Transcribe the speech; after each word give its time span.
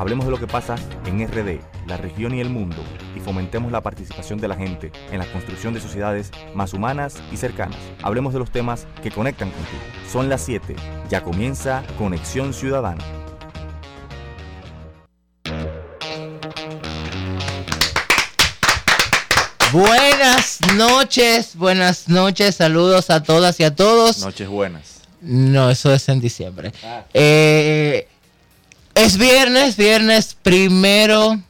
Hablemos 0.00 0.24
de 0.24 0.30
lo 0.30 0.38
que 0.38 0.46
pasa 0.46 0.76
en 1.04 1.20
RD, 1.28 1.60
la 1.86 1.98
región 1.98 2.34
y 2.34 2.40
el 2.40 2.48
mundo, 2.48 2.82
y 3.14 3.20
fomentemos 3.20 3.70
la 3.70 3.82
participación 3.82 4.38
de 4.38 4.48
la 4.48 4.56
gente 4.56 4.90
en 5.12 5.18
la 5.18 5.30
construcción 5.30 5.74
de 5.74 5.80
sociedades 5.82 6.30
más 6.54 6.72
humanas 6.72 7.16
y 7.30 7.36
cercanas. 7.36 7.76
Hablemos 8.02 8.32
de 8.32 8.38
los 8.38 8.50
temas 8.50 8.86
que 9.02 9.10
conectan 9.10 9.50
contigo. 9.50 9.82
Son 10.10 10.30
las 10.30 10.40
7. 10.40 10.74
Ya 11.10 11.22
comienza 11.22 11.82
Conexión 11.98 12.54
Ciudadana. 12.54 13.04
Buenas 19.70 20.60
noches, 20.76 21.56
buenas 21.56 22.08
noches, 22.08 22.54
saludos 22.54 23.10
a 23.10 23.22
todas 23.22 23.60
y 23.60 23.64
a 23.64 23.74
todos. 23.76 24.20
Noches 24.20 24.48
buenas. 24.48 25.00
No, 25.20 25.68
eso 25.68 25.92
es 25.92 26.08
en 26.08 26.20
diciembre. 26.20 26.72
Eh, 27.12 28.08
es 28.94 29.16
viernes, 29.16 29.76
viernes 29.76 30.36
primero 30.42 31.40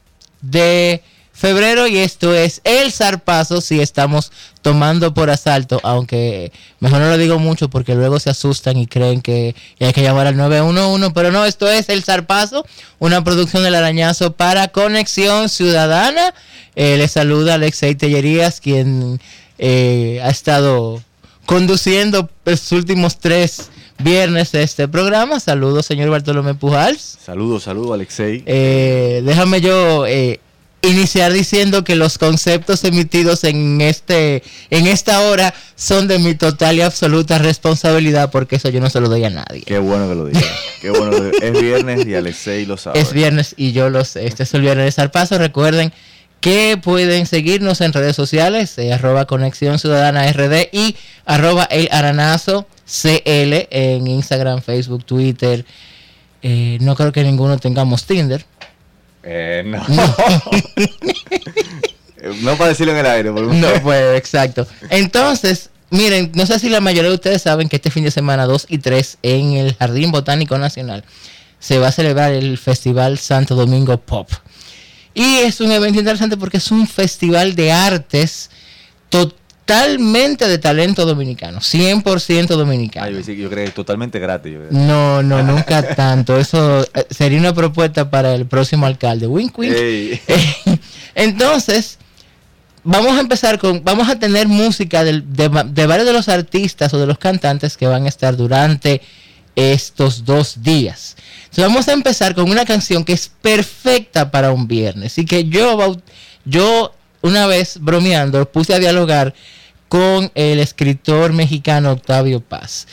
de 0.41 1.03
febrero 1.33 1.87
y 1.87 1.97
esto 1.97 2.35
es 2.35 2.61
el 2.65 2.93
zarpazo 2.93 3.63
si 3.63 3.80
estamos 3.80 4.30
tomando 4.61 5.15
por 5.15 5.30
asalto, 5.30 5.80
aunque 5.83 6.53
mejor 6.80 7.01
no 7.01 7.09
lo 7.09 7.16
digo 7.16 7.39
mucho 7.39 7.71
porque 7.71 7.95
luego 7.95 8.21
se 8.21 8.29
asustan 8.29 8.77
y 8.77 8.87
creen 8.87 9.23
que 9.23 9.55
hay 9.80 9.93
que 9.95 10.03
llamar 10.03 10.27
al 10.27 10.37
911, 10.37 11.13
pero 11.15 11.33
no, 11.33 11.46
esto 11.46 11.71
es 11.71 11.88
el 11.88 12.05
zarpazo, 12.05 12.66
una 12.99 13.24
producción 13.24 13.63
del 13.63 13.74
arañazo 13.74 14.35
para 14.35 14.68
Conexión 14.68 15.49
Ciudadana. 15.49 16.35
Eh, 16.77 16.99
le 16.99 17.09
saluda 17.09 17.55
Alexei 17.55 17.95
Tellerías, 17.95 18.61
quien 18.61 19.18
eh, 19.59 20.21
ha 20.23 20.29
estado 20.29 21.02
conduciendo 21.46 22.29
los 22.45 22.71
últimos 22.73 23.18
tres 23.18 23.71
viernes 24.02 24.52
de 24.52 24.62
este 24.62 24.88
programa. 24.88 25.40
Saludos, 25.40 25.87
señor 25.87 26.10
Bartolomé 26.10 26.54
Pujals. 26.54 27.18
Saludos, 27.24 27.65
saludos, 27.65 27.93
Alexei. 27.93 28.43
Eh, 28.46 29.23
déjame 29.24 29.60
yo 29.60 30.06
eh, 30.06 30.40
iniciar 30.82 31.32
diciendo 31.32 31.84
que 31.84 31.96
los 31.96 32.18
conceptos 32.18 32.84
emitidos 32.84 33.45
en 33.45 33.80
este 33.80 34.43
en 34.71 34.87
esta 34.87 35.21
hora 35.21 35.54
son 35.76 36.09
de 36.09 36.18
mi 36.18 36.34
total 36.34 36.76
y 36.76 36.80
absoluta 36.80 37.38
responsabilidad 37.38 38.30
porque 38.30 38.56
eso 38.56 38.71
yo 38.71 38.80
no 38.80 38.90
se 38.90 39.01
lo 39.01 39.09
doy 39.09 39.24
a 39.24 39.30
nadie. 39.30 39.62
Qué 39.66 39.78
bueno 39.78 40.09
que 40.09 40.15
lo 40.15 40.26
digas. 40.26 40.45
Qué 40.80 40.90
bueno. 40.90 41.16
es 41.40 41.60
viernes 41.60 42.06
y 42.06 42.15
Alexei 42.15 42.66
lo 42.66 42.76
sabe. 42.76 42.98
Es 42.98 43.12
viernes 43.12 43.54
y 43.56 43.73
yo 43.73 43.90
lo 43.90 44.04
sé. 44.04 44.26
Este 44.26 44.45
es 44.45 44.54
el 44.54 44.62
viernes 44.62 44.98
al 44.98 45.10
paso. 45.10 45.38
Recuerden 45.38 45.93
que 46.40 46.78
pueden 46.82 47.26
seguirnos 47.26 47.82
en 47.82 47.93
redes 47.93 48.16
sociales, 48.16 48.76
eh, 48.78 48.93
arroba 48.93 49.26
Conexión 49.26 49.78
Ciudadana 49.78 50.30
RD 50.32 50.71
y 50.73 50.96
arroba 51.26 51.65
El 51.65 51.88
Aranazo 51.93 52.66
CL 52.91 53.69
en 53.71 54.07
Instagram, 54.07 54.63
Facebook, 54.63 55.05
Twitter. 55.05 55.65
Eh, 56.43 56.79
no 56.80 56.96
creo 56.96 57.13
que 57.13 57.23
ninguno 57.23 57.59
tengamos 57.59 58.05
Tinder. 58.05 58.45
Eh, 59.23 59.63
no. 59.65 59.79
no 62.43 62.57
para 62.59 62.71
decirlo 62.71 62.93
en 62.93 62.99
el 62.99 63.07
aire. 63.07 63.30
no, 63.30 63.68
pues 63.83 64.16
exacto. 64.19 64.66
Entonces, 64.88 65.71
miren, 65.91 66.33
no 66.34 66.47
sé 66.47 66.59
si 66.59 66.69
la 66.69 66.81
mayoría 66.81 67.11
de 67.11 67.16
ustedes 67.16 67.43
saben 67.43 67.69
que 67.69 67.77
este 67.77 67.91
fin 67.91 68.05
de 68.05 68.11
semana 68.11 68.47
2 68.47 68.66
y 68.69 68.78
3 68.78 69.19
en 69.22 69.53
el 69.53 69.77
Jardín 69.77 70.11
Botánico 70.11 70.59
Nacional 70.59 71.05
se 71.59 71.78
va 71.78 71.88
a 71.88 71.93
celebrar 71.93 72.33
el 72.33 72.59
Festival 72.59 73.19
Santo 73.19 73.55
Domingo 73.55 73.99
Pop. 73.99 74.31
Y 75.12 75.38
es 75.38 75.61
un 75.61 75.71
evento 75.71 75.99
interesante 75.99 76.37
porque 76.37 76.57
es 76.57 76.71
un 76.71 76.87
festival 76.89 77.55
de 77.55 77.72
artes 77.72 78.51
totalmente 79.11 79.40
de 79.71 80.59
talento 80.59 81.07
dominicano, 81.07 81.61
100% 81.61 82.49
dominicano. 82.49 83.07
Ay, 83.07 83.23
yo, 83.23 83.33
yo 83.33 83.51
creo 83.51 83.67
que 83.67 83.71
totalmente 83.71 84.19
gratis. 84.19 84.59
No, 84.71 85.23
no, 85.23 85.43
nunca 85.43 85.83
tanto. 85.95 86.37
Eso 86.39 86.83
eh, 86.83 87.07
sería 87.11 87.39
una 87.39 87.55
propuesta 87.55 88.11
para 88.11 88.35
el 88.35 88.47
próximo 88.47 88.87
alcalde. 88.87 89.27
Wink, 89.27 89.59
wink. 89.59 89.73
Entonces, 91.15 91.99
vamos 92.83 93.17
a 93.17 93.21
empezar 93.21 93.59
con, 93.59 93.85
vamos 93.85 94.09
a 94.09 94.19
tener 94.19 94.49
música 94.49 95.05
de, 95.05 95.23
de 95.23 95.87
varios 95.87 96.07
de 96.07 96.13
los 96.13 96.29
artistas 96.29 96.93
o 96.95 96.99
de 96.99 97.07
los 97.07 97.19
cantantes 97.19 97.77
que 97.77 97.87
van 97.87 98.07
a 98.07 98.09
estar 98.09 98.37
durante 98.37 99.01
estos 99.55 100.25
dos 100.25 100.63
días. 100.63 101.17
Entonces 101.45 101.65
vamos 101.65 101.89
a 101.89 101.93
empezar 101.93 102.35
con 102.35 102.51
una 102.51 102.65
canción 102.65 103.05
que 103.05 103.13
es 103.13 103.31
perfecta 103.41 104.31
para 104.31 104.53
un 104.53 104.67
viernes. 104.67 105.19
Y 105.19 105.25
que 105.25 105.45
yo, 105.45 105.97
yo 106.45 106.95
una 107.23 107.47
vez 107.47 107.79
bromeando 107.81 108.51
puse 108.51 108.75
a 108.75 108.79
dialogar 108.79 109.35
con 109.91 110.31
el 110.37 110.61
escritor 110.61 111.33
mexicano 111.33 111.91
Octavio 111.91 112.41
Paz. 112.41 112.87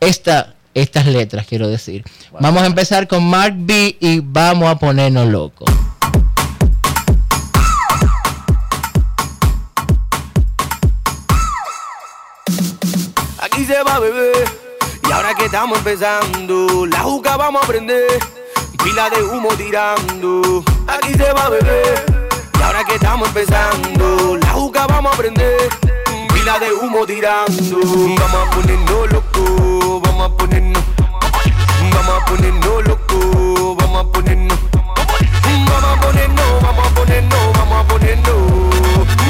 Esta, 0.00 0.56
estas 0.74 1.06
letras 1.06 1.46
quiero 1.46 1.68
decir. 1.68 2.02
Vamos 2.40 2.64
a 2.64 2.66
empezar 2.66 3.06
con 3.06 3.24
Mark 3.24 3.54
B 3.56 3.96
y 4.00 4.18
vamos 4.18 4.68
a 4.68 4.76
ponernos 4.76 5.28
locos. 5.28 5.70
Aquí 13.38 13.64
se 13.64 13.80
va 13.84 13.94
a 13.94 14.00
beber 14.00 14.44
y 15.08 15.12
ahora 15.12 15.34
que 15.34 15.44
estamos 15.44 15.78
empezando, 15.78 16.84
la 16.84 16.98
juca 16.98 17.36
vamos 17.36 17.62
a 17.62 17.66
prender. 17.68 18.18
Pila 18.82 19.08
de 19.08 19.22
humo 19.22 19.50
tirando, 19.50 20.64
aquí 20.88 21.14
se 21.14 21.32
va 21.32 21.44
a 21.44 21.48
beber. 21.50 22.04
Y 22.58 22.62
ahora 22.62 22.82
que 22.82 22.96
estamos 22.96 23.28
empezando, 23.28 24.36
la 24.36 24.48
juca 24.48 24.88
vamos 24.88 25.14
a 25.14 25.16
prender. 25.16 25.99
Pila 26.40 26.58
de 26.58 26.72
humo 26.72 27.04
tirando, 27.04 27.52
vamos 28.18 28.48
a 28.48 28.50
ponernos 28.50 29.12
loco, 29.12 30.00
vamos 30.00 30.32
a 30.32 30.36
ponernos. 30.38 30.82
Vamos 31.92 32.22
a 32.22 32.24
ponernos 32.24 32.86
loco, 32.86 33.76
vamos 33.76 34.00
a 34.00 34.10
ponernos. 34.10 34.58
Vamos 35.68 35.84
a 35.84 36.00
ponernos, 36.00 36.62
vamos 36.62 36.86
a 36.86 36.94
ponernos, 36.94 37.52
vamos 37.52 37.84
a 37.84 37.88
ponernos. 37.88 39.29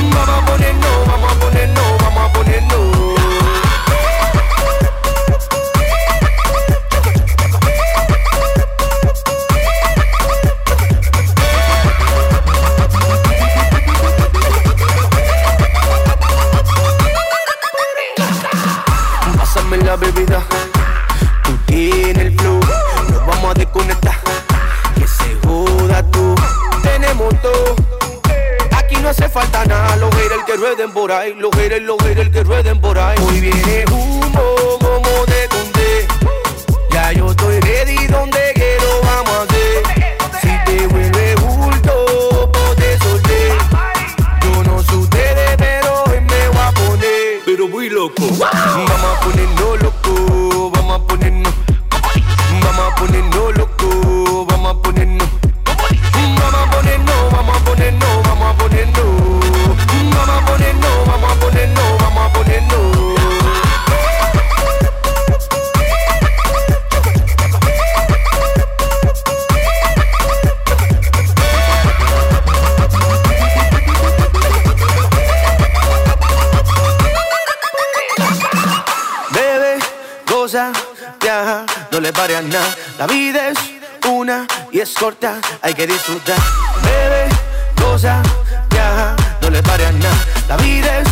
Corta, 85.40 85.58
hay 85.62 85.74
que 85.74 85.86
disfrutar. 85.86 86.38
Bebe, 86.82 87.28
goza, 87.76 88.22
viaja, 88.70 89.16
no 89.40 89.50
le 89.50 89.62
pare 89.62 89.86
a 89.86 89.92
nada. 89.92 90.26
La 90.48 90.56
vida 90.56 90.98
es 91.00 91.08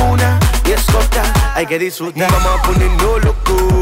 una 0.00 0.38
y 0.66 0.72
es 0.72 0.82
costa, 0.84 1.22
hay 1.54 1.66
que 1.66 1.78
disfrutar. 1.78 2.30
Vamos 2.30 2.60
a 2.60 2.62
ponernos 2.62 3.24
loco, 3.24 3.81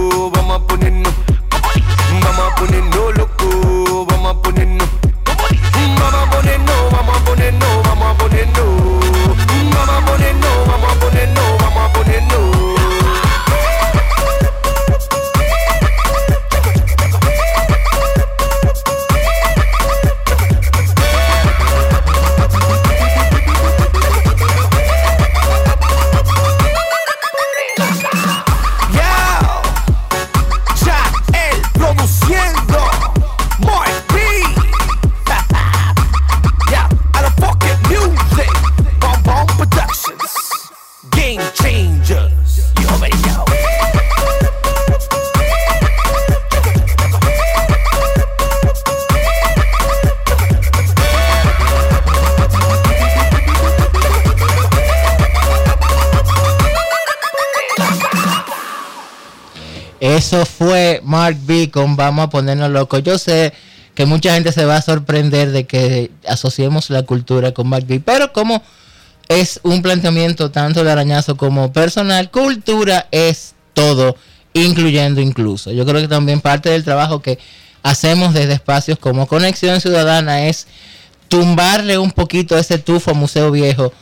Vamos 62.01 62.25
a 62.25 62.31
ponernos 62.31 62.71
locos. 62.71 63.03
Yo 63.03 63.19
sé 63.19 63.53
que 63.95 64.07
mucha 64.07 64.33
gente 64.35 64.53
se 64.53 64.65
va 64.65 64.77
a 64.77 64.83
sorprender 64.83 65.51
de 65.53 65.67
que 65.67 66.11
asociemos 66.27 66.89
la 66.91 67.03
cultura 67.03 67.53
con 67.53 67.69
B, 67.71 68.01
pero 68.05 68.33
como 68.33 68.63
es 69.29 69.61
un 69.63 69.83
planteamiento 69.83 70.51
tanto 70.51 70.83
de 70.83 70.91
arañazo 70.91 71.37
como 71.37 71.73
personal, 71.73 72.31
cultura 72.31 73.07
es 73.11 73.55
todo, 73.75 74.17
incluyendo 74.55 75.21
incluso. 75.21 75.71
Yo 75.73 75.85
creo 75.85 76.01
que 76.01 76.09
también 76.09 76.41
parte 76.41 76.71
del 76.71 76.85
trabajo 76.85 77.21
que 77.21 77.39
hacemos 77.83 78.33
desde 78.35 78.55
espacios 78.55 78.99
como 78.99 79.27
Conexión 79.27 79.81
Ciudadana 79.81 80.47
es 80.49 80.67
tumbarle 81.29 81.99
un 81.99 82.11
poquito 82.11 82.57
ese 82.59 82.79
tufo 82.79 83.15
museo 83.15 83.51
viejo 83.51 83.93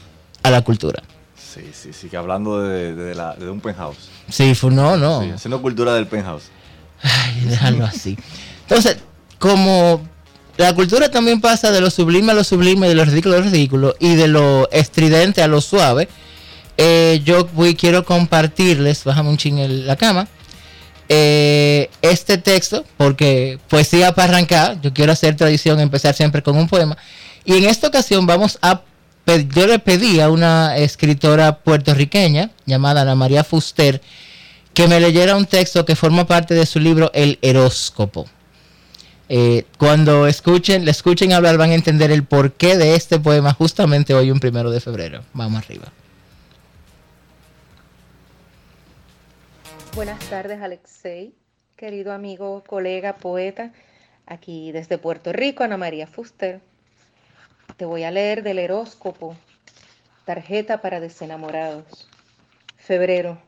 a 0.42 0.50
la 0.50 0.62
cultura. 0.62 1.02
Sí, 1.36 1.62
sí, 1.72 1.92
sí, 1.92 2.08
que 2.08 2.16
hablando 2.16 2.60
de, 2.62 2.94
de 2.94 3.14
la- 3.14 3.34
de 3.34 3.50
un 3.50 3.60
penthouse. 3.60 3.96
Sí, 4.30 4.52
no, 4.70 4.96
no. 4.96 5.22
Sí, 5.22 5.30
haciendo 5.30 5.60
cultura 5.60 5.94
del 5.94 6.06
penthouse. 6.06 6.44
Ay, 7.02 7.40
déjalo 7.48 7.84
así. 7.84 8.16
Entonces, 8.62 8.98
como 9.38 10.02
la 10.58 10.74
cultura 10.74 11.08
también 11.08 11.40
pasa 11.40 11.70
de 11.70 11.80
lo 11.80 11.88
sublime 11.88 12.32
a 12.32 12.34
lo 12.34 12.42
sublime, 12.42 12.88
de 12.88 12.94
lo 12.96 13.04
ridículo 13.04 13.36
a 13.36 13.38
lo 13.38 13.44
ridículo, 13.44 13.96
y 14.00 14.16
de 14.16 14.26
lo 14.26 14.68
estridente 14.72 15.40
a 15.40 15.46
lo 15.46 15.60
suave, 15.60 16.08
eh, 16.76 17.20
yo 17.24 17.46
voy, 17.54 17.74
quiero 17.76 18.04
compartirles, 18.04 19.04
bájame 19.04 19.30
un 19.30 19.36
ching 19.36 19.58
en 19.58 19.86
la 19.86 19.96
cama, 19.96 20.26
eh, 21.08 21.88
este 22.02 22.38
texto, 22.38 22.84
porque 22.96 23.58
poesía 23.68 24.12
para 24.14 24.32
arrancar, 24.32 24.80
yo 24.80 24.92
quiero 24.92 25.12
hacer 25.12 25.36
tradición, 25.36 25.78
empezar 25.78 26.14
siempre 26.14 26.42
con 26.42 26.56
un 26.56 26.68
poema, 26.68 26.98
y 27.44 27.54
en 27.54 27.64
esta 27.64 27.86
ocasión 27.86 28.26
vamos 28.26 28.58
a, 28.60 28.82
yo 29.26 29.66
le 29.66 29.78
pedí 29.78 30.18
a 30.18 30.28
una 30.28 30.76
escritora 30.76 31.58
puertorriqueña 31.58 32.50
llamada 32.66 33.02
Ana 33.02 33.14
María 33.14 33.44
Fuster, 33.44 34.02
que 34.78 34.86
me 34.86 35.00
leyera 35.00 35.36
un 35.36 35.46
texto 35.46 35.84
que 35.84 35.96
forma 35.96 36.24
parte 36.24 36.54
de 36.54 36.64
su 36.64 36.78
libro 36.78 37.10
El 37.12 37.36
Horóscopo. 37.42 38.26
Eh, 39.28 39.64
cuando 39.76 40.28
escuchen, 40.28 40.84
le 40.84 40.92
escuchen 40.92 41.32
hablar 41.32 41.58
van 41.58 41.72
a 41.72 41.74
entender 41.74 42.12
el 42.12 42.22
porqué 42.22 42.76
de 42.76 42.94
este 42.94 43.18
poema 43.18 43.52
justamente 43.52 44.14
hoy, 44.14 44.30
un 44.30 44.38
primero 44.38 44.70
de 44.70 44.78
febrero. 44.78 45.24
Vamos 45.32 45.64
arriba. 45.64 45.88
Buenas 49.96 50.20
tardes, 50.30 50.62
Alexei, 50.62 51.34
querido 51.74 52.12
amigo, 52.12 52.62
colega, 52.64 53.16
poeta, 53.16 53.72
aquí 54.26 54.70
desde 54.70 54.96
Puerto 54.96 55.32
Rico, 55.32 55.64
Ana 55.64 55.76
María 55.76 56.06
Fuster. 56.06 56.60
Te 57.76 57.84
voy 57.84 58.04
a 58.04 58.12
leer 58.12 58.44
del 58.44 58.60
horóscopo, 58.60 59.36
tarjeta 60.24 60.80
para 60.80 61.00
desenamorados. 61.00 62.06
Febrero. 62.76 63.47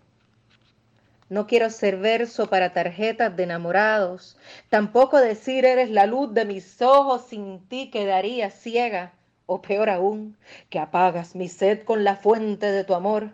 No 1.31 1.47
quiero 1.47 1.71
ser 1.71 1.97
verso 1.97 2.51
para 2.51 2.73
tarjetas 2.73 3.37
de 3.37 3.45
enamorados, 3.45 4.37
tampoco 4.69 5.21
decir 5.21 5.65
eres 5.65 5.89
la 5.89 6.07
luz 6.07 6.35
de 6.35 6.45
mis 6.45 6.83
ojos, 6.83 7.27
sin 7.29 7.61
ti 7.69 7.89
quedaría 7.89 8.51
ciega, 8.51 9.13
o 9.47 9.63
peor 9.63 9.91
aún, 9.91 10.37
que 10.71 10.81
apagas 10.81 11.37
mi 11.37 11.47
sed 11.47 11.85
con 11.85 12.03
la 12.03 12.17
fuente 12.17 12.73
de 12.73 12.83
tu 12.83 12.95
amor. 12.95 13.31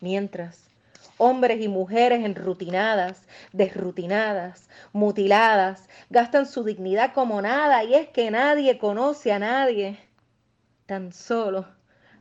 Mientras, 0.00 0.68
hombres 1.16 1.60
y 1.60 1.68
mujeres 1.68 2.24
enrutinadas, 2.24 3.22
desrutinadas, 3.52 4.68
mutiladas, 4.92 5.88
gastan 6.10 6.46
su 6.46 6.64
dignidad 6.64 7.12
como 7.12 7.40
nada 7.40 7.84
y 7.84 7.94
es 7.94 8.08
que 8.08 8.28
nadie 8.32 8.76
conoce 8.76 9.32
a 9.32 9.38
nadie, 9.38 10.00
tan 10.86 11.12
solo 11.12 11.64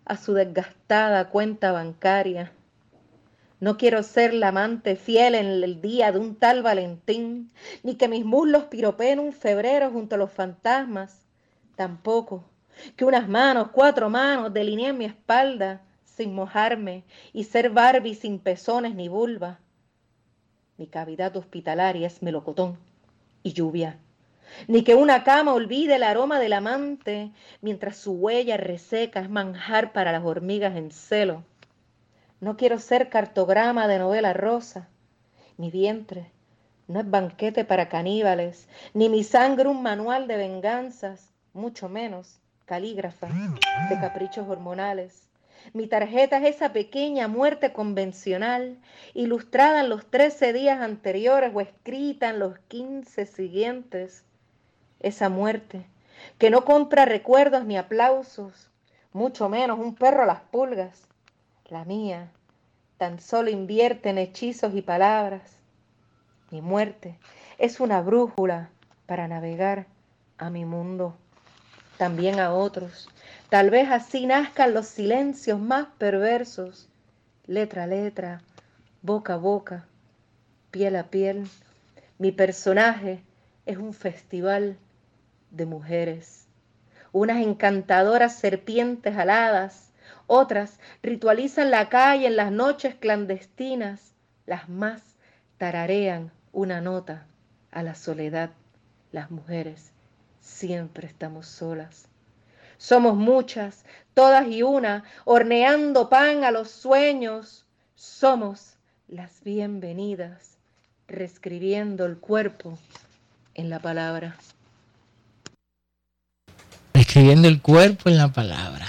a 0.06 0.18
su 0.18 0.36
desgastada 0.36 1.31
cuenta 1.31 1.72
bancaria. 1.72 2.51
No 3.63 3.77
quiero 3.77 4.04
ser 4.04 4.33
la 4.33 4.50
amante 4.50 4.98
fiel 4.98 5.36
en 5.36 5.45
el 5.45 5.80
día 5.80 6.12
de 6.12 6.19
un 6.19 6.36
tal 6.36 6.63
Valentín, 6.63 7.50
ni 7.81 7.95
que 7.95 8.10
mis 8.10 8.25
muslos 8.25 8.65
piropeen 8.65 9.19
un 9.19 9.31
febrero 9.31 9.89
junto 9.89 10.15
a 10.15 10.18
los 10.18 10.33
fantasmas. 10.33 11.25
Tampoco 11.77 12.44
que 12.98 13.06
unas 13.06 13.30
manos, 13.30 13.69
cuatro 13.69 14.10
manos, 14.10 14.54
delineen 14.54 14.98
mi 14.98 15.06
espalda 15.06 15.81
sin 16.04 16.36
mojarme 16.36 17.06
y 17.31 17.45
ser 17.45 17.69
Barbie 17.69 18.15
sin 18.15 18.38
pezones 18.38 18.95
ni 18.95 19.07
vulva. 19.07 19.62
Mi 20.75 20.86
cavidad 20.86 21.33
hospitalaria 21.38 22.07
es 22.07 22.21
melocotón 22.21 22.77
y 23.44 23.54
lluvia. 23.54 23.98
Ni 24.68 24.83
que 24.83 24.95
una 24.95 25.24
cama 25.24 25.54
olvide 25.54 25.95
el 25.95 26.04
aroma 26.04 26.38
del 26.38 26.51
amante 26.51 27.31
mientras 27.62 27.95
su 27.95 28.12
huella 28.12 28.57
reseca 28.57 29.21
es 29.21 29.30
manjar 29.30 29.94
para 29.94 30.12
las 30.12 30.25
hormigas 30.25 30.75
en 30.75 30.92
celo. 30.92 31.45
No 32.44 32.57
quiero 32.57 32.78
ser 32.78 33.07
cartograma 33.07 33.88
de 33.88 34.00
novela 34.00 34.34
rosa. 34.34 34.90
Mi 35.56 35.72
vientre 35.72 36.30
no 36.90 37.00
es 37.00 37.10
banquete 37.10 37.64
para 37.64 37.88
caníbales, 37.88 38.68
ni 38.94 39.07
mi 39.07 39.23
sangre 39.23 39.69
un 39.69 39.81
manual 39.81 40.28
de 40.28 40.35
venganzas, 40.35 41.30
mucho 41.54 41.88
menos 41.88 42.42
calígrafa 42.66 43.30
de 43.90 43.97
caprichos 43.97 44.45
hormonales. 44.45 45.30
Mi 45.71 45.88
tarjeta 45.88 46.38
es 46.40 46.57
esa 46.57 46.73
pequeña 46.73 47.30
muerte 47.30 47.71
convencional, 47.71 48.78
ilustrada 49.14 49.80
en 49.80 49.88
los 49.88 50.06
13 50.07 50.52
días 50.52 50.81
anteriores 50.81 51.50
o 51.56 51.62
escrita 51.62 52.30
en 52.30 52.40
los 52.40 52.59
15 52.68 53.26
siguientes. 53.26 54.26
Esa 55.00 55.30
muerte 55.30 55.85
que 56.40 56.50
no 56.50 56.66
compra 56.66 57.06
recuerdos 57.06 57.64
ni 57.64 57.78
aplausos, 57.78 58.69
mucho 59.14 59.47
menos 59.47 59.80
un 59.80 59.95
perro 59.95 60.23
a 60.23 60.26
las 60.26 60.42
pulgas. 60.42 61.07
La 61.73 61.85
mía 61.85 62.30
tan 62.99 63.19
solo 63.19 63.49
invierte 63.49 64.11
en 64.11 64.19
hechizos 64.19 64.75
y 64.75 64.83
palabras. 64.83 65.57
Mi 66.51 66.61
muerte 66.61 67.18
es 67.57 67.80
una 67.80 67.99
brújula 67.99 68.69
para 69.07 69.27
navegar 69.27 69.87
a 70.37 70.51
mi 70.51 70.65
mundo, 70.65 71.18
también 71.97 72.39
a 72.39 72.53
otros. 72.53 73.09
Tal 73.49 73.71
vez 73.71 73.89
así 73.89 74.27
nazcan 74.27 74.75
los 74.75 74.85
silencios 74.85 75.59
más 75.59 75.87
perversos, 75.97 76.89
letra 77.47 77.85
a 77.85 77.87
letra, 77.87 78.44
boca 79.01 79.33
a 79.33 79.37
boca, 79.37 79.87
piel 80.69 80.95
a 80.95 81.06
piel. 81.06 81.49
Mi 82.19 82.31
personaje 82.31 83.23
es 83.65 83.77
un 83.77 83.95
festival 83.95 84.77
de 85.49 85.65
mujeres, 85.65 86.45
unas 87.11 87.42
encantadoras 87.42 88.35
serpientes 88.35 89.18
aladas, 89.18 89.92
otras 90.27 90.80
ritualizan 91.01 91.71
la 91.71 91.89
calle 91.89 92.27
en 92.27 92.35
las 92.35 92.51
noches 92.51 92.95
clandestinas, 92.95 94.13
las 94.45 94.69
más 94.69 95.01
tararean 95.57 96.31
una 96.51 96.81
nota 96.81 97.25
a 97.71 97.83
la 97.83 97.95
soledad. 97.95 98.51
Las 99.11 99.31
mujeres 99.31 99.92
siempre 100.42 101.07
estamos 101.07 101.47
solas. 101.47 102.07
Somos 102.77 103.15
muchas, 103.15 103.85
todas 104.13 104.47
y 104.47 104.63
una, 104.63 105.03
horneando 105.25 106.09
pan 106.09 106.44
a 106.44 106.51
los 106.51 106.69
sueños. 106.69 107.65
Somos 107.95 108.73
las 109.07 109.44
bienvenidas, 109.44 110.57
reescribiendo 111.07 112.06
el 112.06 112.18
cuerpo 112.18 112.77
en 113.56 113.69
la 113.69 113.80
palabra. 113.80 114.35
Escribiendo 116.94 117.47
el 117.47 117.61
cuerpo 117.61 118.09
en 118.09 118.18
la 118.18 118.27
palabra. 118.27 118.85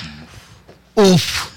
Uf. 1.04 1.48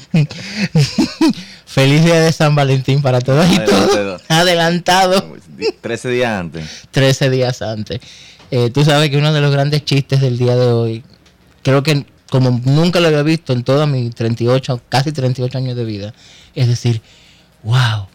Feliz 1.66 2.04
día 2.04 2.20
de 2.22 2.32
San 2.32 2.56
Valentín 2.56 3.02
para 3.02 3.22
todos 3.22 3.46
y 3.52 3.60
todos. 3.60 4.22
Adelantado. 4.28 5.36
13 5.82 6.10
días 6.10 6.32
antes. 6.32 6.66
13 6.92 7.30
días 7.30 7.62
antes. 7.62 8.00
Eh, 8.52 8.70
tú 8.70 8.84
sabes 8.84 9.10
que 9.10 9.18
uno 9.18 9.34
de 9.34 9.42
los 9.42 9.52
grandes 9.52 9.86
chistes 9.86 10.22
del 10.22 10.38
día 10.38 10.56
de 10.56 10.72
hoy, 10.72 11.04
creo 11.64 11.84
que 11.84 12.06
como 12.30 12.62
nunca 12.66 13.00
lo 13.00 13.08
había 13.08 13.24
visto 13.24 13.54
en 13.54 13.64
todos 13.64 13.88
mis 13.88 14.14
38, 14.16 14.82
casi 14.90 15.12
38 15.12 15.58
años 15.58 15.76
de 15.76 15.86
vida, 15.86 16.14
es 16.56 16.68
decir, 16.68 17.02
wow, 17.64 18.08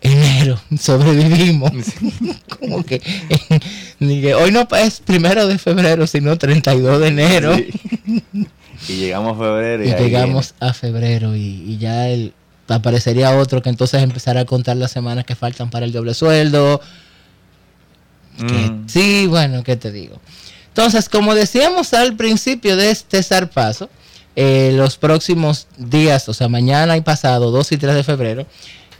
enero, 0.00 0.60
sobrevivimos. 0.78 1.72
como 2.60 2.84
que, 2.84 3.00
hoy 4.34 4.52
no 4.52 4.68
es 4.78 5.00
primero 5.00 5.46
de 5.46 5.58
febrero, 5.58 6.06
sino 6.06 6.36
32 6.36 7.00
de 7.00 7.08
enero. 7.08 7.56
Y 8.88 8.96
llegamos 8.96 9.36
a 9.36 9.38
febrero. 9.38 9.84
Y, 9.84 9.92
llegamos 9.92 10.54
a 10.60 10.72
febrero 10.72 11.36
y, 11.36 11.78
ya 11.78 12.08
el, 12.08 12.32
aparecería 12.68 13.36
otro 13.36 13.62
que 13.62 13.68
entonces 13.68 14.02
empezará 14.02 14.40
a 14.40 14.44
contar 14.44 14.76
las 14.76 14.90
semanas 14.90 15.24
que 15.24 15.34
faltan 15.34 15.70
para 15.70 15.86
el 15.86 15.92
doble 15.92 16.14
sueldo. 16.14 16.80
Mm. 18.38 18.86
sí, 18.86 19.26
bueno, 19.26 19.62
¿qué 19.62 19.76
te 19.76 19.90
digo? 19.90 20.20
Entonces, 20.68 21.08
como 21.08 21.34
decíamos 21.34 21.94
al 21.94 22.16
principio 22.16 22.76
de 22.76 22.90
este 22.90 23.22
zarpazo, 23.22 23.88
eh, 24.34 24.72
los 24.74 24.98
próximos 24.98 25.68
días, 25.78 26.28
o 26.28 26.34
sea, 26.34 26.48
mañana 26.48 26.98
y 26.98 27.00
pasado, 27.00 27.50
2 27.50 27.72
y 27.72 27.76
3 27.78 27.94
de 27.94 28.04
febrero, 28.04 28.46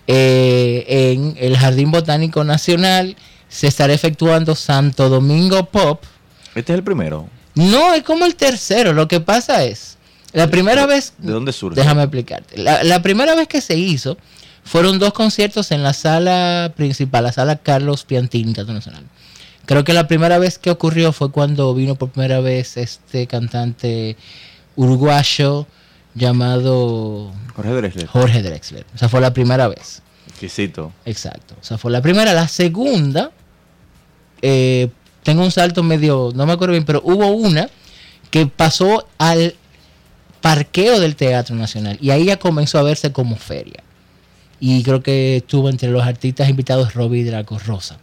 eh, 0.06 1.12
en 1.12 1.37
el 1.38 1.59
Jardín 1.59 1.90
Botánico 1.90 2.45
Nacional 2.45 3.16
se 3.49 3.66
estará 3.66 3.92
efectuando 3.92 4.54
Santo 4.54 5.11
Domingo 5.11 5.66
Pop. 5.66 6.02
¿Este 6.54 6.73
es 6.73 6.78
el 6.78 6.85
primero? 6.85 7.28
No, 7.57 7.95
es 7.95 8.05
como 8.05 8.27
el 8.27 8.37
tercero. 8.37 8.93
Lo 8.93 9.09
que 9.09 9.21
pasa 9.21 9.65
es, 9.65 9.97
la 10.33 10.49
primera 10.49 10.87
vez... 10.87 11.15
¿De 11.19 11.33
dónde 11.33 11.53
surge? 11.53 11.81
Déjame 11.81 12.03
explicarte. 12.03 12.59
La, 12.59 13.03
primera 13.03 13.35
vez 13.35 13.49
que 13.49 13.61
se 13.61 13.77
hizo 13.77 14.19
fueron 14.63 14.99
dos 14.99 15.13
conciertos 15.15 15.73
en 15.73 15.83
la 15.83 15.95
sala 15.95 16.73
principal, 16.77 17.25
la 17.25 17.33
sala 17.33 17.57
Carlos 17.57 18.05
Piantini 18.05 18.49
Internacional. 18.49 19.05
Creo 19.65 19.85
que 19.85 19.95
la 19.95 20.07
primera 20.07 20.39
vez 20.39 20.59
que 20.59 20.71
ocurrió 20.71 21.13
fue 21.13 21.33
cuando 21.33 21.75
vino 21.75 21.95
por 21.97 22.11
primera 22.11 22.41
vez 22.41 22.77
este 22.77 23.27
cantante 23.27 24.17
uruguayo 24.77 25.67
llamado 26.15 27.33
Jorge 27.55 27.73
Drexler. 27.73 28.07
Jorge 28.07 28.43
Drexler. 28.43 28.87
O 28.95 28.99
sea, 28.99 29.09
fue 29.09 29.21
la 29.23 29.33
primera 29.33 29.69
vez. 29.69 30.03
Exquisito. 30.29 30.93
Exacto. 31.07 31.55
O 31.61 31.65
sea, 31.65 31.79
fue 31.79 31.91
la 31.91 32.03
primera. 32.03 32.35
La 32.35 32.47
segunda, 32.47 33.31
eh, 34.43 34.91
tengo 35.26 35.42
un 35.42 35.50
salto 35.50 35.83
medio, 35.83 36.30
no 36.37 36.47
me 36.47 36.52
acuerdo 36.52 36.71
bien, 36.71 36.85
pero 36.85 37.02
hubo 37.04 37.26
una 37.26 37.68
que 38.30 38.47
pasó 38.47 39.09
al 39.18 39.56
parqueo 40.40 41.00
del 41.00 41.16
Teatro 41.16 41.56
Nacional 41.56 41.99
y 42.00 42.11
ahí 42.11 42.26
ya 42.26 42.37
comenzó 42.37 42.78
a 42.78 42.85
verse 42.85 43.11
como 43.11 43.35
feria. 43.35 43.83
Y 44.61 44.85
creo 44.85 45.02
que 45.02 45.38
estuvo 45.38 45.68
entre 45.68 45.90
los 45.90 46.04
artistas 46.04 46.49
invitados 46.49 46.95
Robbie 46.95 47.25
Draco 47.25 47.59
Rosa. 47.59 47.99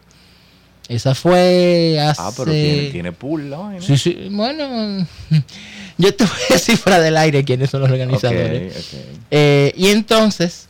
Esa 0.89 1.15
fue 1.15 1.97
hace... 1.97 2.21
Ah, 2.21 2.31
pero 2.35 2.51
tiene, 2.51 2.89
tiene 2.89 3.11
pool, 3.13 3.49
¿no? 3.49 3.71
Sí, 3.79 3.97
sí, 3.97 4.27
bueno, 4.29 5.07
yo 5.97 6.13
te 6.13 6.25
voy 6.25 6.39
a 6.49 6.53
decir 6.55 6.75
fuera 6.75 6.99
del 6.99 7.15
aire 7.15 7.45
quiénes 7.45 7.69
son 7.69 7.79
los 7.79 7.89
organizadores. 7.89 8.95
Eh, 9.31 9.71
y 9.77 9.87
entonces, 9.87 10.67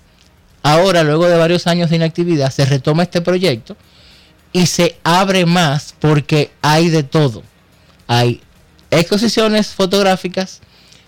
ahora, 0.62 1.02
luego 1.02 1.28
de 1.28 1.36
varios 1.36 1.66
años 1.66 1.90
de 1.90 1.96
inactividad, 1.96 2.52
se 2.52 2.64
retoma 2.64 3.02
este 3.02 3.22
proyecto 3.22 3.76
y 4.54 4.68
se 4.68 4.96
abre 5.04 5.46
más 5.46 5.96
porque 6.00 6.52
hay 6.62 6.90
de 6.90 7.04
todo. 7.04 7.42
Hay 8.08 8.40
exposiciones 8.92 9.70
fotográficas, 9.70 10.62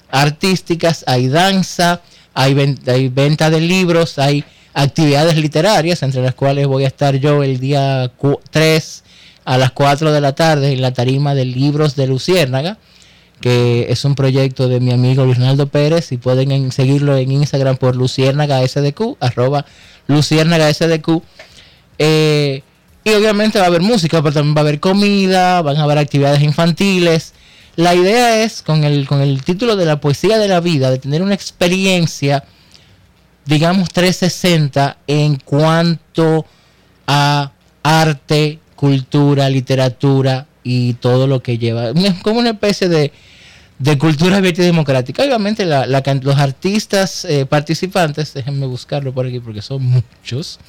artísticas, 0.09 1.03
hay 1.07 1.27
danza, 1.27 2.01
hay, 2.33 2.77
hay 2.87 3.09
venta 3.09 3.49
de 3.49 3.61
libros, 3.61 4.17
hay 4.17 4.43
actividades 4.73 5.37
literarias, 5.37 6.03
entre 6.03 6.21
las 6.21 6.33
cuales 6.33 6.67
voy 6.67 6.83
a 6.83 6.87
estar 6.87 7.15
yo 7.15 7.43
el 7.43 7.59
día 7.59 8.11
3 8.49 9.03
a 9.45 9.57
las 9.57 9.71
4 9.71 10.11
de 10.11 10.21
la 10.21 10.33
tarde 10.33 10.73
en 10.73 10.81
la 10.81 10.91
tarima 10.91 11.35
de 11.35 11.45
libros 11.45 11.95
de 11.95 12.07
Luciérnaga, 12.07 12.79
que 13.41 13.87
es 13.89 14.03
un 14.05 14.15
proyecto 14.15 14.67
de 14.67 14.79
mi 14.79 14.91
amigo 14.91 15.23
Luis 15.23 15.37
Pérez 15.71 16.11
y 16.11 16.17
pueden 16.17 16.71
seguirlo 16.71 17.15
en 17.15 17.31
Instagram 17.31 17.77
por 17.77 17.95
Luciérnaga 17.95 18.67
SDQ, 18.67 19.17
arroba 19.19 19.65
Luciérnaga 20.07 20.73
SDQ. 20.73 21.21
Eh, 21.99 22.63
y 23.05 23.11
obviamente 23.11 23.59
va 23.59 23.65
a 23.65 23.67
haber 23.67 23.81
música, 23.81 24.21
pero 24.21 24.33
también 24.33 24.55
va 24.55 24.59
a 24.59 24.63
haber 24.63 24.81
comida, 24.81 25.61
van 25.61 25.77
a 25.77 25.83
haber 25.83 25.99
actividades 25.99 26.41
infantiles. 26.41 27.33
La 27.77 27.95
idea 27.95 28.43
es, 28.43 28.61
con 28.61 28.83
el, 28.83 29.07
con 29.07 29.21
el 29.21 29.43
título 29.43 29.77
de 29.77 29.85
la 29.85 30.01
poesía 30.01 30.37
de 30.37 30.49
la 30.49 30.59
vida, 30.59 30.91
de 30.91 30.97
tener 30.97 31.21
una 31.21 31.33
experiencia 31.33 32.43
digamos, 33.45 33.89
360 33.89 34.97
en 35.07 35.37
cuanto 35.37 36.45
a 37.07 37.51
arte, 37.83 38.59
cultura, 38.75 39.49
literatura 39.49 40.47
y 40.63 40.93
todo 40.95 41.27
lo 41.27 41.41
que 41.41 41.57
lleva. 41.57 41.89
Es 41.89 42.15
como 42.23 42.39
una 42.39 42.51
especie 42.51 42.89
de, 42.89 43.11
cultura 43.99 44.37
abierta 44.37 44.63
y 44.63 44.65
democrática. 44.65 45.23
Obviamente 45.23 45.65
los 45.65 46.37
artistas 46.37 47.25
eh, 47.25 47.45
participantes, 47.45 48.33
déjenme 48.33 48.65
buscarlo 48.65 49.13
por 49.13 49.27
aquí 49.27 49.39
porque 49.39 49.61
son 49.61 49.83
muchos. 49.83 50.59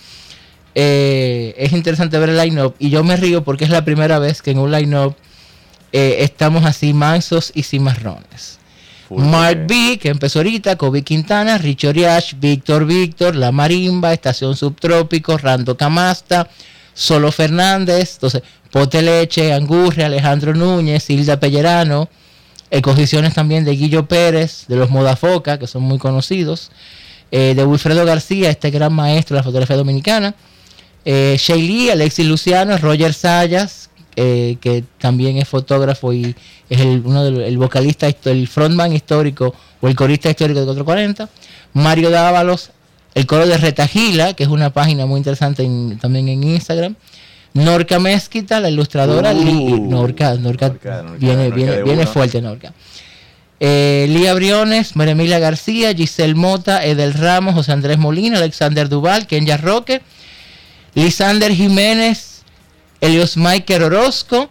Eh, 0.79 1.55
es 1.57 1.73
interesante 1.73 2.19
ver 2.19 2.29
el 2.29 2.37
line-up 2.37 2.75
y 2.79 2.91
yo 2.91 3.03
me 3.03 3.17
río 3.17 3.43
porque 3.43 3.65
es 3.65 3.71
la 3.71 3.83
primera 3.83 4.19
vez 4.19 4.43
que 4.43 4.51
en 4.51 4.59
un 4.59 4.71
line-up 4.71 5.17
eh, 5.91 6.19
estamos 6.21 6.67
así 6.67 6.93
mansos 6.93 7.51
y 7.55 7.63
sin 7.63 7.83
marrones. 7.83 8.59
Mark 9.09 9.65
B, 9.67 9.99
que 9.99 10.11
empezó 10.11 10.41
ahorita, 10.41 10.77
Kobe 10.77 11.01
Quintana, 11.01 11.57
Richard 11.57 11.91
Oriach, 11.91 12.35
Víctor 12.39 12.85
Víctor, 12.85 13.37
La 13.37 13.53
Marimba, 13.53 14.13
Estación 14.13 14.55
Subtrópico, 14.55 15.39
Rando 15.39 15.79
Camasta, 15.79 16.51
Solo 16.93 17.33
Fernández, 17.33 18.15
entonces 18.15 18.43
Pote 18.71 19.01
Leche, 19.01 19.55
Angurria, 19.55 20.07
Alejandro 20.07 20.53
Núñez, 20.53 21.09
Hilda 21.09 21.41
Pellerano, 21.41 22.11
exposiciones 22.71 23.33
también 23.33 23.65
de 23.65 23.77
Guillo 23.77 24.07
Pérez, 24.07 24.67
de 24.69 24.77
los 24.77 24.91
Modafoca, 24.91 25.59
que 25.59 25.69
son 25.69 25.85
muy 25.85 25.97
conocidos, 25.97 26.71
eh, 27.31 27.55
de 27.57 27.65
Wilfredo 27.65 28.05
García, 28.05 28.51
este 28.51 28.71
gran 28.71 28.93
maestro 28.93 29.37
de 29.37 29.41
la 29.41 29.45
fotografía 29.45 29.77
dominicana, 29.77 30.35
eh, 31.07 31.37
Shaylee, 31.39 31.93
Alexis 31.93 32.27
Luciano, 32.27 32.77
Roger 32.79 33.15
Sayas, 33.15 33.91
eh, 34.17 34.57
que 34.61 34.83
también 34.99 35.39
es 35.39 35.49
fotógrafo 35.49 36.13
y 36.13 36.35
es 36.69 36.81
el, 36.81 37.03
uno 37.05 37.25
del 37.25 37.57
vocalista, 37.59 38.09
el 38.25 38.49
frontman 38.49 38.93
histórico 38.93 39.55
o 39.81 39.87
el 39.89 39.95
corista 39.95 40.29
histórico 40.29 40.61
de 40.61 40.67
440. 40.67 41.29
Mario 41.75 42.11
Dávalos, 42.11 42.71
el 43.15 43.25
coro 43.25 43.47
de 43.47 43.57
Retagila, 43.57 44.35
que 44.35 44.43
es 44.43 44.49
una 44.49 44.71
página 44.71 45.07
muy 45.07 45.19
interesante 45.19 45.69
también 46.01 46.29
en 46.29 46.43
Instagram. 46.43 46.97
Norca 47.55 48.01
Mezquita, 48.01 48.59
la 48.59 48.69
ilustradora. 48.69 49.33
Uh, 49.33 49.89
Norca, 49.89 50.35
Norca, 50.35 50.75
viene, 51.19 51.51
viene, 51.53 51.85
viene 51.85 52.07
fuerte, 52.07 52.43
Norca. 52.43 52.73
Eh, 53.61 54.07
Lía 54.11 54.35
Briones, 54.35 54.97
María 54.97 55.39
García, 55.39 55.95
Giselle 55.95 56.35
Mota, 56.35 56.85
Edel 56.85 57.15
Ramos, 57.15 57.55
José 57.55 57.73
Andrés 57.73 57.97
Molina, 57.97 58.39
Alexander 58.39 58.89
Duval, 58.89 59.27
Kenya 59.27 59.57
Roque, 59.57 60.03
Lisander 60.97 61.53
Jiménez, 61.53 62.43
Elios 63.01 63.37
Michael 63.37 63.83
Orozco, 63.83 64.49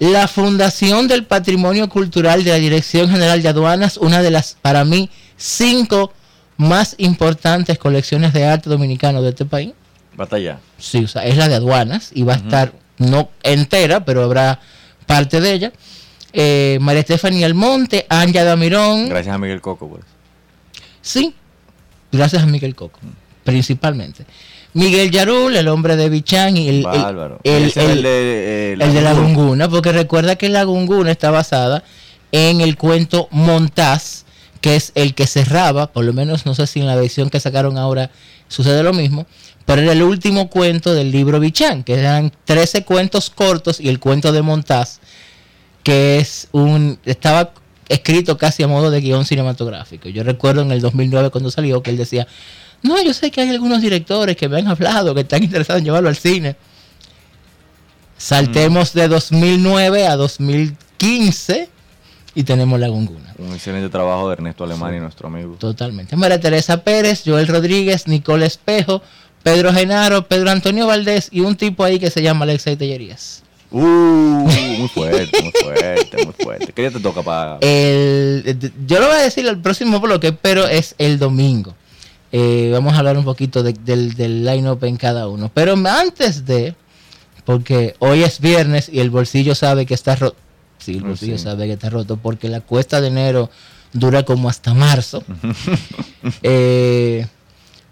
la 0.00 0.26
Fundación 0.26 1.06
del 1.06 1.24
Patrimonio 1.24 1.88
Cultural 1.88 2.42
de 2.42 2.50
la 2.50 2.56
Dirección 2.56 3.08
General 3.08 3.40
de 3.40 3.48
Aduanas, 3.48 3.96
una 3.96 4.20
de 4.20 4.32
las, 4.32 4.56
para 4.60 4.84
mí, 4.84 5.08
cinco 5.36 6.12
más 6.56 6.96
importantes 6.98 7.78
colecciones 7.78 8.32
de 8.32 8.44
arte 8.44 8.68
dominicano 8.68 9.22
de 9.22 9.30
este 9.30 9.44
país. 9.44 9.72
Batalla. 10.16 10.58
Sí, 10.76 11.04
o 11.04 11.08
sea, 11.08 11.24
es 11.24 11.36
la 11.36 11.48
de 11.48 11.54
aduanas 11.54 12.10
y 12.12 12.24
va 12.24 12.34
a 12.34 12.36
estar 12.36 12.72
no 12.98 13.30
entera, 13.44 14.04
pero 14.04 14.24
habrá 14.24 14.58
parte 15.06 15.40
de 15.40 15.52
ella. 15.52 15.72
Eh, 16.32 16.78
María 16.80 17.00
Estefania 17.00 17.46
Almonte, 17.46 18.06
Anja 18.08 18.42
Damirón. 18.42 19.08
Gracias 19.08 19.34
a 19.34 19.38
Miguel 19.38 19.60
Coco, 19.60 19.88
pues. 19.88 20.04
Sí, 21.00 21.32
gracias 22.10 22.42
a 22.42 22.46
Miguel 22.46 22.74
Coco, 22.74 22.98
principalmente. 23.44 24.26
Miguel 24.72 25.10
Yarul, 25.10 25.56
el 25.56 25.68
hombre 25.68 25.96
de 25.96 26.08
Bichán 26.08 26.56
y 26.56 26.68
el, 26.68 26.86
el, 27.44 27.72
de, 27.72 29.00
la 29.02 29.12
Gunguna, 29.14 29.68
porque 29.68 29.92
recuerda 29.92 30.36
que 30.36 30.48
la 30.48 30.62
Gunguna 30.64 31.10
está 31.10 31.30
basada 31.30 31.82
en 32.30 32.60
el 32.60 32.76
cuento 32.76 33.26
Montaz, 33.32 34.24
que 34.60 34.76
es 34.76 34.92
el 34.94 35.14
que 35.14 35.26
cerraba, 35.26 35.88
por 35.92 36.04
lo 36.04 36.12
menos 36.12 36.46
no 36.46 36.54
sé 36.54 36.66
si 36.66 36.80
en 36.80 36.86
la 36.86 36.94
versión 36.94 37.30
que 37.30 37.40
sacaron 37.40 37.78
ahora 37.78 38.10
sucede 38.46 38.82
lo 38.82 38.92
mismo, 38.92 39.26
pero 39.66 39.82
era 39.82 39.92
el 39.92 40.02
último 40.02 40.48
cuento 40.48 40.94
del 40.94 41.10
libro 41.10 41.40
Bichán, 41.40 41.82
que 41.82 41.94
eran 41.94 42.32
13 42.44 42.84
cuentos 42.84 43.30
cortos 43.30 43.80
y 43.80 43.88
el 43.88 43.98
cuento 43.98 44.30
de 44.32 44.42
Montaz, 44.42 45.00
que 45.82 46.18
es 46.18 46.48
un 46.52 46.98
estaba 47.04 47.52
escrito 47.88 48.38
casi 48.38 48.62
a 48.62 48.68
modo 48.68 48.92
de 48.92 49.00
guion 49.00 49.24
cinematográfico. 49.24 50.08
Yo 50.08 50.22
recuerdo 50.22 50.62
en 50.62 50.70
el 50.70 50.80
2009 50.80 51.30
cuando 51.30 51.50
salió 51.50 51.82
que 51.82 51.90
él 51.90 51.96
decía, 51.96 52.28
no, 52.82 53.02
yo 53.02 53.12
sé 53.12 53.30
que 53.30 53.40
hay 53.40 53.50
algunos 53.50 53.82
directores 53.82 54.36
que 54.36 54.48
me 54.48 54.58
han 54.58 54.68
hablado, 54.68 55.14
que 55.14 55.20
están 55.20 55.42
interesados 55.42 55.80
en 55.80 55.84
llevarlo 55.84 56.08
al 56.08 56.16
cine. 56.16 56.56
Saltemos 58.16 58.92
de 58.92 59.08
2009 59.08 60.06
a 60.06 60.16
2015 60.16 61.68
y 62.34 62.42
tenemos 62.42 62.78
la 62.78 62.88
gunguna. 62.88 63.34
Un 63.38 63.52
excelente 63.52 63.88
trabajo 63.88 64.28
de 64.28 64.34
Ernesto 64.34 64.64
Alemán 64.64 64.94
y 64.94 65.00
nuestro 65.00 65.28
amigo. 65.28 65.56
Totalmente. 65.58 66.16
María 66.16 66.38
Teresa 66.40 66.82
Pérez, 66.84 67.22
Joel 67.24 67.48
Rodríguez, 67.48 68.06
Nicole 68.06 68.46
Espejo, 68.46 69.02
Pedro 69.42 69.72
Genaro, 69.72 70.26
Pedro 70.26 70.50
Antonio 70.50 70.86
Valdés 70.86 71.28
y 71.30 71.40
un 71.40 71.56
tipo 71.56 71.84
ahí 71.84 71.98
que 71.98 72.10
se 72.10 72.22
llama 72.22 72.44
Alexei 72.44 72.76
Tellerías. 72.76 73.42
Uh, 73.70 73.80
muy 73.80 74.88
fuerte, 74.88 75.42
muy 75.42 75.52
fuerte, 75.52 76.24
muy 76.24 76.34
fuerte. 76.44 76.72
¿Qué 76.72 76.82
día 76.82 76.90
te 76.90 77.00
toca 77.00 77.22
para...? 77.22 77.58
El, 77.60 78.72
yo 78.86 79.00
lo 79.00 79.06
voy 79.06 79.16
a 79.16 79.22
decir 79.22 79.46
el 79.46 79.58
próximo 79.60 80.00
bloque, 80.00 80.32
pero 80.32 80.66
es 80.66 80.94
el 80.98 81.18
domingo. 81.18 81.74
Eh, 82.32 82.70
vamos 82.72 82.94
a 82.94 82.98
hablar 82.98 83.16
un 83.18 83.24
poquito 83.24 83.62
de- 83.62 83.72
del, 83.72 84.14
del 84.14 84.44
line-up 84.44 84.84
en 84.84 84.96
cada 84.96 85.26
uno. 85.28 85.50
Pero 85.52 85.74
antes 85.88 86.46
de, 86.46 86.74
porque 87.44 87.96
hoy 87.98 88.22
es 88.22 88.40
viernes 88.40 88.88
y 88.92 89.00
el 89.00 89.10
bolsillo 89.10 89.54
sabe 89.54 89.84
que 89.86 89.94
está 89.94 90.14
roto. 90.16 90.36
Sí, 90.78 90.92
el 90.92 91.04
Ah, 91.04 91.08
bolsillo 91.08 91.38
sí. 91.38 91.44
sabe 91.44 91.66
que 91.66 91.72
está 91.74 91.90
roto 91.90 92.16
porque 92.16 92.48
la 92.48 92.60
cuesta 92.60 93.00
de 93.00 93.08
enero 93.08 93.50
dura 93.92 94.22
como 94.24 94.48
hasta 94.48 94.74
marzo. 94.74 95.22
Eh, 96.42 97.26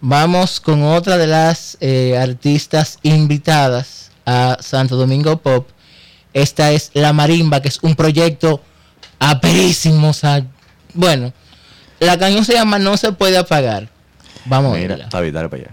vamos 0.00 0.60
con 0.60 0.82
otra 0.82 1.16
de 1.16 1.26
las 1.26 1.76
eh, 1.80 2.16
artistas 2.18 2.98
invitadas 3.02 4.10
a 4.26 4.58
Santo 4.60 4.96
Domingo 4.96 5.38
Pop. 5.38 5.68
Esta 6.34 6.70
es 6.72 6.90
La 6.94 7.12
Marimba, 7.12 7.62
que 7.62 7.68
es 7.68 7.78
un 7.82 7.94
proyecto 7.96 8.60
aperísimo. 9.18 10.10
o 10.10 10.12
sea, 10.12 10.46
bueno, 10.94 11.32
la 12.00 12.18
canción 12.18 12.44
se 12.44 12.52
llama 12.52 12.78
No 12.78 12.96
se 12.96 13.12
puede 13.12 13.38
apagar. 13.38 13.88
Vamos 14.48 14.76
a 14.76 14.80
dale 15.32 15.48
para 15.48 15.62
allá. 15.62 15.70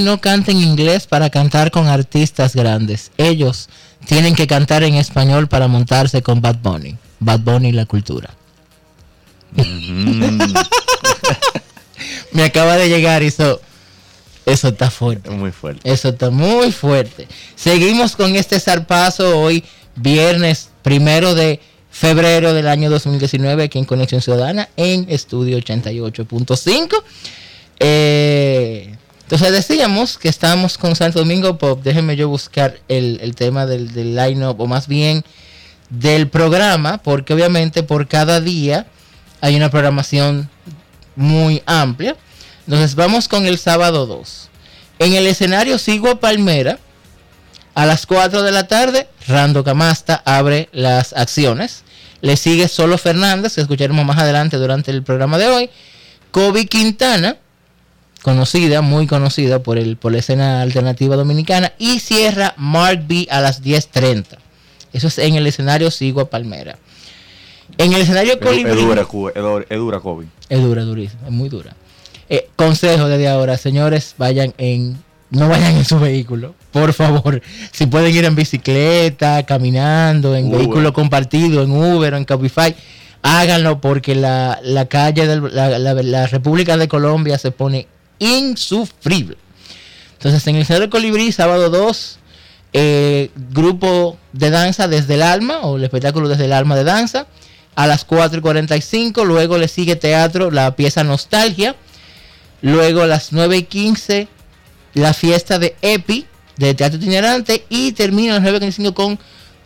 No 0.00 0.20
canta 0.20 0.50
en 0.50 0.58
inglés 0.58 1.06
para 1.06 1.30
cantar 1.30 1.70
con 1.70 1.88
artistas 1.88 2.54
grandes. 2.54 3.10
Ellos 3.16 3.68
tienen 4.06 4.34
que 4.34 4.46
cantar 4.46 4.82
en 4.82 4.94
español 4.94 5.48
para 5.48 5.68
montarse 5.68 6.22
con 6.22 6.40
Bad 6.40 6.58
Bunny. 6.62 6.96
Bad 7.20 7.40
Bunny 7.40 7.72
la 7.72 7.86
cultura. 7.86 8.30
Mm, 9.54 10.52
Me 12.32 12.44
acaba 12.44 12.76
de 12.76 12.88
llegar 12.88 13.22
y 13.22 13.26
eso, 13.26 13.60
eso 14.44 14.68
está 14.68 14.90
fuerte. 14.90 15.30
muy 15.30 15.50
fuerte. 15.52 15.90
Eso 15.90 16.10
está 16.10 16.30
muy 16.30 16.70
fuerte. 16.72 17.26
Seguimos 17.54 18.16
con 18.16 18.36
este 18.36 18.60
zarpazo 18.60 19.40
hoy, 19.40 19.64
viernes 19.94 20.70
primero 20.82 21.34
de 21.34 21.60
febrero 21.90 22.52
del 22.52 22.68
año 22.68 22.90
2019 22.90 23.64
aquí 23.64 23.78
en 23.78 23.86
Conexión 23.86 24.20
Ciudadana 24.20 24.68
en 24.76 25.06
Estudio 25.08 25.58
88.5. 25.58 27.02
Eh, 27.80 28.94
entonces 29.26 29.50
decíamos 29.50 30.18
que 30.18 30.28
estábamos 30.28 30.78
con 30.78 30.94
Santo 30.94 31.18
Domingo 31.18 31.58
Pop. 31.58 31.80
Déjenme 31.82 32.14
yo 32.14 32.28
buscar 32.28 32.78
el, 32.86 33.18
el 33.20 33.34
tema 33.34 33.66
del, 33.66 33.92
del 33.92 34.14
line-up, 34.14 34.60
o 34.60 34.68
más 34.68 34.86
bien 34.86 35.24
del 35.90 36.28
programa, 36.28 36.98
porque 36.98 37.34
obviamente 37.34 37.82
por 37.82 38.06
cada 38.06 38.40
día 38.40 38.86
hay 39.40 39.56
una 39.56 39.68
programación 39.68 40.48
muy 41.16 41.60
amplia. 41.66 42.14
Entonces 42.68 42.94
vamos 42.94 43.26
con 43.26 43.46
el 43.46 43.58
sábado 43.58 44.06
2. 44.06 44.48
En 45.00 45.14
el 45.14 45.26
escenario 45.26 45.78
sigo 45.78 46.20
Palmera. 46.20 46.78
A 47.74 47.84
las 47.84 48.06
4 48.06 48.42
de 48.42 48.52
la 48.52 48.68
tarde, 48.68 49.08
Rando 49.26 49.64
Camasta 49.64 50.22
abre 50.24 50.68
las 50.70 51.12
acciones. 51.14 51.82
Le 52.20 52.36
sigue 52.36 52.68
Solo 52.68 52.96
Fernández, 52.96 53.56
que 53.56 53.60
escucharemos 53.60 54.06
más 54.06 54.18
adelante 54.18 54.56
durante 54.56 54.92
el 54.92 55.02
programa 55.02 55.36
de 55.36 55.48
hoy. 55.48 55.70
Kobe 56.30 56.66
Quintana, 56.66 57.38
conocida, 58.26 58.80
muy 58.82 59.06
conocida 59.06 59.60
por, 59.60 59.78
el, 59.78 59.96
por 59.96 60.10
la 60.10 60.18
escena 60.18 60.60
alternativa 60.60 61.14
dominicana. 61.14 61.72
Y 61.78 62.00
cierra 62.00 62.54
Mark 62.56 63.04
B 63.06 63.28
a 63.30 63.40
las 63.40 63.62
10.30. 63.62 64.24
Eso 64.92 65.06
es 65.06 65.18
en 65.18 65.36
el 65.36 65.46
escenario 65.46 65.92
Sigo 65.92 66.20
a 66.22 66.28
Palmera. 66.28 66.76
En 67.78 67.92
el 67.92 68.00
escenario 68.00 68.32
Es, 68.32 68.38
Colibrí. 68.40 68.72
es 68.72 68.76
dura, 68.84 69.02
es 69.02 69.42
dura, 69.42 69.64
es 69.68 69.78
dura, 69.78 70.00
Kobe. 70.00 70.26
Es 70.48 70.60
dura, 70.60 70.82
durísima, 70.82 71.22
es 71.26 71.30
muy 71.32 71.48
dura. 71.48 71.76
Eh, 72.28 72.48
consejo 72.56 73.06
desde 73.06 73.28
ahora, 73.28 73.56
señores, 73.58 74.16
vayan 74.18 74.52
en, 74.58 74.98
no 75.30 75.48
vayan 75.48 75.76
en 75.76 75.84
su 75.84 76.00
vehículo, 76.00 76.56
por 76.72 76.92
favor. 76.94 77.40
Si 77.70 77.86
pueden 77.86 78.12
ir 78.12 78.24
en 78.24 78.34
bicicleta, 78.34 79.44
caminando, 79.44 80.34
en 80.34 80.46
Uber. 80.48 80.58
vehículo 80.58 80.92
compartido, 80.92 81.62
en 81.62 81.70
Uber 81.70 82.14
o 82.14 82.16
en 82.16 82.24
Cabify, 82.24 82.74
háganlo 83.22 83.80
porque 83.80 84.16
la, 84.16 84.58
la 84.64 84.86
calle 84.86 85.28
de 85.28 85.48
la, 85.48 85.78
la- 85.78 85.94
la 85.94 86.26
República 86.26 86.76
de 86.76 86.88
Colombia 86.88 87.38
se 87.38 87.52
pone 87.52 87.86
insufrible. 88.18 89.36
Entonces, 90.14 90.46
en 90.46 90.56
el 90.56 90.64
Centro 90.64 90.86
de 90.86 90.90
Colibrí, 90.90 91.30
sábado 91.32 91.70
2, 91.70 92.18
eh, 92.72 93.30
grupo 93.52 94.18
de 94.32 94.50
danza 94.50 94.88
desde 94.88 95.14
el 95.14 95.22
alma, 95.22 95.60
o 95.60 95.76
el 95.76 95.84
espectáculo 95.84 96.28
desde 96.28 96.46
el 96.46 96.52
alma 96.52 96.76
de 96.76 96.84
danza, 96.84 97.26
a 97.74 97.86
las 97.86 98.04
4 98.04 98.38
y 98.38 98.42
45. 98.42 99.24
Luego 99.24 99.58
le 99.58 99.68
sigue 99.68 99.96
teatro, 99.96 100.50
la 100.50 100.74
pieza 100.74 101.04
Nostalgia. 101.04 101.76
Luego 102.62 103.02
a 103.02 103.06
las 103.06 103.32
9 103.32 103.58
y 103.58 103.62
15, 103.64 104.28
la 104.94 105.14
fiesta 105.14 105.58
de 105.58 105.76
Epi, 105.82 106.26
de 106.56 106.74
teatro 106.74 106.98
itinerante. 106.98 107.64
Y 107.68 107.92
termina 107.92 108.32
a 108.32 108.34
las 108.36 108.42
9 108.42 108.56
y 108.56 108.60
45 108.60 108.94
con 108.94 109.18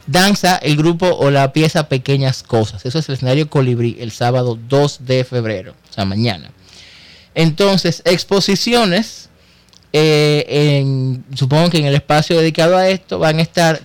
danza, 0.06 0.56
el 0.56 0.76
grupo 0.76 1.06
o 1.06 1.30
la 1.30 1.52
pieza 1.52 1.88
Pequeñas 1.88 2.42
Cosas. 2.42 2.84
Eso 2.84 2.98
es 2.98 3.08
el 3.08 3.14
escenario 3.14 3.48
Colibrí, 3.48 3.96
el 4.00 4.10
sábado 4.10 4.58
2 4.68 5.06
de 5.06 5.24
febrero, 5.24 5.74
o 5.88 5.92
sea, 5.92 6.04
mañana. 6.04 6.50
Entonces, 7.34 8.02
exposiciones. 8.04 9.28
eh, 9.92 10.44
en- 10.48 11.24
supongo 11.34 11.68
que 11.68 11.78
en 11.78 11.86
el 11.86 11.96
espacio 11.96 12.38
dedicado 12.38 12.76
a 12.76 12.88
esto 12.88 13.18
van 13.18 13.40
a 13.40 13.42
estar 13.42 13.80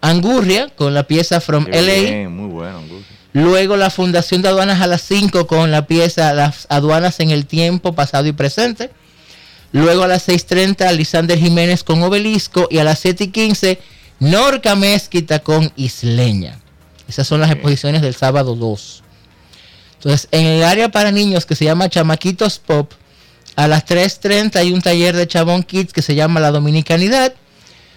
Angurria 0.00 0.68
con 0.74 0.92
la 0.92 1.04
pieza 1.04 1.40
From 1.40 1.66
Qué 1.66 1.80
LA. 1.82 1.92
bien, 2.10 2.36
muy 2.36 2.48
bueno. 2.50 2.80
Guti. 2.82 3.04
Luego 3.32 3.76
la 3.76 3.90
Fundación 3.90 4.42
de 4.42 4.48
Aduanas 4.48 4.80
a 4.80 4.86
las 4.88 5.02
5 5.02 5.46
con 5.46 5.70
la 5.70 5.86
pieza 5.86 6.32
Las 6.32 6.66
aduanas 6.68 7.20
en 7.20 7.30
el 7.30 7.46
tiempo 7.46 7.94
pasado 7.94 8.26
y 8.26 8.32
presente. 8.32 8.90
Luego 9.72 10.02
a 10.02 10.08
las 10.08 10.22
6.30 10.28 10.90
Lisander 10.92 11.38
Jiménez 11.38 11.84
con 11.84 12.02
Obelisco 12.02 12.66
y 12.70 12.78
a 12.78 12.84
las 12.84 12.98
7 12.98 13.24
y 13.24 13.28
15 13.28 13.78
Norca 14.18 14.74
Mezquita 14.74 15.40
con 15.40 15.70
Isleña. 15.76 16.58
Esas 17.08 17.26
son 17.26 17.40
las 17.40 17.50
exposiciones 17.52 18.02
del 18.02 18.14
sábado 18.16 18.56
2. 18.56 19.02
Entonces, 20.06 20.28
en 20.30 20.46
el 20.46 20.62
área 20.62 20.88
para 20.88 21.10
niños 21.10 21.46
que 21.46 21.56
se 21.56 21.64
llama 21.64 21.88
Chamaquitos 21.88 22.60
Pop, 22.60 22.92
a 23.56 23.66
las 23.66 23.84
3.30 23.86 24.54
hay 24.54 24.72
un 24.72 24.80
taller 24.80 25.16
de 25.16 25.26
Chabón 25.26 25.64
Kids 25.64 25.92
que 25.92 26.00
se 26.00 26.14
llama 26.14 26.38
La 26.38 26.52
Dominicanidad. 26.52 27.34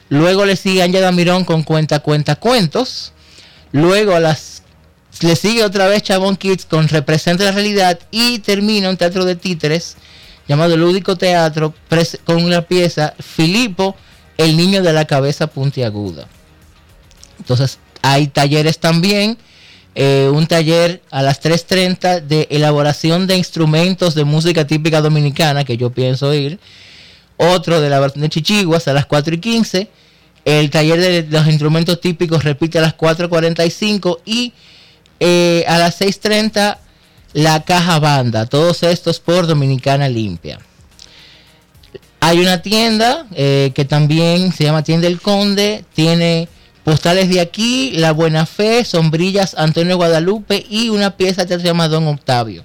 Luego 0.10 0.44
le 0.44 0.56
sigue 0.56 0.82
Ángela 0.82 1.12
Mirón 1.12 1.46
con 1.46 1.62
Cuenta, 1.62 2.00
Cuenta, 2.00 2.38
Cuentos. 2.38 3.14
Luego 3.74 4.16
a 4.16 4.20
las 4.20 4.64
le 5.22 5.36
sigue 5.36 5.64
otra 5.64 5.88
vez 5.88 6.02
Chabón 6.02 6.36
Kids 6.36 6.66
con 6.66 6.88
Representa 6.88 7.44
la 7.44 7.52
Realidad 7.52 8.00
y 8.10 8.40
termina 8.40 8.90
un 8.90 8.98
teatro 8.98 9.24
de 9.24 9.36
títeres 9.36 9.96
llamado 10.48 10.78
Lúdico 10.78 11.16
Teatro 11.16 11.76
con 12.26 12.50
la 12.50 12.64
pieza 12.64 13.14
Filipo, 13.20 13.96
el 14.36 14.58
niño 14.58 14.82
de 14.82 14.94
la 14.94 15.06
cabeza 15.06 15.46
puntiaguda. 15.46 16.28
Entonces 17.38 17.78
hay 18.02 18.30
talleres 18.30 18.80
también, 18.80 19.38
eh, 20.02 20.30
un 20.34 20.48
taller 20.48 21.02
a 21.12 21.22
las 21.22 21.42
3.30 21.42 22.22
de 22.22 22.48
elaboración 22.52 23.28
de 23.28 23.36
instrumentos 23.36 24.16
de 24.16 24.24
música 24.24 24.66
típica 24.66 25.02
dominicana 25.02 25.66
que 25.66 25.76
yo 25.76 25.90
pienso 25.90 26.34
ir. 26.34 26.58
Otro 27.36 27.82
de 27.82 27.88
elaboración 27.88 28.22
de 28.22 28.30
chichiguas 28.30 28.88
a 28.88 28.94
las 28.94 29.06
4 29.08 29.36
y 29.36 29.40
15. 29.40 29.90
El 30.46 30.70
taller 30.70 31.02
de 31.02 31.28
los 31.30 31.46
instrumentos 31.48 32.00
típicos 32.00 32.46
repite 32.46 32.78
a 32.78 32.82
las 32.82 32.96
4.45 32.96 34.20
y 34.24 34.54
eh, 35.20 35.66
a 35.68 35.78
las 35.78 36.00
6.30 36.00 36.78
la 37.34 37.64
caja 37.64 38.00
banda. 38.00 38.46
Todos 38.46 38.84
estos 38.84 39.20
por 39.20 39.48
Dominicana 39.48 40.08
Limpia. 40.08 40.60
Hay 42.22 42.40
una 42.40 42.62
tienda 42.62 43.26
eh, 43.36 43.74
que 43.76 43.84
también 43.84 44.54
se 44.54 44.64
llama 44.64 44.82
Tienda 44.82 45.08
El 45.08 45.20
Conde. 45.20 45.84
Tiene 45.94 46.48
postales 46.90 47.30
de 47.30 47.40
aquí, 47.40 47.92
La 47.96 48.12
Buena 48.12 48.46
Fe, 48.46 48.84
sombrillas 48.84 49.56
Antonio 49.58 49.96
Guadalupe 49.98 50.66
y 50.70 50.90
una 50.90 51.16
pieza 51.18 51.46
que 51.46 51.58
se 51.58 51.64
llama 51.64 51.88
Don 51.88 52.08
Octavio. 52.08 52.64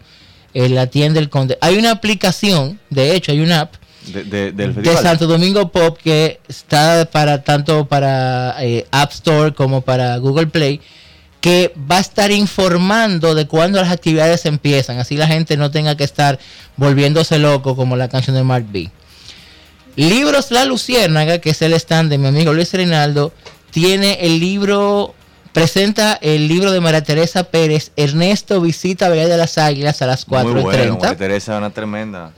En 0.55 0.75
la 0.75 0.87
Tienda 0.87 1.19
El 1.21 1.29
Conde. 1.31 1.59
Hay 1.61 1.77
una 1.79 1.91
aplicación, 1.91 2.79
de 2.89 3.15
hecho 3.17 3.33
hay 3.33 3.41
una 3.41 3.61
app 3.63 3.75
De, 4.07 4.23
de- 4.25 4.53
del 4.53 4.69
de 4.75 4.75
festival. 4.83 5.03
Santo 5.03 5.27
Domingo 5.27 5.71
Pop 5.73 5.99
que 6.03 6.39
está 6.49 7.09
para 7.11 7.43
tanto 7.43 7.87
para 7.87 8.55
eh, 8.61 8.87
App 8.93 9.11
Store 9.13 9.53
como 9.53 9.81
para 9.81 10.17
Google 10.19 10.47
Play 10.47 10.81
que 11.41 11.75
va 11.91 11.97
a 11.99 12.01
estar 12.01 12.31
informando 12.31 13.35
de 13.35 13.47
cuándo 13.47 13.81
las 13.81 13.91
actividades 13.91 14.47
empiezan 14.47 14.99
así 14.99 15.17
la 15.17 15.27
gente 15.27 15.57
no 15.57 15.71
tenga 15.71 15.97
que 15.97 16.05
estar 16.05 16.39
volviéndose 16.77 17.39
loco 17.39 17.75
como 17.77 17.97
la 17.97 18.09
canción 18.09 18.37
de 18.37 18.43
Mark 18.45 18.67
B 18.71 18.91
Libros 19.97 20.51
La 20.51 20.65
Luciérnaga 20.65 21.39
que 21.39 21.51
es 21.51 21.63
el 21.63 21.73
stand 21.75 22.11
de 22.11 22.19
mi 22.19 22.27
amigo 22.29 22.53
Luis 22.53 22.73
Reinaldo 22.73 23.33
tiene 23.75 24.19
el 24.21 24.39
libro 24.39 25.17
presenta 25.53 26.15
el 26.23 26.47
libro 26.47 26.71
de 26.71 26.81
María 26.81 27.03
Teresa 27.03 27.43
Pérez 27.43 27.91
Ernesto 27.97 28.61
visita 28.61 29.09
Bahía 29.09 29.27
de 29.27 29.37
las 29.37 29.59
Águilas 29.59 30.01
a 30.01 30.07
las 30.07 30.25
4 30.25 30.49
Muy 30.49 30.61
y 30.61 30.63
bueno. 30.63 30.79
30 30.79 31.01
María 31.01 31.19
Teresa 31.19 31.55
es 31.55 31.59
una 31.59 31.71
tremenda. 31.71 32.33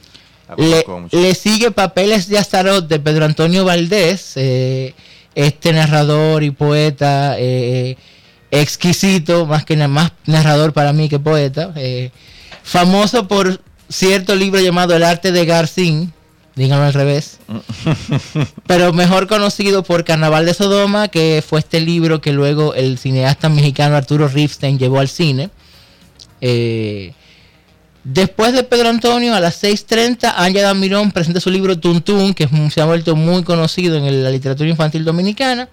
Le, 1.12 1.34
sigue 1.34 1.72
Papeles 1.72 2.28
de 2.28 2.38
Astaroth 2.38 2.86
de 2.88 2.98
Pedro 3.00 3.26
Antonio 3.26 3.66
Valdés, 3.66 4.32
eh, 4.36 4.94
este 5.34 5.74
narrador 5.74 6.42
y 6.42 6.52
poeta 6.52 7.34
eh, 7.38 7.98
exquisito, 8.50 9.44
más 9.44 9.66
que 9.66 9.76
más 9.88 10.12
narrador 10.24 10.72
para 10.72 10.94
mí 10.94 11.10
que 11.10 11.18
poeta, 11.18 11.72
eh, 11.76 12.12
famoso 12.62 13.28
por 13.28 13.60
cierto 13.90 14.34
libro 14.34 14.58
llamado 14.58 14.96
El 14.96 15.02
arte 15.02 15.32
de 15.32 15.44
Garcín, 15.44 16.14
díganlo 16.56 16.86
al 16.86 16.94
revés, 16.94 17.38
pero 18.66 18.92
mejor 18.92 19.28
conocido 19.28 19.84
por 19.84 20.04
Carnaval 20.04 20.46
de 20.46 20.54
Sodoma, 20.54 21.06
que 21.08 21.44
fue 21.46 21.60
este 21.60 21.80
libro 21.80 22.20
que 22.20 22.32
luego 22.32 22.74
el 22.74 22.98
cineasta 22.98 23.48
mexicano 23.48 23.94
Arturo 23.94 24.26
Ripstein 24.26 24.78
llevó 24.78 24.98
al 24.98 25.08
cine. 25.08 25.50
Eh, 26.40 27.12
Después 28.08 28.52
de 28.52 28.62
Pedro 28.62 28.88
Antonio, 28.88 29.34
a 29.34 29.40
las 29.40 29.60
6.30, 29.64 30.34
Ángela 30.36 30.72
Mirón 30.74 31.10
presenta 31.10 31.40
su 31.40 31.50
libro 31.50 31.76
Tuntún, 31.76 32.34
que 32.34 32.48
se 32.72 32.80
ha 32.80 32.84
vuelto 32.84 33.16
muy 33.16 33.42
conocido 33.42 33.96
en 33.96 34.22
la 34.22 34.30
literatura 34.30 34.70
infantil 34.70 35.04
dominicana. 35.04 35.68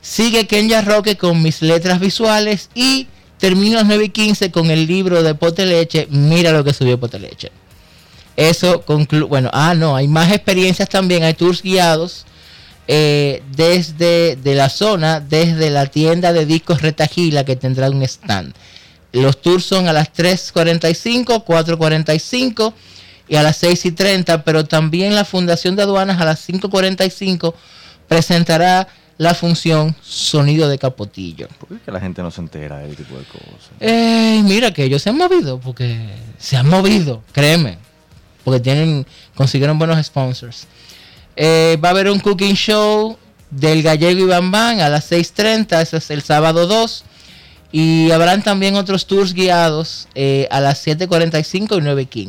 Sigue 0.00 0.46
Kenya 0.46 0.82
Roque 0.82 1.16
con 1.16 1.42
Mis 1.42 1.60
Letras 1.60 1.98
Visuales 1.98 2.70
y 2.76 3.08
termina 3.38 3.80
a 3.80 3.82
las 3.82 3.92
9.15 3.92 4.52
con 4.52 4.70
el 4.70 4.86
libro 4.86 5.24
de 5.24 5.34
Poteleche, 5.34 6.06
Mira 6.10 6.52
lo 6.52 6.62
que 6.62 6.72
subió 6.72 7.00
Poteleche. 7.00 7.50
Eso 8.36 8.82
concluye, 8.82 9.24
bueno, 9.24 9.50
ah, 9.52 9.74
no, 9.74 9.94
hay 9.94 10.08
más 10.08 10.32
experiencias 10.32 10.88
también, 10.88 11.22
hay 11.22 11.34
tours 11.34 11.62
guiados 11.62 12.24
eh, 12.88 13.42
desde 13.54 14.36
de 14.36 14.54
la 14.54 14.68
zona, 14.68 15.20
desde 15.20 15.70
la 15.70 15.86
tienda 15.86 16.32
de 16.32 16.46
discos 16.46 16.82
Retajila 16.82 17.44
que 17.44 17.56
tendrá 17.56 17.90
un 17.90 18.02
stand. 18.02 18.54
Los 19.12 19.40
tours 19.40 19.64
son 19.64 19.88
a 19.88 19.92
las 19.92 20.12
3.45, 20.12 21.44
4.45 21.44 22.72
y 23.28 23.36
a 23.36 23.42
las 23.42 23.62
6.30, 23.62 24.42
pero 24.44 24.64
también 24.64 25.14
la 25.14 25.24
Fundación 25.24 25.76
de 25.76 25.82
Aduanas 25.82 26.20
a 26.20 26.24
las 26.24 26.48
5.45 26.48 27.54
presentará 28.08 28.88
la 29.18 29.34
función 29.34 29.94
Sonido 30.02 30.68
de 30.68 30.78
Capotillo. 30.78 31.48
¿Por 31.60 31.68
qué 31.68 31.74
es 31.76 31.80
que 31.82 31.92
la 31.92 32.00
gente 32.00 32.22
no 32.22 32.30
se 32.30 32.40
entera 32.40 32.78
de 32.78 32.86
ese 32.86 32.96
tipo 32.96 33.16
de 33.16 33.24
cosas? 33.24 33.70
Eh, 33.80 34.40
mira 34.44 34.72
que 34.72 34.84
ellos 34.84 35.02
se 35.02 35.10
han 35.10 35.16
movido, 35.16 35.60
porque 35.60 36.08
se 36.38 36.56
han 36.56 36.68
movido, 36.68 37.22
créeme, 37.32 37.78
porque 38.44 38.60
tienen, 38.60 39.06
consiguieron 39.34 39.78
buenos 39.78 40.04
sponsors. 40.06 40.66
Eh, 41.36 41.78
va 41.82 41.88
a 41.88 41.92
haber 41.92 42.10
un 42.10 42.20
cooking 42.20 42.54
show 42.54 43.16
del 43.50 43.82
gallego 43.82 44.20
y 44.20 44.24
Bambán 44.26 44.80
a 44.80 44.88
las 44.88 45.10
6.30, 45.10 45.80
ese 45.82 45.96
es 45.98 46.10
el 46.10 46.22
sábado 46.22 46.66
2. 46.66 47.04
Y 47.74 48.10
habrán 48.10 48.42
también 48.42 48.76
otros 48.76 49.06
tours 49.06 49.32
guiados 49.32 50.06
eh, 50.14 50.46
a 50.50 50.60
las 50.60 50.86
7.45 50.86 51.78
y 51.78 51.80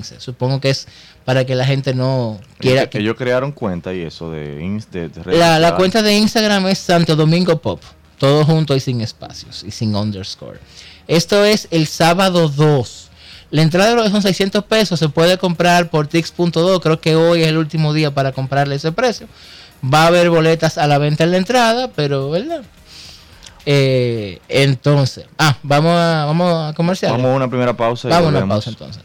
9.15. 0.02 0.20
Supongo 0.20 0.62
que 0.62 0.70
es 0.70 0.88
para 1.26 1.46
que 1.46 1.54
la 1.56 1.66
gente 1.66 1.94
no 1.94 2.40
quiera... 2.60 2.84
Ellos, 2.84 2.96
ellos 2.96 3.16
crearon 3.18 3.52
cuenta 3.52 3.94
y 3.94 4.02
eso 4.04 4.32
de, 4.32 4.62
ins- 4.62 4.88
de, 4.90 5.10
La, 5.38 5.60
la 5.60 5.76
cuenta 5.76 6.02
de 6.02 6.16
Instagram 6.16 6.68
es 6.68 6.80
Santo 6.80 7.16
Domingo 7.18 7.62
Pop. 7.62 7.82
Todo 8.18 8.46
junto 8.46 8.74
y 8.74 8.80
sin 8.80 9.02
espacios 9.02 9.66
y 9.68 9.72
sin 9.72 9.94
underscore. 9.96 10.60
Esto 11.10 11.44
es 11.44 11.68
el 11.72 11.88
sábado 11.88 12.48
2. 12.48 13.10
La 13.54 13.62
entrada 13.62 14.10
son 14.10 14.24
600 14.24 14.64
pesos. 14.64 14.98
Se 14.98 15.10
puede 15.10 15.38
comprar 15.38 15.92
por 15.92 16.08
Tix.do. 16.08 16.80
Creo 16.80 17.00
que 17.00 17.16
hoy 17.16 17.44
es 17.44 17.50
el 17.50 17.58
último 17.58 17.94
día 17.94 18.10
para 18.10 18.32
comprarle 18.32 18.74
ese 18.74 18.92
precio. 18.92 19.28
Va 19.86 20.06
a 20.06 20.08
haber 20.08 20.32
boletas 20.32 20.80
a 20.80 20.88
la 20.88 20.98
venta 20.98 21.24
en 21.24 21.30
la 21.30 21.38
entrada, 21.38 21.92
pero 21.96 22.32
¿verdad? 22.32 22.64
Eh, 23.68 24.42
entonces, 24.50 25.26
ah, 25.38 25.56
vamos 25.62 25.92
a, 25.96 26.26
vamos 26.26 26.52
a 26.52 26.74
comercial. 26.74 27.12
Vamos 27.12 27.28
a 27.28 27.36
una 27.36 27.48
primera 27.48 27.78
pausa 27.78 28.08
y 28.08 28.12
Vamos 28.12 28.34
a 28.34 28.38
una 28.40 28.48
pausa 28.48 28.72
entonces. 28.72 29.04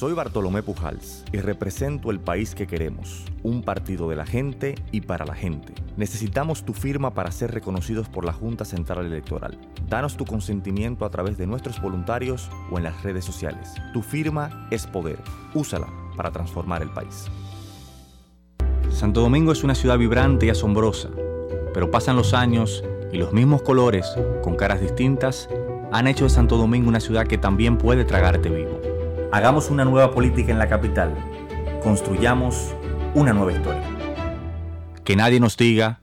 Soy 0.00 0.14
Bartolomé 0.14 0.62
Pujals 0.62 1.26
y 1.30 1.40
represento 1.40 2.10
el 2.10 2.20
país 2.20 2.54
que 2.54 2.66
queremos, 2.66 3.22
un 3.42 3.62
partido 3.62 4.08
de 4.08 4.16
la 4.16 4.24
gente 4.24 4.74
y 4.92 5.02
para 5.02 5.26
la 5.26 5.34
gente. 5.34 5.74
Necesitamos 5.98 6.64
tu 6.64 6.72
firma 6.72 7.12
para 7.12 7.30
ser 7.30 7.50
reconocidos 7.50 8.08
por 8.08 8.24
la 8.24 8.32
Junta 8.32 8.64
Central 8.64 9.04
Electoral. 9.04 9.58
Danos 9.90 10.16
tu 10.16 10.24
consentimiento 10.24 11.04
a 11.04 11.10
través 11.10 11.36
de 11.36 11.46
nuestros 11.46 11.82
voluntarios 11.82 12.48
o 12.70 12.78
en 12.78 12.84
las 12.84 13.02
redes 13.02 13.26
sociales. 13.26 13.74
Tu 13.92 14.00
firma 14.00 14.68
es 14.70 14.86
poder. 14.86 15.18
Úsala 15.52 15.88
para 16.16 16.30
transformar 16.30 16.80
el 16.80 16.88
país. 16.88 17.26
Santo 18.88 19.20
Domingo 19.20 19.52
es 19.52 19.62
una 19.64 19.74
ciudad 19.74 19.98
vibrante 19.98 20.46
y 20.46 20.48
asombrosa, 20.48 21.10
pero 21.74 21.90
pasan 21.90 22.16
los 22.16 22.32
años 22.32 22.82
y 23.12 23.18
los 23.18 23.34
mismos 23.34 23.60
colores, 23.60 24.06
con 24.40 24.56
caras 24.56 24.80
distintas, 24.80 25.46
han 25.92 26.06
hecho 26.06 26.24
de 26.24 26.30
Santo 26.30 26.56
Domingo 26.56 26.88
una 26.88 27.00
ciudad 27.00 27.26
que 27.26 27.36
también 27.36 27.76
puede 27.76 28.06
tragarte 28.06 28.48
vivo. 28.48 28.80
Hagamos 29.32 29.70
una 29.70 29.84
nueva 29.84 30.10
política 30.10 30.50
en 30.50 30.58
la 30.58 30.68
capital. 30.68 31.14
Construyamos 31.84 32.74
una 33.14 33.32
nueva 33.32 33.52
historia. 33.52 33.82
Que 35.04 35.14
nadie 35.14 35.38
nos 35.38 35.56
diga 35.56 36.00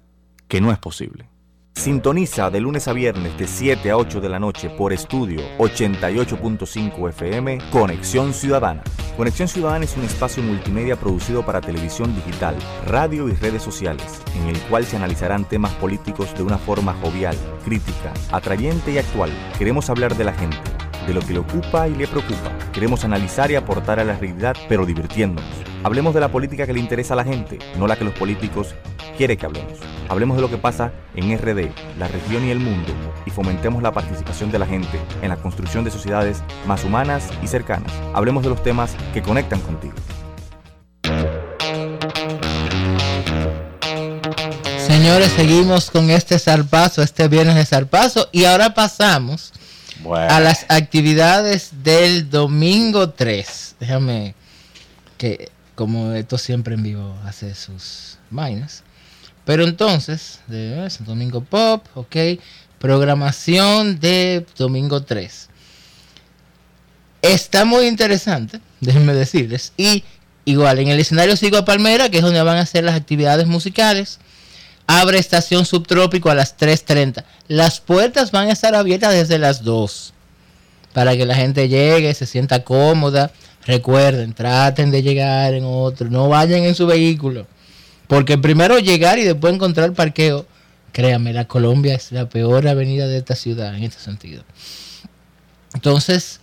que 0.47 0.61
no 0.61 0.71
es 0.71 0.77
posible. 0.77 1.27
Sintoniza 1.73 2.49
de 2.49 2.61
lunes 2.61 2.87
a 2.87 2.93
viernes 2.93 3.37
de 3.37 3.45
7 3.45 3.91
a 3.91 3.97
8 3.97 4.21
de 4.21 4.29
la 4.29 4.39
noche 4.39 4.69
por 4.69 4.93
estudio 4.93 5.41
88.5 5.57 7.09
FM 7.09 7.59
Conexión 7.69 8.33
Ciudadana. 8.33 8.81
Conexión 9.17 9.49
Ciudadana 9.49 9.83
es 9.83 9.97
un 9.97 10.05
espacio 10.05 10.41
multimedia 10.41 10.95
producido 10.95 11.45
para 11.45 11.59
televisión 11.59 12.15
digital, 12.15 12.55
radio 12.85 13.27
y 13.27 13.33
redes 13.33 13.61
sociales, 13.61 14.21
en 14.37 14.47
el 14.47 14.59
cual 14.69 14.85
se 14.85 14.95
analizarán 14.95 15.43
temas 15.43 15.73
políticos 15.73 16.33
de 16.35 16.43
una 16.43 16.57
forma 16.57 16.93
jovial, 17.01 17.35
crítica, 17.65 18.13
atrayente 18.31 18.93
y 18.93 18.99
actual. 18.99 19.31
Queremos 19.57 19.89
hablar 19.89 20.15
de 20.15 20.23
la 20.23 20.33
gente, 20.33 20.57
de 21.07 21.13
lo 21.13 21.21
que 21.21 21.33
le 21.33 21.39
ocupa 21.39 21.87
y 21.87 21.95
le 21.95 22.07
preocupa. 22.07 22.51
Queremos 22.73 23.05
analizar 23.05 23.49
y 23.49 23.55
aportar 23.55 23.99
a 23.99 24.03
la 24.03 24.17
realidad, 24.17 24.55
pero 24.67 24.85
divirtiéndonos. 24.85 25.49
Hablemos 25.83 26.13
de 26.13 26.19
la 26.19 26.29
política 26.29 26.67
que 26.67 26.73
le 26.73 26.79
interesa 26.79 27.13
a 27.13 27.17
la 27.17 27.23
gente, 27.23 27.59
no 27.77 27.87
la 27.87 27.95
que 27.95 28.03
los 28.03 28.13
políticos 28.13 28.75
quieren 29.17 29.37
que 29.37 29.45
hablemos. 29.45 29.79
Hablemos 30.09 30.35
de 30.35 30.41
lo 30.41 30.49
que 30.49 30.57
pasa 30.57 30.91
en 31.15 31.35
RD, 31.37 31.71
la 31.97 32.07
región 32.07 32.45
y 32.45 32.51
el 32.51 32.59
mundo, 32.59 32.91
y 33.25 33.29
fomentemos 33.29 33.81
la 33.81 33.93
participación 33.93 34.51
de 34.51 34.59
la 34.59 34.65
gente 34.65 34.99
en 35.21 35.29
la 35.29 35.37
construcción 35.37 35.85
de 35.85 35.91
sociedades 35.91 36.43
más 36.67 36.83
humanas 36.83 37.29
y 37.41 37.47
cercanas. 37.47 37.91
Hablemos 38.13 38.43
de 38.43 38.49
los 38.49 38.61
temas 38.61 38.95
que 39.13 39.21
conectan 39.21 39.61
contigo. 39.61 39.95
Señores, 44.85 45.31
seguimos 45.31 45.89
con 45.89 46.09
este 46.09 46.37
zarpazo, 46.37 47.01
este 47.01 47.27
viernes 47.27 47.55
de 47.55 47.65
zarpazo, 47.65 48.27
y 48.31 48.45
ahora 48.45 48.73
pasamos 48.73 49.53
a 50.13 50.39
las 50.39 50.65
actividades 50.69 51.71
del 51.83 52.29
domingo 52.29 53.09
3. 53.09 53.75
Déjame 53.79 54.35
que, 55.17 55.49
como 55.75 56.13
esto 56.13 56.37
siempre 56.37 56.75
en 56.75 56.83
vivo 56.83 57.15
hace 57.25 57.55
sus 57.55 58.17
vainas. 58.29 58.83
Pero 59.45 59.63
entonces, 59.63 60.41
de 60.47 60.89
domingo 60.99 61.41
pop, 61.41 61.85
ok. 61.95 62.15
Programación 62.79 63.99
de 63.99 64.45
domingo 64.57 65.03
3. 65.03 65.49
Está 67.21 67.65
muy 67.65 67.87
interesante, 67.87 68.59
déjenme 68.81 69.13
decirles. 69.13 69.73
Y 69.77 70.03
igual, 70.45 70.79
en 70.79 70.89
el 70.89 70.99
escenario 70.99 71.35
Sigo 71.35 71.57
a 71.57 71.65
Palmera, 71.65 72.09
que 72.09 72.17
es 72.17 72.23
donde 72.23 72.41
van 72.41 72.57
a 72.57 72.61
hacer 72.61 72.83
las 72.83 72.95
actividades 72.95 73.47
musicales, 73.47 74.19
abre 74.87 75.19
estación 75.19 75.65
subtrópico 75.65 76.29
a 76.29 76.35
las 76.35 76.57
3.30. 76.57 77.23
Las 77.49 77.79
puertas 77.81 78.31
van 78.31 78.47
a 78.47 78.53
estar 78.53 78.73
abiertas 78.73 79.13
desde 79.13 79.37
las 79.37 79.63
2 79.63 80.13
para 80.93 81.15
que 81.15 81.25
la 81.25 81.35
gente 81.35 81.67
llegue, 81.67 82.11
se 82.13 82.25
sienta 82.25 82.63
cómoda. 82.63 83.31
Recuerden, 83.65 84.33
traten 84.33 84.89
de 84.89 85.03
llegar 85.03 85.53
en 85.53 85.65
otro, 85.65 86.09
no 86.09 86.29
vayan 86.29 86.63
en 86.63 86.73
su 86.73 86.87
vehículo. 86.87 87.45
Porque 88.07 88.37
primero 88.37 88.79
llegar 88.79 89.19
y 89.19 89.23
después 89.23 89.53
encontrar 89.53 89.93
parqueo. 89.93 90.47
Créanme, 90.93 91.33
la 91.33 91.45
Colombia 91.45 91.93
es 91.93 92.11
la 92.13 92.27
peor 92.29 92.67
avenida 92.67 93.07
de 93.07 93.17
esta 93.17 93.35
ciudad 93.35 93.75
en 93.75 93.83
este 93.83 94.01
sentido. 94.01 94.43
Entonces, 95.73 96.39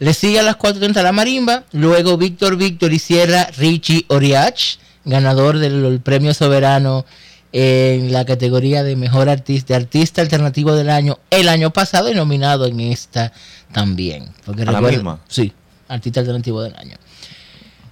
le 0.00 0.12
sigue 0.12 0.40
a 0.40 0.42
las 0.42 0.58
4.30 0.58 1.02
la 1.02 1.12
marimba. 1.12 1.64
Luego 1.72 2.18
Víctor 2.18 2.56
Víctor 2.56 2.92
y 2.92 2.98
cierra 2.98 3.48
Richie 3.56 4.04
Oriach, 4.08 4.78
ganador 5.04 5.58
del 5.58 6.00
premio 6.00 6.34
soberano 6.34 7.06
en 7.56 8.12
la 8.12 8.24
categoría 8.24 8.82
de 8.82 8.96
mejor 8.96 9.28
artista, 9.28 9.76
artista 9.76 10.20
alternativo 10.20 10.74
del 10.74 10.90
año 10.90 11.20
el 11.30 11.48
año 11.48 11.72
pasado 11.72 12.10
y 12.10 12.14
nominado 12.14 12.66
en 12.66 12.80
esta 12.80 13.32
también. 13.72 14.28
Porque 14.44 14.62
¿A 14.62 14.72
la 14.72 14.80
misma? 14.80 15.20
Sí, 15.28 15.52
artista 15.86 16.18
alternativo 16.18 16.60
del 16.62 16.74
año. 16.74 16.96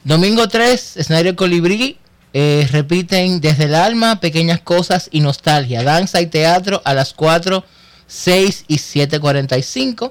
Domingo 0.02 0.48
3, 0.48 0.96
escenario 0.96 1.36
Colibrí. 1.36 1.96
eh, 2.34 2.66
repiten 2.72 3.40
desde 3.40 3.64
el 3.64 3.76
alma, 3.76 4.18
pequeñas 4.18 4.58
cosas 4.60 5.08
y 5.12 5.20
nostalgia. 5.20 5.84
Danza 5.84 6.20
y 6.20 6.26
teatro 6.26 6.82
a 6.84 6.92
las 6.92 7.12
4, 7.12 7.64
6 8.08 8.64
y 8.66 8.78
7.45. 8.78 10.10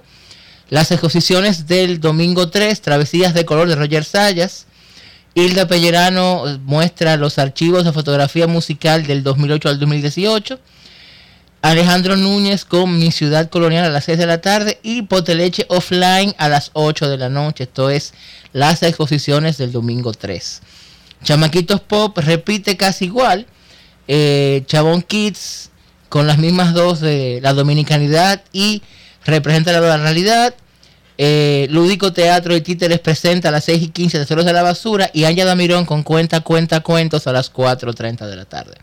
Las 0.69 0.91
exposiciones 0.91 1.67
del 1.67 1.99
domingo 1.99 2.49
3, 2.49 2.79
Travesías 2.79 3.33
de 3.33 3.43
color 3.43 3.67
de 3.67 3.75
Roger 3.75 4.05
Sayas. 4.05 4.67
Hilda 5.33 5.67
Pellerano 5.67 6.47
eh, 6.47 6.57
muestra 6.63 7.17
los 7.17 7.39
archivos 7.39 7.85
de 7.85 7.93
fotografía 7.93 8.47
musical 8.47 9.05
del 9.05 9.23
2008 9.23 9.69
al 9.69 9.79
2018. 9.79 10.59
Alejandro 11.61 12.17
Núñez 12.17 12.65
con 12.65 12.97
Mi 12.97 13.11
Ciudad 13.11 13.49
Colonial 13.49 13.85
a 13.85 13.89
las 13.89 14.05
6 14.05 14.17
de 14.17 14.25
la 14.25 14.41
tarde 14.41 14.79
y 14.81 15.03
Poteleche 15.03 15.65
Offline 15.69 16.33
a 16.37 16.49
las 16.49 16.71
8 16.73 17.07
de 17.07 17.17
la 17.17 17.29
noche. 17.29 17.65
Esto 17.65 17.89
es 17.89 18.13
las 18.51 18.81
exposiciones 18.81 19.57
del 19.57 19.71
domingo 19.71 20.11
3. 20.11 20.61
Chamaquitos 21.23 21.81
Pop 21.81 22.17
repite 22.17 22.77
casi 22.77 23.05
igual. 23.05 23.45
Eh, 24.07 24.63
Chabón 24.65 25.03
Kids 25.03 25.69
con 26.09 26.27
las 26.27 26.39
mismas 26.39 26.73
dos 26.73 26.99
de 26.99 27.39
la 27.41 27.53
dominicanidad 27.53 28.43
y 28.51 28.81
representa 29.23 29.71
la 29.71 29.97
realidad. 29.97 30.55
Eh, 31.23 31.67
Lúdico 31.69 32.11
Teatro 32.11 32.55
y 32.55 32.61
Títeres 32.61 32.99
presenta 32.99 33.49
a 33.49 33.51
las 33.51 33.65
6 33.65 33.83
y 33.83 33.87
15 33.89 34.17
Tesoros 34.17 34.43
de 34.43 34.53
la 34.53 34.63
Basura 34.63 35.11
y 35.13 35.25
Anya 35.25 35.45
Damirón 35.45 35.85
con 35.85 36.01
Cuenta, 36.01 36.41
Cuenta, 36.41 36.79
Cuentos 36.79 37.27
a 37.27 37.31
las 37.31 37.53
4.30 37.53 38.25
de 38.25 38.35
la 38.35 38.45
tarde. 38.45 38.73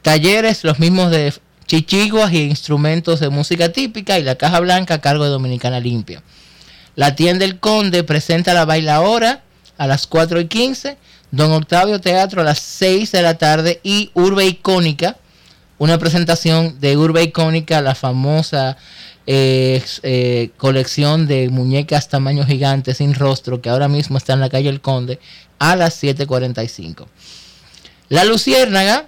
Talleres, 0.00 0.64
los 0.64 0.78
mismos 0.78 1.10
de 1.10 1.34
chichiguas 1.66 2.32
y 2.32 2.44
instrumentos 2.44 3.20
de 3.20 3.28
música 3.28 3.68
típica 3.68 4.18
y 4.18 4.22
la 4.22 4.36
Caja 4.36 4.58
Blanca 4.60 4.94
a 4.94 5.00
cargo 5.02 5.24
de 5.24 5.28
Dominicana 5.28 5.80
Limpia. 5.80 6.22
La 6.96 7.14
tienda 7.14 7.44
El 7.44 7.60
Conde 7.60 8.04
presenta 8.04 8.54
la 8.54 8.64
baila 8.64 9.02
hora 9.02 9.42
a 9.76 9.86
las 9.86 10.06
4 10.06 10.40
y 10.40 10.46
15, 10.46 10.96
Don 11.30 11.52
Octavio 11.52 12.00
Teatro 12.00 12.40
a 12.40 12.44
las 12.44 12.60
6 12.60 13.12
de 13.12 13.20
la 13.20 13.36
tarde 13.36 13.80
y 13.82 14.10
Urbe 14.14 14.46
Icónica, 14.46 15.18
una 15.80 15.96
presentación 15.98 16.78
de 16.78 16.96
Urbe 16.98 17.22
Icónica, 17.22 17.80
la 17.80 17.94
famosa 17.94 18.76
eh, 19.26 19.82
eh, 20.02 20.50
colección 20.58 21.26
de 21.26 21.48
muñecas 21.48 22.08
tamaño 22.08 22.44
gigante 22.44 22.94
sin 22.94 23.14
rostro 23.14 23.60
que 23.62 23.70
ahora 23.70 23.88
mismo 23.88 24.18
está 24.18 24.34
en 24.34 24.40
la 24.40 24.50
calle 24.50 24.68
El 24.68 24.80
Conde 24.82 25.18
a 25.58 25.76
las 25.76 26.02
7.45. 26.02 27.06
La 28.10 28.24
Luciérnaga, 28.24 29.06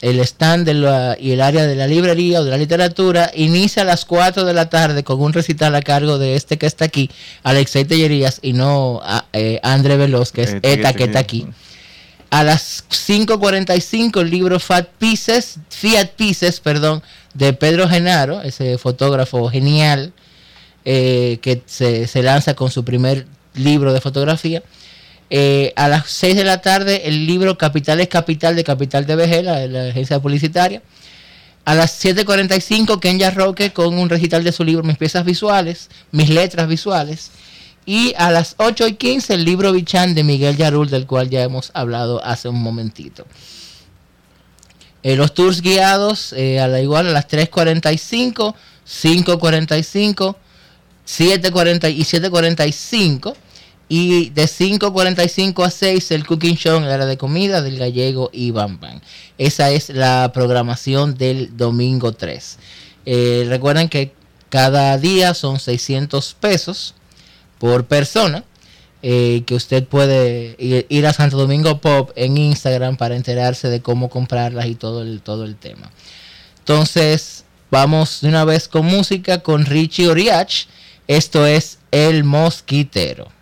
el 0.00 0.20
stand 0.20 0.64
de 0.66 0.74
la- 0.74 1.16
y 1.20 1.32
el 1.32 1.40
área 1.42 1.66
de 1.66 1.74
la 1.74 1.86
librería 1.86 2.40
o 2.40 2.44
de 2.44 2.50
la 2.50 2.58
literatura, 2.58 3.30
inicia 3.34 3.82
a 3.82 3.84
las 3.84 4.04
4 4.06 4.44
de 4.44 4.54
la 4.54 4.70
tarde 4.70 5.04
con 5.04 5.20
un 5.20 5.32
recital 5.34 5.74
a 5.74 5.82
cargo 5.82 6.18
de 6.18 6.34
este 6.36 6.56
que 6.58 6.66
está 6.66 6.84
aquí, 6.86 7.10
Alexei 7.42 7.84
Tellerías, 7.84 8.38
y 8.42 8.52
no 8.54 9.00
a, 9.04 9.26
eh, 9.34 9.58
André 9.62 9.96
Veloz, 9.96 10.32
que 10.32 10.42
es 10.44 10.54
que 10.60 10.72
ETA 10.72 10.92
que 10.94 11.04
está 11.04 11.18
aquí. 11.18 11.46
A 12.36 12.44
las 12.44 12.84
5.45 12.90 14.20
el 14.20 14.30
libro 14.30 14.60
Fat 14.60 14.88
Pieces, 14.98 15.58
Fiat 15.70 16.10
Pieces, 16.16 16.60
perdón, 16.60 17.02
de 17.32 17.54
Pedro 17.54 17.88
Genaro, 17.88 18.42
ese 18.42 18.76
fotógrafo 18.76 19.48
genial 19.48 20.12
eh, 20.84 21.38
que 21.40 21.62
se, 21.64 22.06
se 22.06 22.22
lanza 22.22 22.52
con 22.52 22.70
su 22.70 22.84
primer 22.84 23.26
libro 23.54 23.94
de 23.94 24.02
fotografía. 24.02 24.62
Eh, 25.30 25.72
a 25.76 25.88
las 25.88 26.10
6 26.10 26.36
de 26.36 26.44
la 26.44 26.60
tarde 26.60 27.08
el 27.08 27.26
libro 27.26 27.56
Capital 27.56 28.00
es 28.00 28.08
Capital 28.08 28.54
de 28.54 28.64
Capital 28.64 29.06
de 29.06 29.16
BG, 29.16 29.42
la, 29.42 29.66
la 29.66 29.88
agencia 29.88 30.20
publicitaria. 30.20 30.82
A 31.64 31.74
las 31.74 32.04
7.45, 32.04 33.00
Kenya 33.00 33.30
Roque 33.30 33.72
con 33.72 33.98
un 33.98 34.10
recital 34.10 34.44
de 34.44 34.52
su 34.52 34.62
libro 34.62 34.84
Mis 34.84 34.98
piezas 34.98 35.24
visuales, 35.24 35.88
Mis 36.12 36.28
letras 36.28 36.68
visuales. 36.68 37.30
Y 37.86 38.14
a 38.18 38.32
las 38.32 38.56
8.15, 38.56 39.30
el 39.34 39.44
libro 39.44 39.72
Bichán 39.72 40.16
de 40.16 40.24
Miguel 40.24 40.56
Yarul, 40.56 40.90
del 40.90 41.06
cual 41.06 41.30
ya 41.30 41.44
hemos 41.44 41.70
hablado 41.72 42.22
hace 42.24 42.48
un 42.48 42.60
momentito. 42.60 43.24
Eh, 45.04 45.14
los 45.14 45.34
tours 45.34 45.62
guiados, 45.62 46.32
eh, 46.32 46.58
a 46.58 46.66
la 46.66 46.80
igual 46.80 47.06
a 47.06 47.12
las 47.12 47.28
3.45, 47.28 48.56
5.45, 48.84 50.36
7.40 51.06 51.94
y 51.94 52.00
7.45. 52.00 53.36
Y 53.88 54.30
de 54.30 54.46
5.45 54.46 55.64
a 55.64 55.70
6 55.70 56.10
el 56.10 56.26
Cooking 56.26 56.56
Show 56.56 56.78
en 56.78 56.82
el 56.82 56.90
área 56.90 57.06
de 57.06 57.16
comida 57.16 57.62
del 57.62 57.78
gallego 57.78 58.30
y 58.32 58.50
Bam. 58.50 58.80
Esa 59.38 59.70
es 59.70 59.90
la 59.90 60.32
programación 60.34 61.14
del 61.14 61.56
domingo 61.56 62.10
3. 62.10 62.58
Eh, 63.04 63.46
recuerden 63.48 63.88
que 63.88 64.12
cada 64.48 64.98
día 64.98 65.34
son 65.34 65.60
600 65.60 66.34
pesos 66.34 66.95
por 67.58 67.86
persona. 67.86 68.44
eh, 69.02 69.44
que 69.46 69.54
usted 69.54 69.84
puede 69.86 70.56
ir, 70.58 71.06
a 71.06 71.12
Santo 71.12 71.36
Domingo 71.36 71.80
Pop 71.80 72.10
en 72.16 72.36
Instagram 72.36 72.96
para 72.96 73.14
enterarse 73.14 73.68
de 73.68 73.80
cómo 73.80 74.08
comprarlas 74.08 74.66
y 74.66 74.74
todo 74.74 75.02
el, 75.02 75.20
todo 75.20 75.44
el 75.44 75.54
tema. 75.54 75.90
Entonces, 76.58 77.44
vamos 77.70 78.20
de 78.22 78.28
una 78.28 78.44
vez 78.44 78.66
con 78.66 78.86
música 78.86 79.42
con 79.42 79.64
Richie 79.64 80.08
Oriach. 80.08 80.66
Esto 81.06 81.46
es 81.46 81.78
El 81.92 82.24
Mosquitero. 82.24 83.35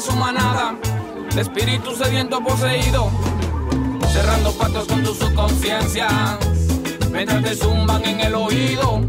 Su 0.00 0.12
manada, 0.12 0.74
de 1.34 1.40
espíritu 1.40 1.94
sediento 1.96 2.42
poseído, 2.42 3.10
cerrando 4.12 4.52
patos 4.52 4.86
con 4.86 5.02
tu 5.02 5.14
subconsciencia, 5.14 6.08
mientras 7.10 7.42
te 7.42 7.54
zumban 7.54 8.04
en 8.04 8.20
el 8.20 8.34
oído. 8.34 9.00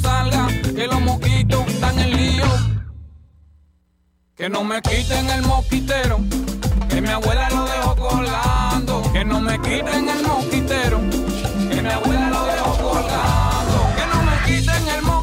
Salga, 0.00 0.48
que 0.74 0.86
los 0.86 1.00
mosquitos 1.00 1.66
están 1.66 1.98
en 1.98 2.16
lío. 2.16 2.46
Que 4.36 4.48
no 4.48 4.62
me 4.64 4.80
quiten 4.82 5.28
el 5.30 5.42
mosquitero, 5.42 6.20
que 6.88 7.00
mi 7.00 7.08
abuela 7.08 7.48
lo 7.50 7.64
dejó 7.64 7.96
colgando. 7.96 9.12
Que 9.12 9.24
no 9.24 9.40
me 9.40 9.60
quiten 9.60 10.08
el 10.08 10.22
mosquitero, 10.22 11.00
que 11.70 11.82
mi 11.82 11.88
abuela 11.88 12.30
lo 12.30 12.46
dejó 12.46 12.76
colgando. 12.78 13.78
Que 13.96 14.06
no 14.12 14.22
me 14.22 14.36
quiten 14.46 14.88
el 14.88 15.02
mosquitero, 15.02 15.17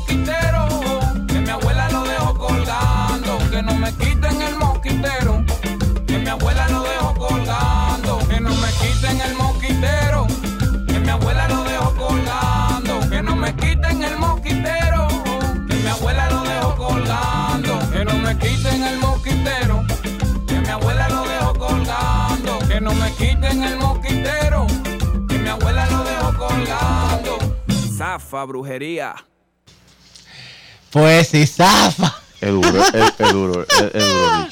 me 22.96 23.12
quiten 23.14 23.64
el 23.64 23.78
mosquitero, 23.78 24.68
que 25.28 25.38
mi 25.38 25.50
abuela 25.50 25.86
lo 25.90 26.04
dejó 26.04 26.38
colgando. 26.38 27.38
Zafa, 27.98 28.46
brujería. 28.46 29.16
Pues 30.92 31.28
sí, 31.28 31.46
zafa. 31.46 32.16
Es 32.42 32.52
duro, 32.52 32.84
es, 32.94 33.14
es 33.18 33.34
duro, 33.34 33.62
es, 33.64 33.82
es 33.82 33.92
duro. 33.94 34.48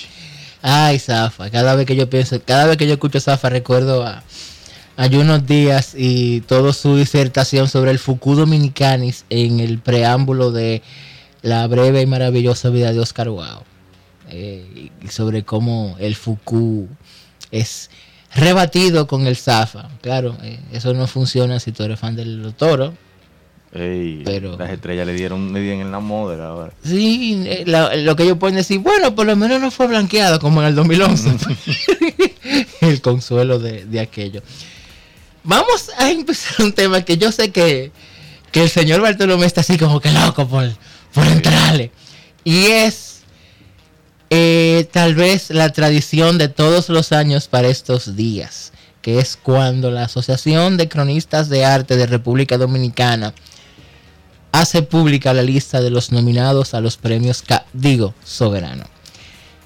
Ay, 0.65 0.97
Zafa. 0.97 1.49
Cada 1.49 1.75
vez 1.75 1.85
que 1.85 1.97
yo 1.97 2.09
pienso, 2.09 2.41
cada 2.41 2.65
vez 2.67 2.77
que 2.77 2.87
yo 2.87 2.93
escucho 2.93 3.19
Zafa, 3.19 3.49
recuerdo 3.49 4.05
a, 4.05 4.23
a 4.95 5.05
unos 5.07 5.45
días 5.45 5.93
y 5.93 6.39
toda 6.41 6.71
su 6.71 6.95
disertación 6.95 7.67
sobre 7.67 7.91
el 7.91 7.99
Foucault 7.99 8.39
Dominicanis 8.39 9.25
en 9.29 9.59
el 9.59 9.79
preámbulo 9.79 10.51
de 10.51 10.81
la 11.41 11.67
breve 11.67 12.01
y 12.01 12.05
maravillosa 12.05 12.69
vida 12.69 12.93
de 12.93 13.01
Oscar 13.01 13.27
Wilde. 13.27 13.65
Eh, 14.29 14.89
y 15.01 15.07
sobre 15.09 15.43
cómo 15.43 15.97
el 15.99 16.15
Foucault 16.15 16.89
es 17.51 17.89
rebatido 18.35 19.07
con 19.07 19.27
el 19.27 19.35
Zafa. 19.37 19.89
Claro, 20.01 20.35
eh, 20.43 20.59
eso 20.71 20.93
no 20.93 21.07
funciona 21.07 21.59
si 21.59 21.71
tú 21.71 21.83
eres 21.83 21.99
fan 21.99 22.15
del 22.15 22.53
toro. 22.57 22.93
Ey, 23.73 24.21
Pero- 24.23 24.55
Las 24.57 24.69
estrellas 24.69 25.07
le 25.07 25.13
dieron 25.13 25.51
le 25.51 25.59
dieron 25.61 25.81
en 25.81 25.91
la 25.91 25.99
moda 25.99 26.47
ahora. 26.47 26.73
Sí, 26.83 27.41
eh, 27.45 27.63
la- 27.65 27.95
lo 27.95 28.15
que 28.15 28.23
ellos 28.23 28.37
pueden 28.37 28.55
decir, 28.55 28.79
bueno, 28.79 29.15
por 29.15 29.25
lo 29.25 29.35
menos 29.35 29.59
no 29.59 29.71
fue 29.71 29.87
blanqueado 29.87 30.39
como 30.39 30.61
en 30.61 30.67
el 30.67 30.75
2011. 30.75 31.35
el 32.81 33.01
consuelo 33.01 33.59
de, 33.59 33.85
de 33.85 33.99
aquello. 33.99 34.41
Vamos 35.43 35.89
a 35.97 36.09
empezar 36.11 36.65
un 36.65 36.73
tema 36.73 37.01
que 37.01 37.17
yo 37.17 37.31
sé 37.31 37.51
que, 37.51 37.91
que 38.51 38.63
el 38.63 38.69
señor 38.69 39.01
Bartolomé 39.01 39.45
está 39.45 39.61
así 39.61 39.77
como 39.77 39.99
que 39.99 40.11
loco 40.11 40.47
por, 40.47 40.69
por 41.13 41.25
entrarle. 41.27 41.91
Y 42.45 42.65
es 42.67 43.12
eh, 44.35 44.87
tal 44.91 45.13
vez 45.13 45.51
la 45.51 45.71
tradición 45.71 46.39
de 46.39 46.47
todos 46.47 46.89
los 46.89 47.11
años 47.11 47.47
para 47.47 47.67
estos 47.67 48.15
días, 48.15 48.71
que 49.03 49.19
es 49.19 49.37
cuando 49.37 49.91
la 49.91 50.05
Asociación 50.05 50.75
de 50.75 50.89
Cronistas 50.89 51.49
de 51.49 51.65
Arte 51.65 51.97
de 51.97 52.07
República 52.07 52.57
Dominicana 52.57 53.35
hace 54.51 54.81
pública 54.81 55.33
la 55.33 55.43
lista 55.43 55.81
de 55.81 55.91
los 55.91 56.11
nominados 56.11 56.73
a 56.73 56.81
los 56.81 56.97
premios, 56.97 57.43
Ca- 57.43 57.65
digo, 57.73 58.15
Soberano. 58.23 58.85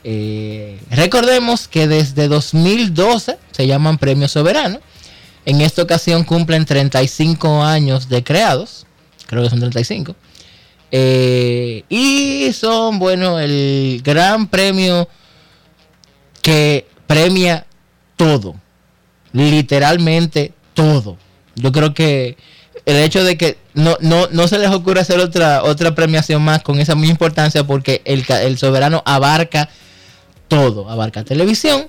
Eh, 0.04 0.80
recordemos 0.90 1.68
que 1.70 1.88
desde 1.88 2.28
2012 2.28 3.38
se 3.52 3.68
llaman 3.68 3.98
Premios 3.98 4.32
Soberano. 4.32 4.80
En 5.46 5.62
esta 5.62 5.82
ocasión 5.82 6.24
cumplen 6.26 6.66
35 6.66 7.64
años 7.64 8.10
de 8.10 8.22
creados. 8.24 8.86
Creo 9.28 9.44
que 9.44 9.50
son 9.50 9.60
35. 9.60 10.14
Eh, 10.92 11.84
y 11.90 12.52
son, 12.54 13.00
bueno, 13.00 13.40
el 13.40 14.02
gran 14.04 14.48
premio 14.48 15.08
que 16.42 16.88
premia 17.06 17.66
todo. 18.16 18.56
Literalmente 19.34 20.54
todo. 20.74 21.18
Yo 21.56 21.72
creo 21.72 21.94
que 21.94 22.38
el 22.86 22.96
hecho 22.98 23.24
de 23.24 23.38
que 23.38 23.58
no, 23.74 23.98
no, 24.00 24.28
no 24.32 24.48
se 24.48 24.58
les 24.60 24.70
ocurre 24.72 25.02
hacer 25.02 25.20
otra, 25.20 25.64
otra 25.64 25.94
premiación 25.94 26.42
más 26.42 26.64
con 26.64 26.80
esa 26.80 26.96
misma 26.96 27.12
importancia 27.12 27.66
porque 27.66 28.02
el, 28.06 28.26
el 28.30 28.58
soberano 28.58 29.04
abarca 29.06 29.70
todo. 30.48 30.90
Abarca 30.90 31.24
televisión, 31.24 31.88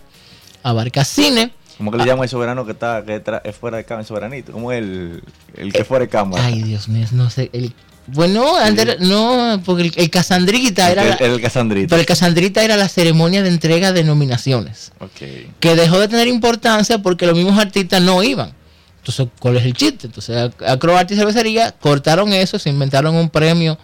abarca 0.62 1.04
cine. 1.04 1.52
¿Cómo 1.76 1.92
que 1.92 1.98
le 1.98 2.06
llaman 2.06 2.24
el 2.24 2.28
soberano 2.28 2.66
que 2.66 2.72
está 2.72 3.04
que 3.04 3.22
es 3.44 3.56
fuera 3.56 3.76
de 3.76 3.84
cámara, 3.84 4.00
el 4.00 4.06
soberanito? 4.08 4.52
¿Cómo 4.52 4.72
el, 4.72 5.22
el 5.54 5.72
que 5.72 5.82
es 5.82 5.86
fuera 5.86 6.04
de 6.04 6.08
cámara? 6.08 6.44
Ay, 6.44 6.62
Dios 6.62 6.88
mío, 6.88 7.06
no 7.12 7.30
sé. 7.30 7.50
El, 7.52 7.72
bueno, 8.12 8.56
antes 8.56 9.00
no, 9.00 9.60
porque 9.64 9.84
el, 9.84 9.92
el 9.96 10.10
Casandrita 10.10 10.90
era... 10.90 11.02
el, 11.02 11.40
Casandrito. 11.40 11.88
pero 11.88 12.00
el 12.00 12.06
Casandrita 12.06 12.62
era 12.62 12.76
la 12.76 12.88
ceremonia 12.88 13.42
de 13.42 13.48
entrega 13.48 13.92
de 13.92 14.04
nominaciones. 14.04 14.92
Ok. 15.00 15.50
que 15.60 15.76
dejó 15.76 15.98
de 15.98 16.08
tener 16.08 16.28
importancia 16.28 16.98
porque 17.00 17.26
los 17.26 17.36
mismos 17.36 17.58
artistas 17.58 18.02
no 18.02 18.22
iban. 18.22 18.52
Entonces, 18.98 19.28
¿cuál 19.38 19.56
es 19.56 19.64
el 19.64 19.74
chiste? 19.74 20.06
Entonces, 20.06 20.50
Acroarte 20.66 21.14
y 21.14 21.16
Cervecería 21.16 21.72
cortaron 21.72 22.32
eso, 22.32 22.58
se 22.58 22.68
inventaron 22.68 23.14
un 23.14 23.30
premio 23.30 23.78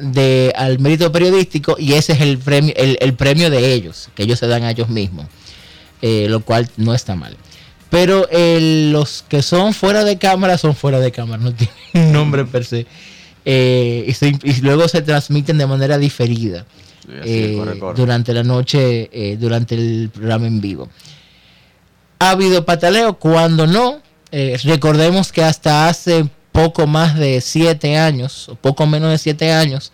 de 0.00 0.52
al 0.56 0.78
mérito 0.78 1.12
periodístico 1.12 1.76
y 1.78 1.94
ese 1.94 2.12
es 2.12 2.20
el 2.20 2.38
premio, 2.38 2.74
el, 2.76 2.96
el 3.00 3.14
premio 3.14 3.50
de 3.50 3.72
ellos, 3.72 4.08
que 4.14 4.22
ellos 4.22 4.38
se 4.38 4.46
dan 4.46 4.62
a 4.62 4.70
ellos 4.70 4.88
mismos, 4.88 5.26
eh, 6.00 6.26
lo 6.28 6.40
cual 6.40 6.68
no 6.76 6.94
está 6.94 7.14
mal. 7.14 7.36
Pero 7.90 8.26
eh, 8.30 8.88
los 8.90 9.22
que 9.28 9.42
son 9.42 9.74
fuera 9.74 10.02
de 10.04 10.16
cámara 10.16 10.56
son 10.56 10.74
fuera 10.74 10.98
de 10.98 11.12
cámara, 11.12 11.42
no 11.42 11.52
tienen 11.92 12.12
nombre 12.12 12.44
per 12.46 12.64
se. 12.64 12.86
Eh, 13.44 14.04
y, 14.06 14.12
se- 14.12 14.38
y 14.42 14.60
luego 14.60 14.86
se 14.86 15.02
transmiten 15.02 15.58
de 15.58 15.66
manera 15.66 15.98
diferida 15.98 16.64
eh, 17.08 17.50
es, 17.52 17.58
corre, 17.58 17.78
corre. 17.80 17.96
durante 17.96 18.32
la 18.32 18.44
noche, 18.44 19.10
eh, 19.12 19.36
durante 19.36 19.74
el 19.74 20.10
programa 20.14 20.46
en 20.46 20.60
vivo. 20.60 20.88
Ha 22.20 22.30
habido 22.30 22.64
pataleo, 22.64 23.14
cuando 23.18 23.66
no. 23.66 24.00
recordemos 24.64 25.32
que 25.32 25.42
hasta 25.42 25.88
hace 25.88 26.24
poco 26.52 26.86
más 26.86 27.18
de 27.18 27.40
siete 27.40 27.96
años, 27.98 28.48
o 28.48 28.54
poco 28.54 28.86
menos 28.86 29.10
de 29.10 29.18
siete 29.18 29.50
años, 29.52 29.90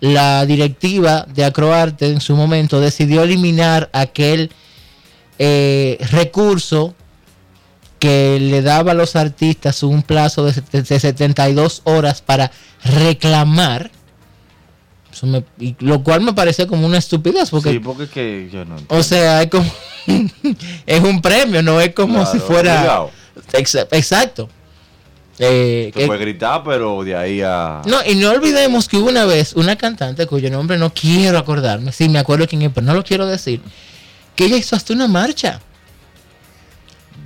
la 0.00 0.44
directiva 0.44 1.26
de 1.34 1.44
Acroarte 1.46 2.06
en 2.08 2.20
su 2.20 2.36
momento 2.36 2.78
decidió 2.80 3.22
eliminar 3.22 3.88
aquel 3.94 4.50
recurso 5.38 6.94
que 8.06 8.38
le 8.40 8.62
daba 8.62 8.92
a 8.92 8.94
los 8.94 9.16
artistas 9.16 9.82
un 9.82 10.02
plazo 10.02 10.44
de, 10.44 10.52
de 10.70 11.00
72 11.00 11.80
horas 11.84 12.22
para 12.22 12.52
reclamar. 12.84 13.90
Eso 15.12 15.26
me- 15.26 15.44
y 15.58 15.74
lo 15.80 16.02
cual 16.04 16.20
me 16.20 16.32
parece 16.32 16.66
como 16.68 16.86
una 16.86 16.98
estupidez, 16.98 17.50
porque 17.50 17.72
sí, 17.72 17.78
porque 17.80 18.06
que 18.08 18.48
yo 18.52 18.64
no 18.64 18.76
o 18.88 19.02
sea, 19.02 19.42
es 19.42 19.48
como 19.50 19.68
es 20.86 21.00
un 21.02 21.20
premio, 21.20 21.62
no 21.62 21.80
es 21.80 21.94
como 21.94 22.14
Claro, 22.22 22.30
si 22.32 22.38
fuera 22.38 23.06
exacto. 23.92 24.48
Eh, 25.38 25.92
eh, 25.94 26.06
puede 26.06 26.20
gritar, 26.20 26.62
pero 26.64 27.02
de 27.02 27.14
ahí 27.16 27.42
a. 27.42 27.82
no, 27.86 27.98
y 28.06 28.14
no 28.14 28.30
olvidemos 28.30 28.88
que 28.88 28.96
hubo 28.96 29.08
una 29.10 29.24
vez 29.26 29.52
una 29.54 29.76
cantante 29.76 30.26
cuyo 30.26 30.48
nombre 30.50 30.78
no 30.78 30.92
quiero 30.94 31.38
acordarme, 31.38 31.92
sí 31.92 32.08
me 32.08 32.18
acuerdo 32.18 32.46
quién 32.46 32.62
es, 32.62 32.70
pero 32.72 32.86
no 32.86 32.94
lo 32.94 33.02
quiero 33.04 33.26
decir, 33.26 33.60
que 34.34 34.44
ella 34.46 34.56
hizo 34.56 34.76
hasta 34.76 34.92
una 34.94 35.08
marcha. 35.08 35.60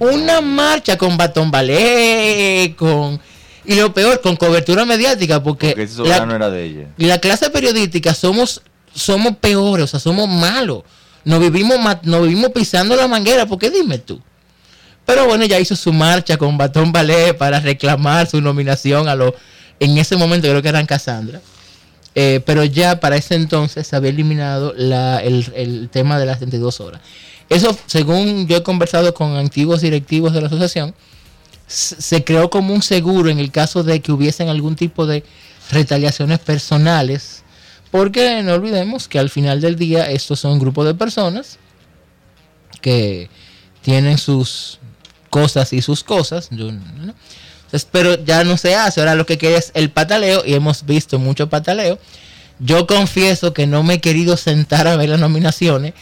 Una 0.00 0.40
marcha 0.40 0.96
con 0.98 1.16
batón 1.16 1.50
ballet, 1.50 2.74
con 2.76 3.20
y 3.64 3.74
lo 3.74 3.92
peor, 3.94 4.20
con 4.20 4.36
cobertura 4.36 4.84
mediática, 4.84 5.42
porque, 5.42 5.68
Porque 5.68 5.82
ese 5.84 5.92
la- 5.98 6.04
soberano 6.16 6.34
era 6.34 6.50
de 6.50 6.64
ella. 6.64 6.86
y 6.98 7.04
la 7.04 7.18
clase 7.18 7.50
periodística 7.50 8.14
somos 8.14 8.62
somos 8.94 9.36
peores, 9.36 9.84
o 9.84 9.86
sea, 9.86 10.00
somos 10.00 10.28
malos. 10.28 10.82
Nos 11.24 11.38
vivimos 11.38 11.78
nos 12.02 12.22
vivimos 12.22 12.50
pisando 12.50 12.96
la 12.96 13.06
manguera, 13.06 13.46
porque 13.46 13.70
dime 13.70 13.98
tú. 13.98 14.20
Pero 15.06 15.26
bueno, 15.26 15.44
ya 15.44 15.58
hizo 15.60 15.76
su 15.76 15.92
marcha 15.92 16.36
con 16.38 16.56
Batón 16.58 16.90
Ballet 16.92 17.36
para 17.36 17.60
reclamar 17.60 18.28
su 18.28 18.40
nominación 18.40 19.08
a 19.08 19.14
los 19.14 19.34
en 19.78 19.96
ese 19.98 20.16
momento 20.16 20.48
creo 20.48 20.62
que 20.62 20.68
eran 20.68 20.86
Cassandra. 20.86 21.40
Eh, 22.14 22.40
pero 22.44 22.64
ya 22.64 22.98
para 22.98 23.16
ese 23.16 23.34
entonces 23.36 23.86
se 23.86 23.94
había 23.94 24.10
eliminado 24.10 24.72
la- 24.76 25.18
el, 25.22 25.46
el 25.54 25.88
tema 25.90 26.18
de 26.18 26.26
las 26.26 26.38
72 26.40 26.80
horas. 26.80 27.00
Eso, 27.50 27.76
según 27.86 28.46
yo 28.46 28.56
he 28.56 28.62
conversado 28.62 29.12
con 29.12 29.36
antiguos 29.36 29.80
directivos 29.80 30.32
de 30.32 30.40
la 30.40 30.46
asociación, 30.46 30.94
se 31.66 32.24
creó 32.24 32.48
como 32.48 32.72
un 32.72 32.82
seguro 32.82 33.28
en 33.28 33.38
el 33.38 33.50
caso 33.50 33.82
de 33.82 34.00
que 34.00 34.12
hubiesen 34.12 34.48
algún 34.48 34.76
tipo 34.76 35.06
de 35.06 35.24
retaliaciones 35.70 36.38
personales, 36.38 37.42
porque 37.90 38.42
no 38.42 38.54
olvidemos 38.54 39.08
que 39.08 39.18
al 39.18 39.30
final 39.30 39.60
del 39.60 39.76
día 39.76 40.10
estos 40.10 40.40
son 40.40 40.52
un 40.52 40.58
grupo 40.60 40.84
de 40.84 40.94
personas 40.94 41.58
que 42.80 43.28
tienen 43.82 44.18
sus 44.18 44.78
cosas 45.28 45.72
y 45.72 45.82
sus 45.82 46.04
cosas. 46.04 46.50
pero 47.90 48.24
ya 48.24 48.44
no 48.44 48.56
se 48.56 48.74
hace, 48.76 49.00
ahora 49.00 49.16
lo 49.16 49.26
que 49.26 49.38
queda 49.38 49.58
es 49.58 49.72
el 49.74 49.90
pataleo 49.90 50.44
y 50.44 50.54
hemos 50.54 50.86
visto 50.86 51.18
mucho 51.18 51.48
pataleo. 51.48 51.98
Yo 52.58 52.86
confieso 52.86 53.54
que 53.54 53.66
no 53.66 53.82
me 53.82 53.94
he 53.94 54.00
querido 54.00 54.36
sentar 54.36 54.86
a 54.86 54.96
ver 54.96 55.08
las 55.08 55.20
nominaciones. 55.20 55.94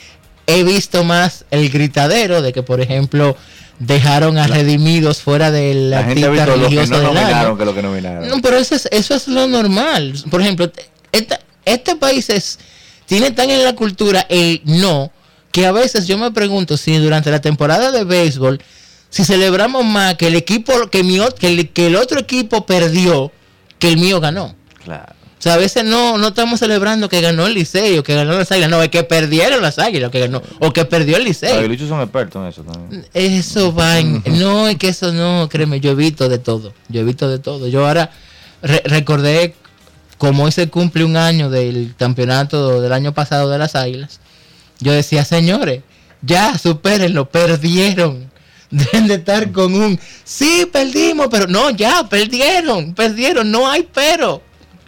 He 0.48 0.64
visto 0.64 1.04
más 1.04 1.44
el 1.50 1.68
gritadero 1.70 2.42
de 2.42 2.52
que, 2.52 2.62
por 2.62 2.80
ejemplo, 2.80 3.36
dejaron 3.78 4.38
a 4.38 4.46
Redimidos 4.48 5.20
fuera 5.22 5.50
del 5.50 5.90
La 5.90 6.02
gente 6.04 6.24
artista 6.24 6.46
visto 6.46 6.56
lo 6.56 6.68
que 6.68 6.74
no 6.86 6.98
del 7.12 7.16
año. 7.18 7.58
que 7.58 7.64
lo 7.64 7.74
que 7.74 7.82
nominaron. 7.82 8.28
No, 8.28 8.40
pero 8.42 8.56
eso 8.56 8.74
es, 8.74 8.88
eso 8.90 9.14
es 9.14 9.28
lo 9.28 9.46
normal. 9.46 10.14
Por 10.30 10.40
ejemplo, 10.40 10.70
esta- 11.12 11.38
este 11.64 11.96
país 11.96 12.28
es, 12.30 12.58
tiene 13.06 13.30
tan 13.30 13.50
en 13.50 13.62
la 13.62 13.74
cultura 13.74 14.26
el 14.30 14.62
no 14.64 15.12
que 15.52 15.66
a 15.66 15.72
veces 15.72 16.06
yo 16.06 16.16
me 16.18 16.30
pregunto 16.32 16.76
si 16.76 16.96
durante 16.96 17.30
la 17.30 17.40
temporada 17.40 17.90
de 17.92 18.04
béisbol, 18.04 18.60
si 19.10 19.24
celebramos 19.24 19.84
más 19.84 20.14
que 20.16 20.28
el 20.28 20.34
equipo, 20.36 20.72
que, 20.90 21.04
mi, 21.04 21.18
que, 21.38 21.48
el, 21.48 21.70
que 21.70 21.86
el 21.88 21.96
otro 21.96 22.20
equipo 22.20 22.64
perdió, 22.66 23.30
que 23.78 23.88
el 23.88 23.98
mío 23.98 24.18
ganó. 24.20 24.54
Claro. 24.84 25.14
O 25.38 25.40
sea, 25.40 25.54
a 25.54 25.56
veces 25.56 25.84
no, 25.84 26.18
no 26.18 26.28
estamos 26.28 26.58
celebrando 26.58 27.08
que 27.08 27.20
ganó 27.20 27.46
el 27.46 27.54
Liceo, 27.54 28.02
que 28.02 28.14
ganó 28.14 28.32
las 28.36 28.50
Águilas, 28.50 28.70
no, 28.70 28.82
es 28.82 28.88
que 28.88 29.04
perdieron 29.04 29.62
las 29.62 29.78
Águilas, 29.78 30.10
que 30.10 30.18
ganó, 30.20 30.42
o 30.58 30.72
que 30.72 30.84
perdió 30.84 31.16
el 31.16 31.22
Los 31.22 31.28
Liceo. 31.28 31.58
aguiluchos 31.58 31.88
son 31.88 32.00
expertos 32.00 32.42
en 32.42 32.48
eso 32.48 32.62
también. 32.62 33.06
Eso 33.14 33.72
va 33.72 33.98
en... 34.00 34.22
No, 34.38 34.66
es 34.66 34.76
que 34.78 34.88
eso 34.88 35.12
no, 35.12 35.48
créeme, 35.48 35.78
yo 35.78 35.92
evito 35.92 36.28
de 36.28 36.38
todo. 36.38 36.74
Yo 36.88 37.02
evito 37.02 37.28
de 37.28 37.38
todo. 37.38 37.68
Yo 37.68 37.86
ahora 37.86 38.10
re- 38.62 38.82
recordé 38.84 39.54
como 40.18 40.42
hoy 40.42 40.50
se 40.50 40.68
cumple 40.68 41.04
un 41.04 41.16
año 41.16 41.48
del 41.50 41.94
campeonato 41.96 42.80
del 42.80 42.92
año 42.92 43.14
pasado 43.14 43.48
de 43.48 43.58
las 43.58 43.76
Águilas. 43.76 44.18
Yo 44.80 44.92
decía, 44.92 45.24
señores, 45.24 45.82
ya, 46.20 46.58
supérenlo, 46.58 47.28
perdieron. 47.30 48.28
Deben 48.70 49.06
de 49.06 49.14
estar 49.14 49.52
con 49.52 49.72
un... 49.72 50.00
Sí, 50.24 50.66
perdimos, 50.72 51.28
pero 51.30 51.46
no, 51.46 51.70
ya, 51.70 52.08
perdieron, 52.08 52.92
perdieron, 52.94 53.50
no 53.52 53.70
hay 53.70 53.86
pero. 53.94 54.42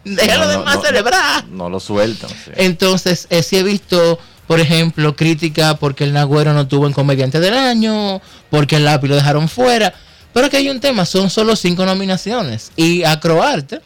Déjalo 0.05 0.44
No, 0.44 0.51
de 0.51 0.57
no, 0.59 0.64
más 0.64 0.76
no, 0.76 0.82
celebrar. 0.82 1.46
No 1.48 1.68
lo 1.68 1.80
sueltan. 1.80 2.30
sí. 2.30 2.51
Entonces, 2.57 3.26
eh, 3.30 3.42
sí 3.42 3.57
he 3.59 3.62
visto, 3.62 4.18
por 4.46 4.61
ejemplo, 4.61 5.14
crítica 5.16 5.76
porque 5.76 6.05
el 6.05 6.12
Nagüero 6.12 6.53
no 6.53 6.66
tuvo 6.68 6.86
en 6.86 6.92
comediante 6.92 7.40
del 7.40 7.55
año, 7.55 8.20
porque 8.51 8.76
el 8.76 8.84
lápiz 8.84 9.09
lo 9.09 9.14
dejaron 9.16 9.48
fuera. 9.48 9.92
Pero 10.32 10.48
que 10.48 10.57
hay 10.59 10.68
un 10.70 10.80
tema, 10.80 11.05
son 11.05 11.28
solo 11.28 11.57
cinco 11.57 11.84
nominaciones. 11.84 12.72
Y 12.76 13.03
Acroarte 13.05 13.80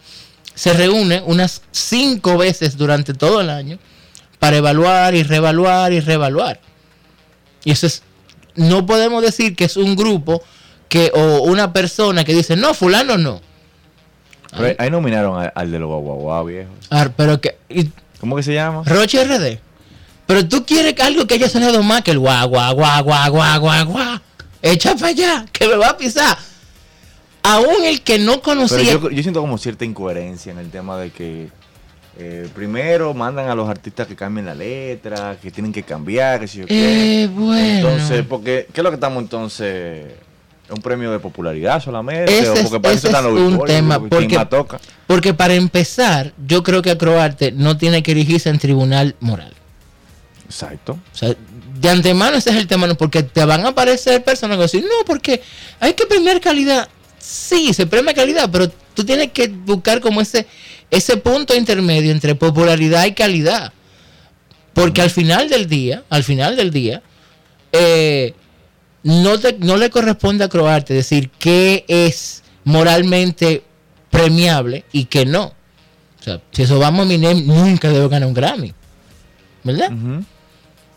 se 0.54 0.72
reúne 0.72 1.22
unas 1.26 1.62
cinco 1.72 2.36
veces 2.36 2.76
durante 2.76 3.14
todo 3.14 3.40
el 3.40 3.50
año 3.50 3.78
para 4.38 4.56
evaluar 4.58 5.14
y 5.14 5.22
reevaluar 5.22 5.92
y 5.92 6.00
reevaluar. 6.00 6.60
Y 7.64 7.70
eso 7.72 7.86
es 7.86 8.02
no 8.56 8.86
podemos 8.86 9.22
decir 9.22 9.56
que 9.56 9.64
es 9.64 9.76
un 9.76 9.96
grupo 9.96 10.42
que 10.88 11.10
o 11.14 11.42
una 11.42 11.72
persona 11.72 12.24
que 12.24 12.34
dice, 12.34 12.56
no, 12.56 12.74
fulano 12.74 13.18
no. 13.18 13.40
Pero 14.56 14.68
ahí- 14.68 14.76
ahí 14.78 14.90
nominaron 14.90 15.38
a- 15.42 15.48
al 15.54 15.70
de 15.70 15.78
los 15.78 15.88
guaguaguá, 15.88 16.42
viejo. 16.44 16.70
Ah, 16.90 17.08
pero 17.16 17.40
que... 17.40 17.56
y- 17.68 17.90
¿Cómo 18.20 18.36
que 18.36 18.42
se 18.42 18.54
llama? 18.54 18.82
Roche 18.86 19.22
RD. 19.24 19.58
Pero 20.26 20.48
tú 20.48 20.64
quieres 20.64 20.98
algo 21.00 21.26
que 21.26 21.34
haya 21.34 21.48
sonado 21.48 21.82
más 21.82 22.02
que 22.02 22.12
el 22.12 22.18
guau, 22.18 22.48
guau, 22.48 22.74
guau, 22.74 23.04
guau, 23.04 23.30
guau, 23.32 23.60
guau, 23.60 23.86
guau. 23.86 24.18
Echa 24.62 24.94
para 24.94 25.08
allá, 25.08 25.44
que 25.52 25.68
me 25.68 25.76
va 25.76 25.90
a 25.90 25.96
pisar. 25.96 26.38
Aún 27.42 27.84
el 27.84 28.00
que 28.00 28.18
no 28.18 28.32
Pero 28.32 28.42
conocía... 28.42 28.92
yo, 28.92 29.10
yo 29.10 29.22
siento 29.22 29.40
como 29.42 29.58
cierta 29.58 29.84
incoherencia 29.84 30.50
en 30.52 30.58
el 30.58 30.70
tema 30.70 30.96
de 30.96 31.10
que 31.10 31.48
eh, 32.18 32.48
primero 32.54 33.12
mandan 33.12 33.50
a 33.50 33.54
los 33.54 33.68
artistas 33.68 34.06
que 34.06 34.16
cambien 34.16 34.46
la 34.46 34.54
letra, 34.54 35.36
que 35.42 35.50
tienen 35.50 35.70
que 35.72 35.82
cambiar, 35.82 36.40
que 36.40 36.48
si 36.48 36.58
yo 36.60 36.66
qué. 36.66 37.24
Eh, 37.24 37.26
bueno. 37.26 37.90
Entonces, 37.90 38.24
porque, 38.26 38.66
¿qué 38.72 38.80
es 38.80 38.84
lo 38.84 38.88
que 38.90 38.94
estamos 38.94 39.22
entonces? 39.22 40.06
¿Un 40.70 40.80
premio 40.80 41.10
de 41.12 41.18
popularidad 41.18 41.82
solamente? 41.82 42.38
Ese 42.38 42.48
¿O 42.50 42.54
es- 42.54 42.62
porque 42.62 42.80
para 42.80 42.94
ese 42.94 43.08
eso 43.08 43.18
es 43.18 43.24
un 43.42 43.64
tema, 43.66 43.98
¿quién 43.98 44.08
porque- 44.08 44.38
toca? 44.48 44.80
Porque 45.06 45.34
para 45.34 45.54
empezar, 45.54 46.32
yo 46.46 46.62
creo 46.62 46.80
que 46.80 46.90
Acroarte 46.90 47.52
no 47.52 47.76
tiene 47.76 48.02
que 48.02 48.14
dirigirse 48.14 48.48
en 48.48 48.58
tribunal 48.58 49.14
moral. 49.20 49.52
Exacto. 50.46 50.92
O 51.12 51.16
sea, 51.16 51.34
de 51.80 51.88
antemano 51.90 52.36
ese 52.36 52.50
es 52.50 52.56
el 52.56 52.66
tema, 52.66 52.86
¿no? 52.86 52.94
porque 52.96 53.22
te 53.22 53.44
van 53.44 53.64
a 53.66 53.68
aparecer 53.68 54.22
personas 54.24 54.54
que 54.54 54.58
van 54.58 54.68
a 54.68 54.70
decir, 54.72 54.82
no, 54.82 55.04
porque 55.06 55.42
hay 55.80 55.92
que 55.94 56.06
premiar 56.06 56.40
calidad. 56.40 56.88
Sí, 57.18 57.72
se 57.74 57.86
premia 57.86 58.14
calidad, 58.14 58.48
pero 58.50 58.68
tú 58.94 59.04
tienes 59.04 59.32
que 59.32 59.48
buscar 59.48 60.00
como 60.00 60.20
ese, 60.20 60.46
ese 60.90 61.16
punto 61.18 61.54
intermedio 61.54 62.10
entre 62.12 62.34
popularidad 62.34 63.04
y 63.06 63.12
calidad. 63.12 63.72
Porque 64.72 65.02
al 65.02 65.10
final 65.10 65.48
del 65.48 65.66
día, 65.68 66.04
al 66.10 66.24
final 66.24 66.56
del 66.56 66.70
día, 66.70 67.02
eh, 67.72 68.34
no, 69.04 69.38
te- 69.38 69.56
no 69.60 69.76
le 69.76 69.88
corresponde 69.90 70.44
a 70.44 70.48
Croarte 70.48 70.92
decir 70.94 71.30
qué 71.38 71.84
es 71.88 72.42
moralmente 72.64 73.62
premiable 74.10 74.84
y 74.92 75.04
qué 75.06 75.24
no. 75.26 75.52
O 76.20 76.22
sea, 76.24 76.40
si 76.52 76.62
eso 76.62 76.78
vamos 76.78 77.00
a 77.00 77.02
Eminem, 77.04 77.46
nunca 77.46 77.90
debe 77.90 78.08
ganar 78.08 78.26
un 78.28 78.34
Grammy. 78.34 78.72
¿Verdad? 79.62 79.90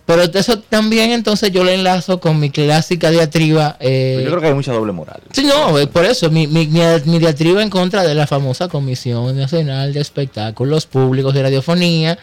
Pero 0.06 0.22
eso 0.24 0.60
también 0.60 1.12
entonces 1.12 1.52
yo 1.52 1.66
lo 1.66 1.70
enlazo 1.72 2.20
con 2.22 2.40
mi 2.40 2.50
clásica 2.50 3.10
diatriba. 3.12 3.76
eh, 3.82 4.22
Yo 4.24 4.30
creo 4.30 4.40
que 4.42 4.48
hay 4.48 4.54
mucha 4.54 4.72
doble 4.72 4.94
moral. 4.94 5.20
Sí, 5.34 5.44
no, 5.44 5.78
eh, 5.78 5.88
por 5.88 6.06
eso, 6.06 6.30
mi, 6.30 6.48
mi, 6.48 6.66
mi- 6.68 6.80
mi 7.06 7.20
diatriba 7.20 7.62
en 7.62 7.70
contra 7.70 8.04
de 8.04 8.16
la 8.16 8.26
famosa 8.26 8.70
Comisión 8.70 9.36
Nacional 9.38 9.92
de 9.94 10.00
Espectáculos 10.00 10.86
Públicos 10.86 11.34
de 11.34 11.44
Radiofonía 11.44 12.18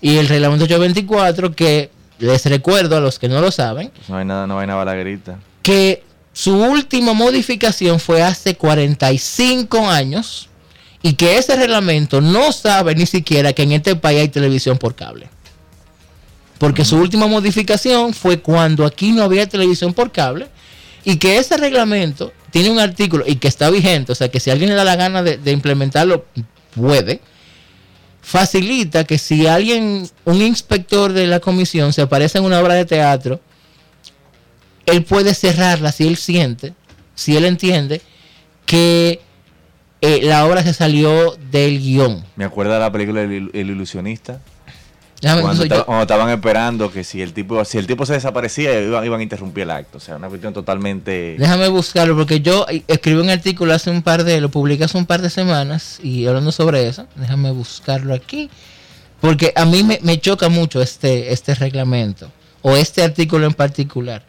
y 0.00 0.16
el 0.16 0.26
reglamento 0.28 0.64
824, 0.64 1.54
que 1.54 1.90
les 2.18 2.44
recuerdo 2.46 2.96
a 2.96 3.00
los 3.00 3.18
que 3.18 3.28
no 3.28 3.40
lo 3.40 3.50
saben, 3.50 3.90
No 4.08 4.16
hay 4.16 4.24
nada, 4.24 4.46
no 4.46 4.58
hay 4.58 4.66
nada 4.66 4.78
balaguerita. 4.84 5.38
que 5.62 6.02
su 6.32 6.54
última 6.56 7.14
modificación 7.14 7.98
fue 7.98 8.22
hace 8.22 8.54
45 8.56 9.88
años 9.88 10.48
y 11.02 11.14
que 11.14 11.36
ese 11.38 11.56
reglamento 11.56 12.20
no 12.20 12.52
sabe 12.52 12.94
ni 12.94 13.06
siquiera 13.06 13.52
que 13.52 13.62
en 13.64 13.72
este 13.72 13.96
país 13.96 14.20
hay 14.20 14.28
televisión 14.28 14.78
por 14.78 14.94
cable. 14.94 15.28
Porque 16.58 16.84
su 16.84 16.96
última 16.96 17.26
modificación 17.26 18.14
fue 18.14 18.40
cuando 18.40 18.84
aquí 18.84 19.12
no 19.12 19.22
había 19.22 19.48
televisión 19.48 19.94
por 19.94 20.10
cable 20.12 20.46
y 21.04 21.16
que 21.16 21.38
ese 21.38 21.56
reglamento 21.56 22.32
tiene 22.50 22.70
un 22.70 22.78
artículo 22.80 23.24
y 23.26 23.36
que 23.36 23.46
está 23.48 23.70
vigente, 23.70 24.12
o 24.12 24.14
sea 24.14 24.28
que 24.28 24.40
si 24.40 24.50
alguien 24.50 24.70
le 24.70 24.76
da 24.76 24.84
la 24.84 24.96
gana 24.96 25.22
de, 25.22 25.36
de 25.38 25.52
implementarlo, 25.52 26.24
puede, 26.74 27.20
facilita 28.28 29.04
que 29.04 29.16
si 29.16 29.46
alguien, 29.46 30.06
un 30.26 30.42
inspector 30.42 31.14
de 31.14 31.26
la 31.26 31.40
comisión 31.40 31.94
se 31.94 32.02
aparece 32.02 32.36
en 32.36 32.44
una 32.44 32.60
obra 32.60 32.74
de 32.74 32.84
teatro, 32.84 33.40
él 34.84 35.02
puede 35.02 35.32
cerrarla 35.32 35.92
si 35.92 36.06
él 36.06 36.18
siente, 36.18 36.74
si 37.14 37.38
él 37.38 37.46
entiende 37.46 38.02
que 38.66 39.22
eh, 40.02 40.20
la 40.24 40.44
obra 40.44 40.62
se 40.62 40.74
salió 40.74 41.36
del 41.50 41.78
guion. 41.78 42.22
Me 42.36 42.44
acuerdo 42.44 42.74
de 42.74 42.80
la 42.80 42.92
película 42.92 43.22
El, 43.22 43.50
El 43.54 43.70
Ilusionista. 43.70 44.42
Cuando, 45.20 45.64
estaban 45.64 46.30
esperando 46.30 46.92
que 46.92 47.02
si 47.02 47.20
el 47.22 47.32
tipo 47.32 47.64
si 47.64 47.76
el 47.78 47.88
tipo 47.88 48.06
se 48.06 48.12
desaparecía 48.12 48.80
iban, 48.80 49.04
iban 49.04 49.18
a 49.18 49.22
interrumpir 49.22 49.64
el 49.64 49.70
acto. 49.72 49.98
O 49.98 50.00
sea, 50.00 50.16
una 50.16 50.28
cuestión 50.28 50.52
totalmente... 50.52 51.34
Déjame 51.38 51.68
buscarlo 51.68 52.16
porque 52.16 52.40
yo 52.40 52.66
eh, 52.68 52.84
escribí 52.86 53.20
un 53.20 53.30
artículo 53.30 53.74
hace 53.74 53.90
un 53.90 54.02
par 54.02 54.22
de, 54.22 54.40
lo 54.40 54.48
publiqué 54.48 54.84
hace 54.84 54.96
un 54.96 55.06
par 55.06 55.20
de 55.20 55.30
semanas 55.30 55.98
y 56.02 56.26
hablando 56.26 56.52
sobre 56.52 56.86
eso, 56.86 57.06
déjame 57.16 57.50
buscarlo 57.50 58.14
aquí, 58.14 58.48
porque 59.20 59.52
a 59.56 59.64
mí 59.64 59.82
me, 59.82 59.98
me 60.02 60.20
choca 60.20 60.48
mucho 60.48 60.80
este, 60.80 61.32
este 61.32 61.54
reglamento 61.56 62.30
o 62.62 62.76
este 62.76 63.02
artículo 63.02 63.46
en 63.46 63.54
particular. 63.54 64.22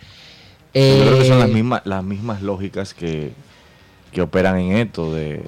Yo 0.73 0.81
creo 0.81 1.19
que 1.19 1.27
son 1.27 1.37
Eh, 1.37 1.41
las 1.41 1.49
mismas, 1.49 1.81
las 1.85 2.03
mismas 2.03 2.41
lógicas 2.41 2.95
que, 2.95 3.31
que 4.11 4.21
operan 4.21 4.57
en 4.57 4.77
esto 4.77 5.13
de, 5.13 5.43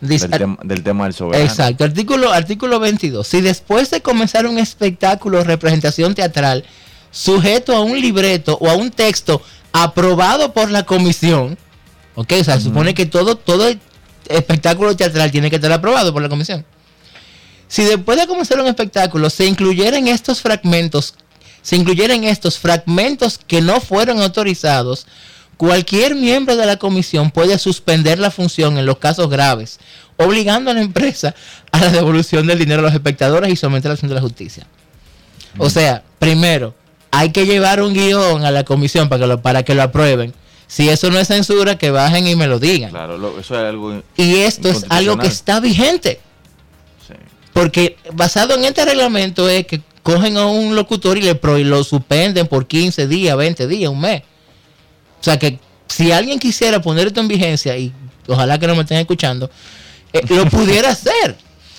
Dice- 0.00 0.28
del, 0.28 0.38
tema, 0.38 0.58
del 0.62 0.82
tema 0.82 1.04
del 1.04 1.14
soberano. 1.14 1.44
Exacto, 1.44 1.84
artículo, 1.84 2.32
artículo 2.32 2.80
22. 2.80 3.26
Si 3.26 3.40
después 3.40 3.90
de 3.90 4.00
comenzar 4.00 4.46
un 4.46 4.58
espectáculo 4.58 5.40
o 5.40 5.44
representación 5.44 6.14
teatral 6.14 6.64
sujeto 7.10 7.74
a 7.74 7.80
un 7.80 8.00
libreto 8.00 8.56
o 8.60 8.70
a 8.70 8.74
un 8.76 8.90
texto 8.90 9.42
aprobado 9.72 10.52
por 10.52 10.70
la 10.70 10.84
comisión, 10.84 11.58
ok, 12.14 12.32
o 12.40 12.44
sea, 12.44 12.56
se 12.56 12.64
supone 12.64 12.94
que 12.94 13.06
todo, 13.06 13.36
todo 13.36 13.68
espectáculo 14.28 14.96
teatral 14.96 15.30
tiene 15.30 15.50
que 15.50 15.56
estar 15.56 15.72
aprobado 15.72 16.12
por 16.12 16.22
la 16.22 16.28
comisión. 16.28 16.64
Si 17.68 17.84
después 17.84 18.18
de 18.18 18.26
comenzar 18.26 18.60
un 18.60 18.66
espectáculo 18.66 19.30
se 19.30 19.46
incluyeran 19.46 20.08
estos 20.08 20.40
fragmentos, 20.40 21.14
se 21.62 21.76
incluyeran 21.76 22.24
estos 22.24 22.58
fragmentos 22.58 23.38
que 23.46 23.60
no 23.60 23.80
fueron 23.80 24.20
autorizados, 24.20 25.06
cualquier 25.60 26.14
miembro 26.14 26.56
de 26.56 26.64
la 26.64 26.78
comisión 26.78 27.30
puede 27.30 27.58
suspender 27.58 28.18
la 28.18 28.30
función 28.30 28.78
en 28.78 28.86
los 28.86 28.96
casos 28.96 29.28
graves, 29.28 29.78
obligando 30.16 30.70
a 30.70 30.74
la 30.74 30.80
empresa 30.80 31.34
a 31.70 31.80
la 31.80 31.90
devolución 31.90 32.46
del 32.46 32.58
dinero 32.58 32.80
a 32.80 32.84
los 32.84 32.94
espectadores 32.94 33.52
y 33.52 33.56
someter 33.56 33.88
a 33.88 33.90
la 33.90 33.92
acción 33.92 34.08
de 34.08 34.14
la 34.14 34.22
justicia. 34.22 34.66
O 35.58 35.68
sea, 35.68 36.02
primero, 36.18 36.74
hay 37.10 37.30
que 37.30 37.44
llevar 37.44 37.82
un 37.82 37.92
guion 37.92 38.42
a 38.46 38.50
la 38.50 38.64
comisión 38.64 39.10
para 39.10 39.20
que 39.20 39.26
lo, 39.26 39.42
para 39.42 39.62
que 39.62 39.74
lo 39.74 39.82
aprueben. 39.82 40.32
Si 40.66 40.88
eso 40.88 41.10
no 41.10 41.18
es 41.18 41.28
censura, 41.28 41.76
que 41.76 41.90
bajen 41.90 42.26
y 42.26 42.36
me 42.36 42.46
lo 42.46 42.58
digan. 42.58 42.88
Claro, 42.88 43.18
lo- 43.18 43.38
eso 43.38 43.54
es 43.54 43.60
algo... 43.68 44.02
Y 44.16 44.36
esto 44.36 44.70
es 44.70 44.86
algo 44.88 45.18
que 45.18 45.26
está 45.26 45.60
vigente. 45.60 46.20
Sí. 47.06 47.12
Porque 47.52 47.98
basado 48.14 48.54
en 48.56 48.64
este 48.64 48.82
reglamento 48.86 49.46
es 49.46 49.66
que 49.66 49.82
cogen 50.02 50.38
a 50.38 50.46
un 50.46 50.74
locutor 50.74 51.18
y 51.18 51.20
le 51.22 51.34
pro- 51.34 51.58
y 51.58 51.64
lo 51.64 51.84
suspenden 51.84 52.46
por 52.46 52.66
15 52.66 53.06
días, 53.08 53.36
20 53.36 53.66
días, 53.66 53.90
un 53.90 54.00
mes. 54.00 54.22
O 55.20 55.22
sea 55.22 55.38
que 55.38 55.58
si 55.86 56.12
alguien 56.12 56.38
quisiera 56.38 56.80
poner 56.80 57.08
esto 57.08 57.20
en 57.20 57.28
vigencia, 57.28 57.76
y 57.76 57.92
ojalá 58.26 58.58
que 58.58 58.66
no 58.66 58.74
me 58.74 58.82
estén 58.82 58.98
escuchando, 58.98 59.50
eh, 60.12 60.22
lo 60.28 60.46
pudiera 60.50 60.90
hacer. 60.90 61.36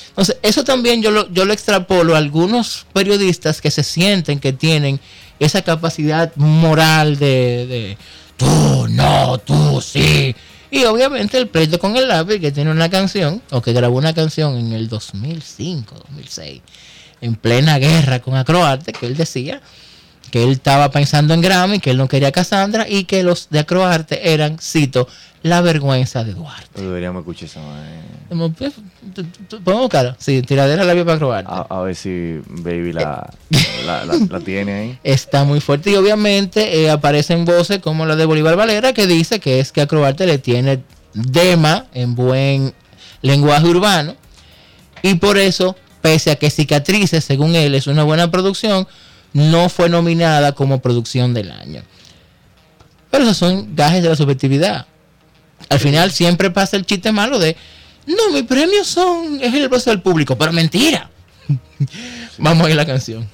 Entonces, 0.10 0.38
eso 0.44 0.64
también 0.64 1.02
yo 1.02 1.10
lo, 1.10 1.32
yo 1.32 1.46
lo 1.46 1.54
extrapolo 1.54 2.16
a 2.16 2.18
algunos 2.18 2.86
periodistas 2.94 3.62
que 3.62 3.72
se 3.72 3.84
sienten 3.84 4.40
que 4.40 4.52
tienen 4.52 5.00
esa 5.40 5.62
capacidad 5.62 6.36
moral 6.36 7.18
de, 7.18 7.66
de 7.66 7.98
tú, 8.38 8.88
no, 8.90 9.38
tú, 9.40 9.82
sí. 9.82 10.36
Y 10.70 10.84
obviamente 10.86 11.38
el 11.38 11.48
pleito 11.48 11.80
con 11.80 11.98
el 11.98 12.08
lápiz 12.08 12.40
que 12.40 12.52
tiene 12.52 12.72
una 12.72 12.90
canción, 12.90 13.42
o 13.52 13.62
que 13.62 13.74
grabó 13.74 13.98
una 13.98 14.14
canción 14.14 14.58
en 14.58 14.74
el 14.74 14.88
2005, 14.88 15.96
2006, 15.96 16.62
en 17.22 17.36
plena 17.36 17.80
guerra 17.80 18.20
con 18.20 18.36
Acroarte, 18.36 18.94
que 18.94 19.08
él 19.08 19.16
decía 19.16 19.62
que 20.32 20.44
él 20.44 20.52
estaba 20.52 20.90
pensando 20.92 21.34
en 21.34 21.42
Grammy, 21.42 21.80
que 21.80 21.92
él 21.92 21.98
no 21.98 22.08
quería 22.08 22.30
a 22.30 22.32
Cassandra 22.32 22.88
y 22.90 23.04
que 23.04 23.22
los 23.24 23.50
de 23.50 23.60
Acroarte 23.60 24.34
eran, 24.34 24.58
cito, 24.60 25.08
la 25.44 25.62
vergüenza 25.62 26.24
de 26.24 26.34
Duarte. 26.34 26.68
Pero 26.74 26.88
Deberíamos 26.88 27.22
escuchar 27.22 27.50
eh. 27.50 28.02
Como, 28.30 28.52
pues, 28.54 28.74
¿Podemos 29.64 29.82
buscarlo? 29.84 30.16
Sí, 30.20 30.42
tiradera 30.42 30.84
la 30.84 30.94
vía 30.94 31.04
para 31.04 31.16
Acroarte. 31.18 31.52
A, 31.52 31.66
a 31.70 31.82
ver 31.82 31.96
si 31.96 32.40
Baby 32.48 32.94
la, 32.94 33.30
la, 33.86 34.06
la- 34.06 34.16
la 34.30 34.40
tiene 34.40 34.74
ahí. 34.74 35.00
está 35.04 35.44
muy 35.44 35.60
fuerte 35.60 35.92
y 35.92 35.96
obviamente 35.96 36.82
eh, 36.84 36.90
aparecen 36.90 37.44
voces 37.46 37.80
como 37.80 38.06
la 38.06 38.16
de 38.16 38.26
Bolívar 38.26 38.56
Valera 38.56 38.94
que 38.94 39.08
dice 39.08 39.40
que 39.40 39.60
es 39.60 39.72
que 39.72 39.82
Acroarte 39.82 40.26
le 40.26 40.38
tiene 40.38 40.82
dema 41.14 41.88
en 41.94 42.16
buen 42.16 42.74
lenguaje 43.22 43.68
urbano 43.68 44.16
y 45.04 45.16
por 45.16 45.38
eso, 45.38 45.76
pese 46.02 46.32
a 46.32 46.36
que 46.36 46.50
Cicatrices, 46.52 47.26
según 47.26 47.56
él, 47.56 47.74
es 47.76 47.88
una 47.88 48.04
buena 48.04 48.30
producción, 48.32 48.88
no 49.34 49.70
fue 49.70 49.90
nominada 49.90 50.54
como 50.54 50.82
producción 50.82 51.34
del 51.34 51.52
año. 51.52 51.84
Pero 53.10 53.24
esos 53.24 53.38
son 53.38 53.76
gajes 53.76 54.02
de 54.04 54.10
la 54.10 54.16
subjetividad. 54.16 54.88
Al 55.70 55.80
final 55.80 56.12
siempre 56.12 56.50
pasa 56.50 56.78
el 56.78 56.86
chiste 56.86 57.12
malo 57.12 57.40
de, 57.40 57.56
no, 58.06 58.32
mis 58.32 58.44
premios 58.44 58.88
son, 58.88 59.40
es 59.42 59.54
el 59.54 59.70
voz 59.70 59.86
del 59.86 60.02
público, 60.02 60.38
pero 60.38 60.52
mentira. 60.52 61.10
Vamos 62.38 62.66
a 62.66 62.70
ir 62.70 62.74
a 62.74 62.78
la 62.78 62.86
canción. 62.86 63.30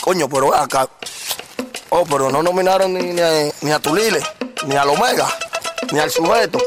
Coño, 0.00 0.28
pero 0.28 0.54
acá. 0.54 0.86
Oh, 1.88 2.04
pero 2.04 2.30
no 2.30 2.42
nominaron 2.42 2.92
ni, 2.92 3.12
ni, 3.12 3.20
a, 3.20 3.50
ni 3.62 3.70
a 3.70 3.78
Tulile, 3.78 4.20
ni 4.66 4.74
al 4.76 4.90
Omega, 4.90 5.26
ni 5.92 5.98
al 5.98 6.10
sujeto. 6.10 6.58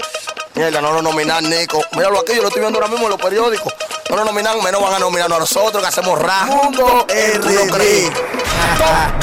Mierda, 0.58 0.82
no 0.82 0.92
lo 0.92 1.04
nominaron, 1.04 1.48
Nico. 1.50 1.84
Míralo 1.96 2.20
aquí, 2.20 2.34
yo 2.36 2.42
lo 2.42 2.48
estoy 2.48 2.62
viendo 2.62 2.80
ahora 2.80 2.90
mismo 2.90 3.06
en 3.06 3.12
los 3.12 3.22
periódicos. 3.22 3.72
no 4.10 4.16
nos 4.16 4.26
nominan, 4.26 4.64
menos 4.64 4.82
van 4.82 4.96
a 4.96 5.00
nominarnos 5.00 5.38
a 5.38 5.40
nosotros 5.40 5.84
que 5.84 5.88
hacemos 5.88 6.18
rap. 6.18 6.48
Mundo 6.48 7.06
RD. 7.08 8.12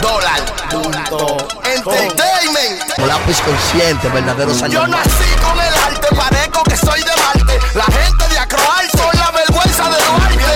Dólar. 0.00 0.40
Punto. 0.70 1.36
Entertainment. 1.64 2.98
Lápiz 2.98 3.40
consciente, 3.40 4.08
verdadero 4.10 4.52
Yo 4.68 4.86
nací 4.86 5.34
con 5.42 5.60
el 5.60 5.74
arte, 5.74 6.06
parezco 6.14 6.62
que 6.62 6.76
soy 6.76 7.02
de 7.02 7.16
Marte. 7.16 7.58
La 7.74 7.84
gente 7.84 8.28
de 8.28 8.38
Acroal 8.38 8.88
son 8.92 9.18
la 9.18 9.30
vergüenza 9.32 9.88
de 9.90 10.04
Duarte. 10.04 10.53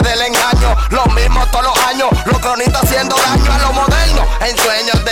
Del 0.00 0.20
engaño. 0.22 0.76
Lo 0.90 1.06
mismo 1.06 1.46
todos 1.50 1.66
los 1.66 1.78
años. 1.86 2.08
Los 2.26 2.38
cronistas 2.40 2.82
haciendo 2.82 3.16
daño 3.16 3.52
a 3.52 3.58
lo 3.58 3.72
moderno. 3.72 4.26
En 4.40 4.56
sueños 4.56 5.03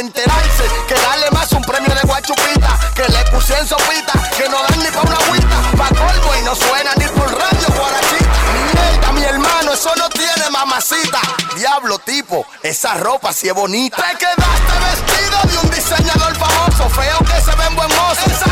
Enterarse 0.00 0.64
que 0.88 0.94
darle 0.94 1.30
más 1.30 1.52
un 1.52 1.60
premio 1.60 1.94
de 1.94 2.00
guachupita 2.00 2.78
que 2.94 3.02
le 3.02 3.22
pusieron 3.30 3.68
sopita 3.68 4.12
que 4.34 4.48
no 4.48 4.56
dan 4.62 4.78
ni 4.78 4.90
pa' 4.90 5.02
una 5.02 5.16
agüita. 5.16 5.56
Pa' 5.76 5.88
colmo 5.88 6.34
y 6.40 6.42
no 6.42 6.54
suena 6.54 6.94
ni 6.96 7.04
por 7.04 7.30
radio 7.30 7.68
guarachita. 7.68 8.30
Mierda, 8.72 9.12
mi 9.12 9.22
hermano, 9.24 9.74
eso 9.74 9.92
no 9.96 10.08
tiene 10.08 10.48
mamacita. 10.50 11.20
Diablo, 11.54 11.98
tipo, 11.98 12.46
esa 12.62 12.94
ropa 12.94 13.34
sí 13.34 13.48
es 13.48 13.54
bonita. 13.54 13.96
Te 13.98 14.16
quedaste 14.16 14.74
vestido 14.88 15.38
de 15.52 15.66
un 15.66 15.70
diseñador 15.70 16.34
famoso, 16.34 16.88
feo 16.88 17.18
que 17.18 17.40
se 17.42 17.54
ve 17.54 17.64
en 17.66 17.76
buen 17.76 17.88
mozo. 17.90 18.49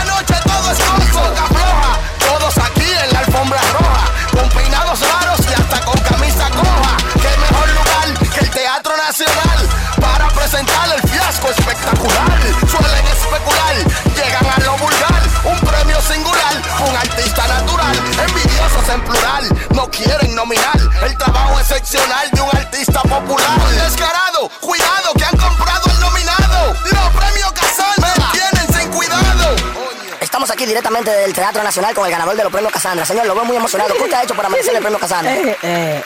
Directamente 30.79 31.11
del 31.11 31.33
Teatro 31.33 31.63
Nacional 31.63 31.93
con 31.93 32.07
el 32.07 32.13
ganador 32.13 32.37
de 32.37 32.43
los 32.45 32.53
premios 32.53 32.73
Casandra. 32.73 33.05
Señor, 33.05 33.27
lo 33.27 33.35
veo 33.35 33.45
muy 33.45 33.57
emocionado. 33.57 33.93
¿Qué 33.95 34.03
usted 34.03 34.17
ha 34.17 34.23
hecho 34.23 34.35
para 34.35 34.49
merecer 34.49 34.77
el 34.77 34.81
premio 34.81 34.99
Casandra? 34.99 35.35
Eh, 35.35 35.57
eh, 35.63 36.03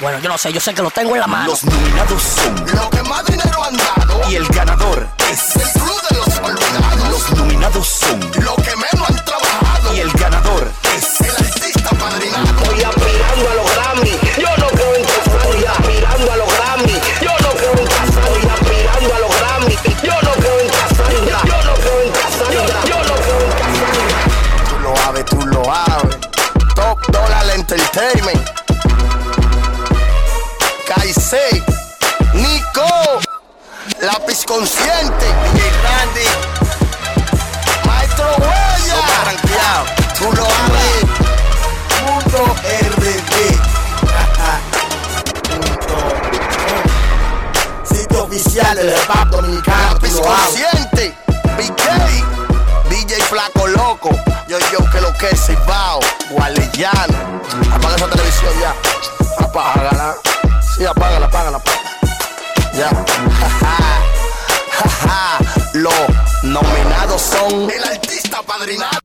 bueno, 0.00 0.18
yo 0.18 0.30
no 0.30 0.38
sé, 0.38 0.50
yo 0.50 0.60
sé 0.60 0.72
que 0.72 0.80
lo 0.80 0.90
tengo 0.90 1.14
en 1.14 1.20
la 1.20 1.26
mano. 1.26 1.48
Los 1.48 1.64
nominados 1.64 2.22
son 2.22 2.54
lo 2.74 2.88
que 2.88 3.02
más 3.02 3.24
dinero 3.26 3.62
han 3.62 3.76
dado. 3.76 4.30
Y 4.30 4.36
el 4.36 4.46
ganador 4.48 4.73
Entertainment. 27.54 28.50
Kaisei, 30.88 31.62
Nico, 32.34 33.20
Lápiz 34.00 34.44
Consciente, 34.44 35.26
DJ 35.54 35.70
Randy, 35.84 36.28
Maestro 37.86 38.26
Huella, 38.38 39.24
ranqueado, 39.24 39.84
tú 40.18 40.32
lo 40.32 40.44
sabes, 40.44 41.04
Mundo 42.02 42.56
RD. 42.90 43.30
Sitio 47.84 48.24
oficial 48.24 48.76
del 48.76 48.90
rap 49.06 49.28
dominicano, 49.28 49.92
Lápiz 49.94 50.20
Consciente, 50.20 51.14
BK, 51.56 52.33
Gualeyano, 56.74 57.40
apaga 57.72 57.94
esa 57.94 58.10
televisión 58.10 58.52
ya, 58.60 58.74
apágala. 59.44 60.14
Sí, 60.76 60.84
apágala, 60.84 61.26
apágala, 61.26 61.58
apágala. 61.58 61.90
Ya. 62.76 62.90
Los 65.74 66.42
nominados 66.42 67.22
son 67.22 67.70
el 67.70 67.84
artista 67.84 68.42
padrinado. 68.42 68.98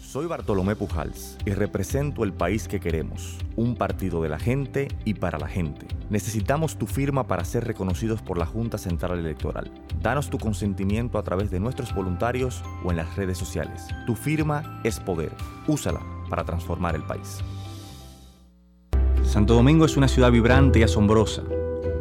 Soy 0.00 0.26
Bartolomé 0.26 0.74
Pujals 0.74 1.38
y 1.46 1.52
represento 1.52 2.24
el 2.24 2.32
país 2.32 2.66
que 2.66 2.80
queremos, 2.80 3.38
un 3.54 3.76
partido 3.76 4.20
de 4.20 4.28
la 4.28 4.40
gente 4.40 4.88
y 5.04 5.14
para 5.14 5.38
la 5.38 5.46
gente. 5.46 5.86
Necesitamos 6.10 6.76
tu 6.76 6.86
firma 6.88 7.28
para 7.28 7.44
ser 7.44 7.64
reconocidos 7.64 8.22
por 8.22 8.38
la 8.38 8.44
Junta 8.44 8.76
Central 8.76 9.20
Electoral. 9.20 9.70
Danos 10.00 10.30
tu 10.30 10.38
consentimiento 10.38 11.16
a 11.16 11.22
través 11.22 11.52
de 11.52 11.60
nuestros 11.60 11.94
voluntarios 11.94 12.62
o 12.84 12.90
en 12.90 12.96
las 12.96 13.14
redes 13.14 13.38
sociales. 13.38 13.86
Tu 14.04 14.16
firma 14.16 14.80
es 14.84 14.98
poder. 14.98 15.32
Úsala 15.68 16.00
para 16.32 16.44
transformar 16.44 16.94
el 16.94 17.02
país. 17.02 17.40
Santo 19.22 19.52
Domingo 19.52 19.84
es 19.84 19.98
una 19.98 20.08
ciudad 20.08 20.32
vibrante 20.32 20.78
y 20.78 20.82
asombrosa, 20.82 21.42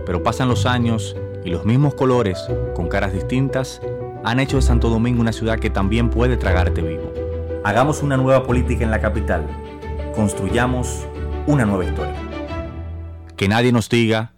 pero 0.06 0.24
pasan 0.24 0.48
los 0.48 0.66
años 0.66 1.18
y 1.44 1.50
los 1.50 1.66
mismos 1.66 1.96
colores, 1.96 2.40
con 2.74 2.88
caras 2.88 3.12
distintas, 3.12 3.82
han 4.24 4.40
hecho 4.40 4.56
de 4.56 4.62
Santo 4.62 4.88
Domingo 4.88 5.20
una 5.20 5.34
ciudad 5.34 5.60
que 5.60 5.70
también 5.70 6.10
puede 6.10 6.38
tragarte 6.38 6.82
vivo. 6.82 7.12
Hagamos 7.66 8.04
una 8.04 8.16
nueva 8.16 8.44
política 8.44 8.86
en 8.86 8.92
la 8.92 9.02
capital. 9.02 9.46
Construyamos 10.16 11.06
una 11.46 11.66
nueva 11.66 11.84
historia. 11.84 12.16
Que 13.36 13.50
nadie 13.50 13.74
nos 13.74 13.90
diga 13.90 14.32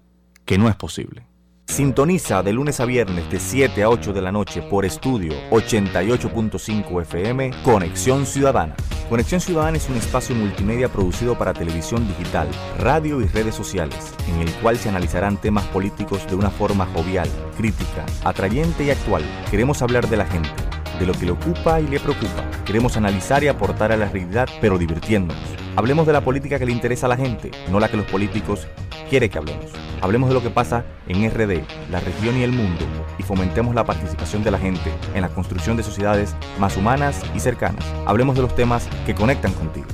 que 0.44 0.58
no 0.58 0.70
es 0.70 0.76
posible. 0.76 1.28
Sintoniza 1.74 2.44
de 2.44 2.54
lunes 2.54 2.80
a 2.80 2.86
viernes 2.86 3.28
de 3.32 3.40
7 3.40 3.82
a 3.82 3.90
8 3.90 4.14
de 4.14 4.22
la 4.22 4.32
noche 4.32 4.62
por 4.62 4.86
estudio 4.86 5.34
88.5 5.50 7.02
FM 7.02 7.50
Conexión 7.64 8.28
Ciudadana. 8.28 8.76
Conexión 9.10 9.42
Ciudadana 9.42 9.78
es 9.78 9.90
un 9.90 9.96
espacio 9.96 10.36
multimedia 10.36 10.88
producido 10.88 11.36
para 11.36 11.52
televisión 11.52 12.08
digital, 12.08 12.48
radio 12.78 13.22
y 13.22 13.26
redes 13.26 13.56
sociales, 13.56 14.14
en 14.28 14.42
el 14.42 14.54
cual 14.62 14.78
se 14.78 14.90
analizarán 14.90 15.42
temas 15.42 15.66
políticos 15.66 16.28
de 16.28 16.36
una 16.36 16.52
forma 16.52 16.86
jovial, 16.94 17.28
crítica, 17.58 18.06
atrayente 18.24 18.84
y 18.84 18.92
actual. 18.92 19.24
Queremos 19.50 19.82
hablar 19.82 20.08
de 20.08 20.18
la 20.18 20.28
gente, 20.28 20.52
de 21.00 21.08
lo 21.08 21.14
que 21.14 21.26
le 21.26 21.32
ocupa 21.32 21.82
y 21.82 21.88
le 21.88 22.00
preocupa. 22.00 22.52
Queremos 22.66 22.98
analizar 22.98 23.44
y 23.44 23.48
aportar 23.48 23.92
a 23.92 23.98
la 23.98 24.10
realidad, 24.10 24.48
pero 24.62 24.78
divirtiéndonos. 24.78 25.44
Hablemos 25.76 26.06
de 26.06 26.14
la 26.14 26.22
política 26.22 26.60
que 26.60 26.68
le 26.68 26.72
interesa 26.72 27.08
a 27.08 27.10
la 27.10 27.18
gente, 27.18 27.50
no 27.72 27.80
la 27.80 27.90
que 27.90 27.98
los 27.98 28.06
políticos 28.06 28.68
quieren 29.14 29.30
que 29.30 29.38
hablemos. 29.38 29.66
Hablemos 30.02 30.28
de 30.30 30.34
lo 30.34 30.42
que 30.42 30.50
pasa 30.50 30.84
en 31.08 31.30
RD, 31.30 31.62
la 31.92 32.00
región 32.00 32.36
y 32.36 32.42
el 32.42 32.52
mundo, 32.52 32.84
y 33.20 33.22
fomentemos 33.22 33.76
la 33.76 33.84
participación 33.86 34.44
de 34.44 34.50
la 34.50 34.58
gente 34.58 34.92
en 35.14 35.22
la 35.22 35.30
construcción 35.30 35.78
de 35.78 35.84
sociedades 35.84 36.36
más 36.58 36.76
humanas 36.78 37.22
y 37.36 37.40
cercanas. 37.40 37.86
Hablemos 38.08 38.36
de 38.36 38.42
los 38.42 38.56
temas 38.56 38.88
que 39.06 39.14
conectan 39.14 39.54
contigo. 39.54 39.86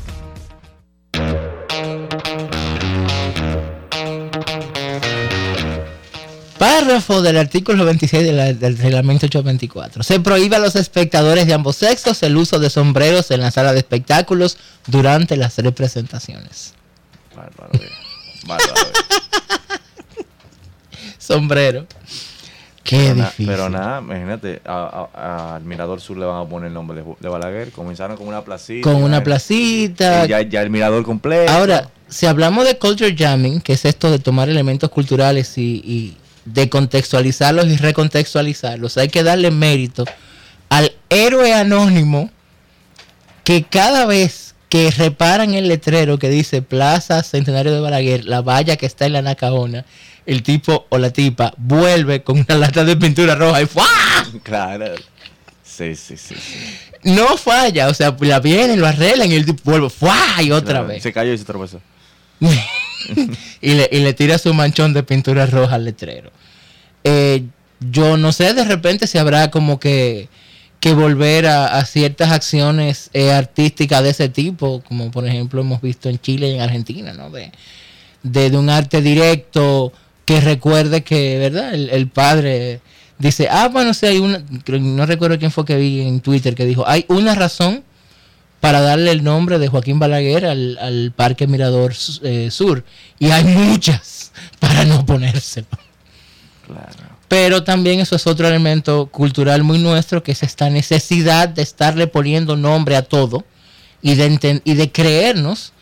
Párrafo 6.58 7.22
del 7.22 7.38
artículo 7.38 7.86
26 7.86 8.24
de 8.24 8.34
la- 8.34 8.54
del 8.54 8.78
reglamento 8.78 9.28
824. 9.28 10.04
Se 10.04 10.20
prohíbe 10.20 10.58
a 10.58 10.60
los 10.60 10.76
espectadores 10.76 11.48
de 11.48 11.54
ambos 11.54 11.78
sexos 11.78 12.22
el 12.24 12.36
uso 12.36 12.60
de 12.60 12.70
sombreros 12.70 13.32
en 13.32 13.40
la 13.40 13.52
sala 13.52 13.72
de 13.72 13.80
espectáculos 13.80 14.58
durante 14.88 15.38
las 15.38 15.58
representaciones. 15.58 16.74
Bárbaro. 17.34 17.72
Sombrero. 21.18 21.86
Qué 22.84 22.98
Pero 22.98 23.16
na- 23.16 23.24
difícil. 23.26 23.48
Pero 23.48 23.70
nada, 23.70 24.00
imagínate, 24.00 24.62
a- 24.66 25.08
a- 25.14 25.56
al 25.56 25.64
Mirador 25.64 26.02
Sur 26.02 26.18
le 26.18 26.26
van 26.26 26.46
a 26.46 26.50
poner 26.50 26.70
el 26.70 26.74
nombre 26.74 27.04
de, 27.20 27.30
Balaguer. 27.30 27.72
Comenzaron 27.72 28.18
con 28.18 28.28
una 28.28 28.44
placita. 28.44 28.82
Con 28.82 29.04
una 29.04 29.24
placita. 29.24 30.26
Ya, 30.26 30.42
ya 30.42 30.62
el 30.62 30.70
Mirador 30.72 31.04
completo. 31.04 31.52
Ahora, 31.52 31.90
si 32.08 32.26
hablamos 32.26 32.66
de 32.66 32.78
culture 32.80 33.16
jamming, 33.16 33.62
que 33.62 33.74
es 33.74 33.86
esto 33.86 34.10
de 34.10 34.18
tomar 34.18 34.50
elementos 34.50 34.90
culturales 34.90 35.56
y, 35.58 35.82
y 35.86 36.18
de 36.46 36.68
contextualizarlos 36.70 37.68
y 37.68 37.78
recontextualizarlos, 37.78 38.98
hay 38.98 39.10
que 39.10 39.22
darle 39.22 39.52
mérito 39.52 40.06
al 40.70 40.92
héroe 41.10 41.54
anónimo 41.54 42.32
que 43.44 43.64
cada 43.64 44.08
vez 44.08 44.49
que 44.70 44.92
reparan 44.92 45.54
el 45.56 45.68
letrero 45.68 46.20
que 46.20 46.30
dice 46.30 46.62
Plaza 46.62 47.24
Centenario 47.24 47.74
de 47.74 47.80
Balaguer, 47.80 48.26
la 48.26 48.42
valla 48.42 48.78
que 48.78 48.86
está 48.86 49.06
en 49.08 49.14
la 49.14 49.22
Nacaona, 49.22 49.84
el 50.26 50.44
tipo 50.44 50.86
o 50.90 50.98
la 51.00 51.10
tipa 51.12 51.54
vuelve 51.58 52.22
con 52.24 52.40
una 52.48 52.56
lata 52.58 52.84
de 52.86 52.96
pintura 52.96 53.36
roja 53.36 53.62
y 53.62 53.66
¡fua! 53.66 53.88
Claro. 54.44 54.94
Sí, 55.64 55.96
sí, 55.96 56.18
sí. 56.18 56.36
sí. 56.36 56.60
No 57.04 57.38
falla, 57.38 57.88
o 57.88 57.94
sea, 57.94 58.16
la 58.20 58.40
vienen, 58.40 58.80
lo 58.80 58.86
arreglan 58.86 59.32
y 59.32 59.36
el 59.36 59.46
tipo 59.46 59.62
vuelve 59.64 59.90
¡fua! 59.90 60.18
y 60.42 60.52
otra 60.52 60.74
Claro, 60.74 60.88
vez. 60.88 61.02
Se 61.02 61.12
cayó 61.12 61.34
y 61.34 61.38
se 61.38 61.46
tropezó. 61.46 61.82
y, 63.62 63.74
le, 63.74 63.90
y 63.92 64.00
le 64.00 64.14
tira 64.14 64.38
su 64.38 64.54
manchón 64.54 64.94
de 64.94 65.04
pintura 65.04 65.46
roja 65.46 65.76
al 65.76 65.86
letrero. 65.86 66.32
Eh, 67.04 67.44
yo 67.80 68.18
no 68.18 68.32
sé, 68.34 68.54
de 68.54 68.66
repente 68.66 69.08
si 69.08 69.18
habrá 69.18 69.50
como 69.50 69.80
que, 69.80 70.28
que 70.80 70.94
volver 70.94 71.46
a, 71.48 71.84
ciertas 71.86 72.32
acciones 72.32 73.10
eh, 73.14 73.32
artísticas 73.32 74.02
de 74.04 74.12
ese 74.12 74.30
tipo, 74.30 74.82
como 74.88 75.12
por 75.12 75.28
ejemplo 75.28 75.62
hemos 75.62 75.82
visto 75.82 76.10
en 76.10 76.20
Chile 76.20 76.50
y 76.50 76.56
en 76.56 76.62
Argentina, 76.62 77.14
¿no? 77.14 77.30
De, 77.30 77.52
de, 78.24 78.58
un 78.58 78.70
arte 78.70 79.02
directo 79.02 79.92
que 80.26 80.40
recuerde 80.40 81.04
que, 81.04 81.38
¿verdad? 81.38 81.74
El, 81.74 82.08
padre 82.08 82.80
dice, 83.18 83.50
ah, 83.52 83.68
bueno, 83.68 83.92
hay 84.02 84.20
una, 84.20 84.44
no 84.80 85.06
recuerdo 85.06 85.38
quién 85.38 85.52
fue 85.52 85.66
que 85.66 85.76
vi 85.76 86.02
en 86.02 86.22
Twitter 86.22 86.56
que 86.56 86.66
dijo, 86.66 86.88
hay 86.88 87.06
una 87.10 87.36
razón 87.36 87.84
para 88.62 88.82
darle 88.82 89.12
el 89.12 89.24
nombre 89.24 89.60
de 89.60 89.68
Joaquín 89.68 90.00
Balaguer 90.00 90.46
al, 90.46 90.78
al 90.80 91.12
Parque 91.16 91.48
Mirador 91.48 91.94
eh, 92.24 92.52
Sur. 92.52 92.84
Y 93.18 93.32
hay 93.32 93.44
muchas 93.44 94.32
para 94.60 94.86
no 94.86 95.06
ponérselo. 95.06 95.68
Pero 97.28 97.64
también 97.64 98.00
eso 98.00 98.16
es 98.16 98.26
otro 98.28 98.48
elemento 98.48 99.08
cultural 99.08 99.64
muy 99.64 99.78
nuestro, 99.80 100.24
que 100.24 100.32
es 100.32 100.44
esta 100.44 100.70
necesidad 100.70 101.50
de 101.50 101.62
estarle 101.62 102.08
poniendo 102.08 102.56
nombre 102.56 102.96
a 102.96 103.04
todo 103.04 103.46
y 104.02 104.16
de, 104.16 104.32
enten- 104.32 104.62
y 104.64 104.74
de 104.74 104.92
creernos 104.92 105.74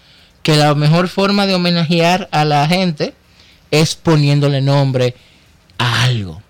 que 0.43 0.55
la 0.57 0.75
mejor 0.75 1.07
forma 1.07 1.45
de 1.45 1.55
homenajear 1.55 2.27
a 2.31 2.45
la 2.45 2.67
gente 2.67 3.13
es 3.71 3.95
poniéndole 3.95 4.61
nombre 4.61 5.15
a 5.77 6.03
algo. 6.03 6.41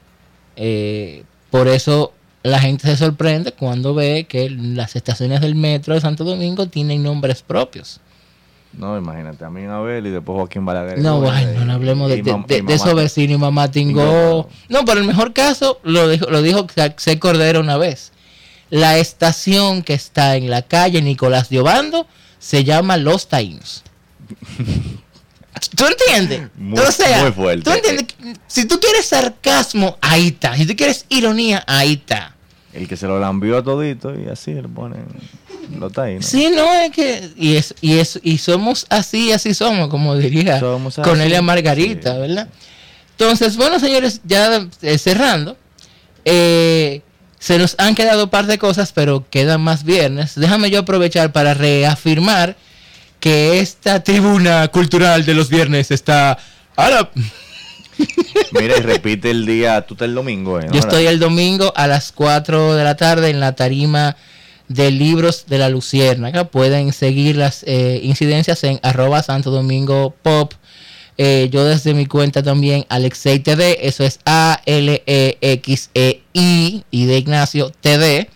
Eh, 0.55 1.23
por 1.51 1.67
eso 1.67 2.13
la 2.43 2.59
gente 2.59 2.87
se 2.87 2.97
sorprende 2.97 3.51
cuando 3.51 3.93
ve 3.93 4.25
que 4.27 4.49
las 4.49 4.95
estaciones 4.95 5.41
del 5.41 5.55
metro 5.55 5.93
de 5.93 6.01
Santo 6.01 6.23
Domingo 6.23 6.67
tienen 6.67 7.03
nombres 7.03 7.41
propios. 7.41 7.99
No, 8.77 8.97
imagínate, 8.97 9.43
a 9.43 9.49
mí 9.49 9.63
Abel 9.65 10.05
y 10.07 10.11
después 10.11 10.35
Joaquín 10.37 10.63
Balaguer. 10.65 10.99
No, 10.99 11.19
Bueno, 11.19 11.65
no 11.65 11.73
hablemos 11.73 12.09
de, 12.09 12.17
de- 12.21 12.43
de- 12.61 12.73
esos 12.73 12.93
vecinos 12.95 13.35
y 13.35 13.39
mamá 13.39 13.71
Tingó. 13.71 14.47
No, 14.69 14.85
pero 14.85 14.99
el 15.01 15.07
mejor 15.07 15.33
caso 15.33 15.79
lo 15.83 16.07
dijo, 16.07 16.27
lo 16.29 16.41
dijo 16.41 16.67
C. 16.97 17.17
Cordero 17.19 17.59
una 17.59 17.77
vez. 17.77 18.11
La 18.69 18.97
estación 18.97 19.81
que 19.81 19.93
está 19.93 20.35
en 20.35 20.49
la 20.49 20.61
calle 20.61 21.01
Nicolás 21.01 21.49
de 21.49 21.59
Obando 21.59 22.05
se 22.37 22.63
llama 22.63 22.97
Los 22.97 23.27
Taínos. 23.29 23.83
¿Tú 25.75 25.85
entiendes? 25.85 26.49
Muy- 26.57 26.79
o 26.79 26.91
sea, 26.91 27.23
muy 27.23 27.31
fuerte. 27.31 27.63
¿tú 27.63 27.71
entiendes? 27.71 28.05
Si 28.47 28.65
tú 28.65 28.79
quieres 28.79 29.05
sarcasmo, 29.07 29.97
ahí 30.01 30.27
está. 30.27 30.55
Si 30.55 30.65
tú 30.65 30.75
quieres 30.75 31.05
ironía, 31.09 31.63
ahí 31.67 31.93
está. 31.93 32.35
El 32.73 32.87
que 32.87 32.95
se 32.95 33.07
lo 33.07 33.19
lambió 33.19 33.57
a 33.57 33.63
todito 33.63 34.13
y 34.19 34.27
así 34.29 34.53
le 34.53 34.63
ponen. 34.67 35.05
Lo 35.77 35.87
está 35.87 36.03
ahí, 36.03 36.15
¿no? 36.15 36.21
Sí, 36.21 36.49
no, 36.55 36.73
es 36.73 36.91
que. 36.91 37.29
Y, 37.37 37.55
es, 37.55 37.75
y, 37.81 37.99
es, 37.99 38.19
y 38.23 38.37
somos 38.37 38.85
así, 38.89 39.31
así 39.31 39.53
somos, 39.53 39.89
como 39.89 40.15
diría 40.15 40.59
Somos 40.59 40.97
así, 40.97 41.07
Cornelia 41.07 41.41
Margarita, 41.41 42.17
¿verdad? 42.17 42.47
Entonces, 43.11 43.57
bueno, 43.57 43.79
señores, 43.79 44.21
ya 44.23 44.67
eh, 44.81 44.97
cerrando. 44.97 45.57
eh, 46.25 47.01
se 47.39 47.57
nos 47.59 47.75
han 47.77 47.93
quedado 47.95 48.25
un 48.25 48.29
par 48.29 48.47
de 48.47 48.57
cosas, 48.57 48.91
pero 48.93 49.25
quedan 49.29 49.61
más 49.61 49.83
viernes. 49.83 50.33
Déjame 50.35 50.69
yo 50.71 50.79
aprovechar 50.79 51.31
para 51.31 51.53
reafirmar 51.53 52.55
que 53.19 53.59
esta 53.59 54.03
tribuna 54.03 54.67
cultural 54.69 55.25
de 55.25 55.33
los 55.33 55.49
viernes 55.49 55.91
está. 55.91 56.37
Ahora, 56.75 57.11
Mira, 58.51 58.77
y 58.77 58.81
repite 58.81 59.31
el 59.31 59.45
día, 59.45 59.81
tú 59.81 59.93
estás 59.95 60.07
el 60.07 60.15
domingo, 60.15 60.59
¿eh? 60.59 60.67
yo 60.71 60.79
estoy 60.79 61.07
el 61.07 61.19
domingo 61.19 61.73
a 61.75 61.87
las 61.87 62.11
4 62.11 62.75
de 62.75 62.83
la 62.83 62.95
tarde 62.95 63.29
en 63.29 63.39
la 63.39 63.53
tarima 63.55 64.15
de 64.67 64.91
libros 64.91 65.45
de 65.47 65.57
la 65.57 65.69
Luciérnaga. 65.69 66.45
Pueden 66.45 66.93
seguir 66.93 67.35
las 67.37 67.63
eh, 67.67 67.99
incidencias 68.03 68.63
en 68.63 68.79
arroba 68.83 69.23
Santo 69.23 69.51
Domingo 69.51 70.15
Pop. 70.21 70.53
Eh, 71.17 71.49
yo 71.51 71.65
desde 71.65 71.93
mi 71.93 72.05
cuenta 72.05 72.43
también, 72.43 72.85
Alexei 72.89 73.39
TD, 73.39 73.87
eso 73.87 74.03
es 74.03 74.19
A-L-E-X-E-I 74.25 74.63
y 76.91 77.05
de 77.05 77.17
Ignacio 77.17 77.71
TD. 77.81 78.29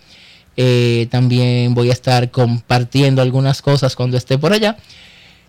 Eh, 0.56 1.06
también 1.10 1.74
voy 1.74 1.90
a 1.90 1.92
estar 1.92 2.30
compartiendo 2.30 3.22
algunas 3.22 3.62
cosas 3.62 3.94
cuando 3.94 4.16
esté 4.16 4.36
por 4.38 4.52
allá. 4.52 4.76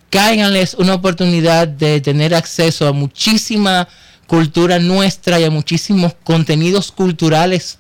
Cáiganles 0.10 0.76
una 0.76 0.94
oportunidad 0.94 1.68
de 1.68 2.00
tener 2.02 2.36
acceso 2.36 2.88
a 2.88 2.94
muchísima 2.94 3.88
cultura 4.28 4.80
nuestra 4.80 5.40
y 5.40 5.44
a 5.44 5.50
muchísimos 5.50 6.14
contenidos 6.24 6.92
culturales 6.92 7.80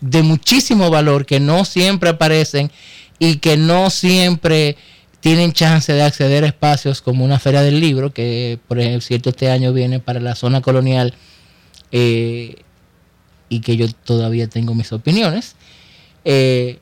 de 0.00 0.22
muchísimo 0.22 0.90
valor 0.90 1.26
que 1.26 1.40
no 1.40 1.64
siempre 1.64 2.10
aparecen 2.10 2.70
y 3.18 3.36
que 3.36 3.56
no 3.56 3.90
siempre 3.90 4.76
tienen 5.20 5.52
chance 5.52 5.92
de 5.92 6.02
acceder 6.02 6.44
a 6.44 6.48
espacios 6.48 7.02
como 7.02 7.24
una 7.24 7.38
feria 7.38 7.62
del 7.62 7.80
libro, 7.80 8.12
que 8.12 8.58
por 8.68 8.80
cierto 9.02 9.30
este 9.30 9.50
año 9.50 9.72
viene 9.72 9.98
para 9.98 10.20
la 10.20 10.34
zona 10.34 10.60
colonial 10.60 11.14
eh, 11.90 12.56
y 13.48 13.60
que 13.60 13.76
yo 13.76 13.86
todavía 14.04 14.48
tengo 14.48 14.74
mis 14.74 14.92
opiniones. 14.92 15.56
Eh, 16.24 16.78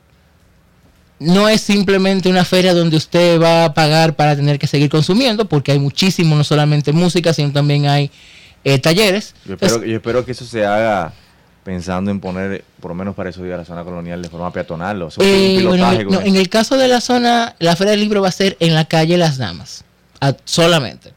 no 1.19 1.49
es 1.49 1.61
simplemente 1.61 2.29
una 2.29 2.45
feria 2.45 2.75
donde 2.75 2.97
usted 2.97 3.41
va 3.41 3.65
a 3.65 3.73
pagar 3.73 4.15
para 4.15 4.35
tener 4.35 4.59
que 4.59 4.67
seguir 4.67 4.89
consumiendo, 4.89 5.49
porque 5.49 5.71
hay 5.71 5.79
muchísimo, 5.79 6.35
no 6.35 6.43
solamente 6.43 6.93
música, 6.93 7.33
sino 7.33 7.51
también 7.51 7.87
hay 7.87 8.11
eh, 8.63 8.77
talleres. 8.77 9.33
Yo 9.45 9.53
espero, 9.53 9.73
Entonces, 9.73 9.89
yo 9.89 9.95
espero 9.95 10.25
que 10.25 10.31
eso 10.33 10.45
se 10.45 10.63
haga 10.63 11.13
pensando 11.67 12.11
en 12.11 12.21
poner, 12.21 12.63
por 12.79 12.91
lo 12.91 12.95
menos 12.95 13.13
para 13.13 13.29
esos 13.29 13.43
días, 13.43 13.57
la 13.57 13.65
zona 13.65 13.83
colonial 13.83 14.21
de 14.21 14.29
forma 14.29 14.53
peatonal. 14.53 15.01
O 15.01 15.11
sea, 15.11 15.21
un 15.21 15.29
Eh, 15.29 15.53
bueno, 15.55 15.71
pilotaje 15.71 15.95
en, 16.03 16.07
con 16.07 16.15
no, 16.15 16.21
en 16.21 16.35
el 16.37 16.47
caso 16.47 16.77
de 16.77 16.87
la 16.87 17.01
zona, 17.01 17.57
la 17.59 17.75
Feria 17.75 17.91
del 17.91 17.99
Libro 17.99 18.21
va 18.21 18.29
a 18.29 18.31
ser 18.31 18.55
en 18.61 18.73
la 18.73 18.85
calle 18.85 19.17
Las 19.17 19.37
Damas, 19.37 19.83
a- 20.21 20.33
solamente. 20.45 21.11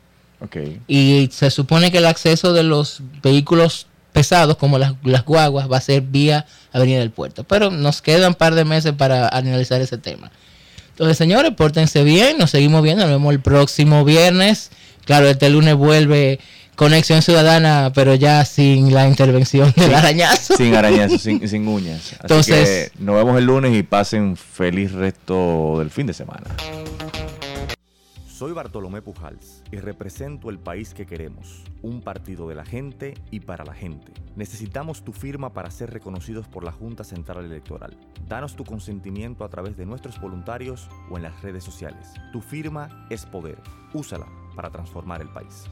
Y 0.88 1.28
se 1.32 1.52
supone 1.52 1.92
que 1.92 1.98
el 1.98 2.06
acceso 2.06 2.52
de 2.52 2.64
los 2.64 3.00
vehículos 3.22 3.86
pesados, 4.12 4.56
como 4.56 4.76
las, 4.76 4.94
las 5.04 5.24
guaguas, 5.24 5.70
va 5.70 5.76
a 5.76 5.80
ser 5.80 6.00
vía 6.02 6.46
Avenida 6.72 6.98
del 6.98 7.12
Puerto. 7.12 7.44
Pero 7.44 7.70
nos 7.70 8.02
quedan 8.02 8.30
un 8.30 8.34
par 8.34 8.56
de 8.56 8.64
meses 8.64 8.92
para 8.94 9.28
analizar 9.28 9.80
ese 9.80 9.98
tema. 9.98 10.32
Entonces, 10.90 11.16
señores, 11.16 11.52
pórtense 11.54 12.02
bien, 12.02 12.38
nos 12.38 12.50
seguimos 12.50 12.82
viendo, 12.82 13.04
nos 13.04 13.12
vemos 13.12 13.32
el 13.32 13.40
próximo 13.40 14.04
viernes. 14.04 14.72
Claro, 15.04 15.28
este 15.28 15.48
lunes 15.48 15.76
vuelve 15.76 16.40
Conexión 16.80 17.20
Ciudadana, 17.20 17.92
pero 17.94 18.14
ya 18.14 18.42
sin 18.46 18.94
la 18.94 19.06
intervención 19.06 19.70
del 19.76 19.94
arañazo. 19.94 20.56
Sin 20.56 20.74
arañazo, 20.74 21.18
sin, 21.18 21.46
sin 21.46 21.68
uñas. 21.68 22.14
Así 22.14 22.16
Entonces- 22.22 22.90
que 22.92 23.04
nos 23.04 23.16
vemos 23.16 23.36
el 23.36 23.44
lunes 23.44 23.76
y 23.76 23.82
pasen 23.82 24.34
feliz 24.34 24.90
resto 24.92 25.74
del 25.78 25.90
fin 25.90 26.06
de 26.06 26.14
semana. 26.14 26.46
Soy 28.26 28.52
Bartolomé 28.52 29.02
Pujals 29.02 29.62
y 29.70 29.76
represento 29.76 30.48
el 30.48 30.58
país 30.58 30.94
que 30.94 31.04
queremos, 31.04 31.64
un 31.82 32.00
partido 32.00 32.48
de 32.48 32.54
la 32.54 32.64
gente 32.64 33.12
y 33.30 33.40
para 33.40 33.66
la 33.66 33.74
gente. 33.74 34.14
Necesitamos 34.34 35.04
tu 35.04 35.12
firma 35.12 35.52
para 35.52 35.70
ser 35.70 35.90
reconocidos 35.90 36.48
por 36.48 36.64
la 36.64 36.72
Junta 36.72 37.04
Central 37.04 37.44
Electoral. 37.44 37.94
Danos 38.26 38.56
tu 38.56 38.64
consentimiento 38.64 39.44
a 39.44 39.50
través 39.50 39.76
de 39.76 39.84
nuestros 39.84 40.18
voluntarios 40.18 40.88
o 41.10 41.18
en 41.18 41.24
las 41.24 41.42
redes 41.42 41.62
sociales. 41.62 42.08
Tu 42.32 42.40
firma 42.40 43.06
es 43.10 43.26
poder. 43.26 43.58
Úsala 43.92 44.28
para 44.56 44.70
transformar 44.70 45.20
el 45.20 45.28
país. 45.28 45.64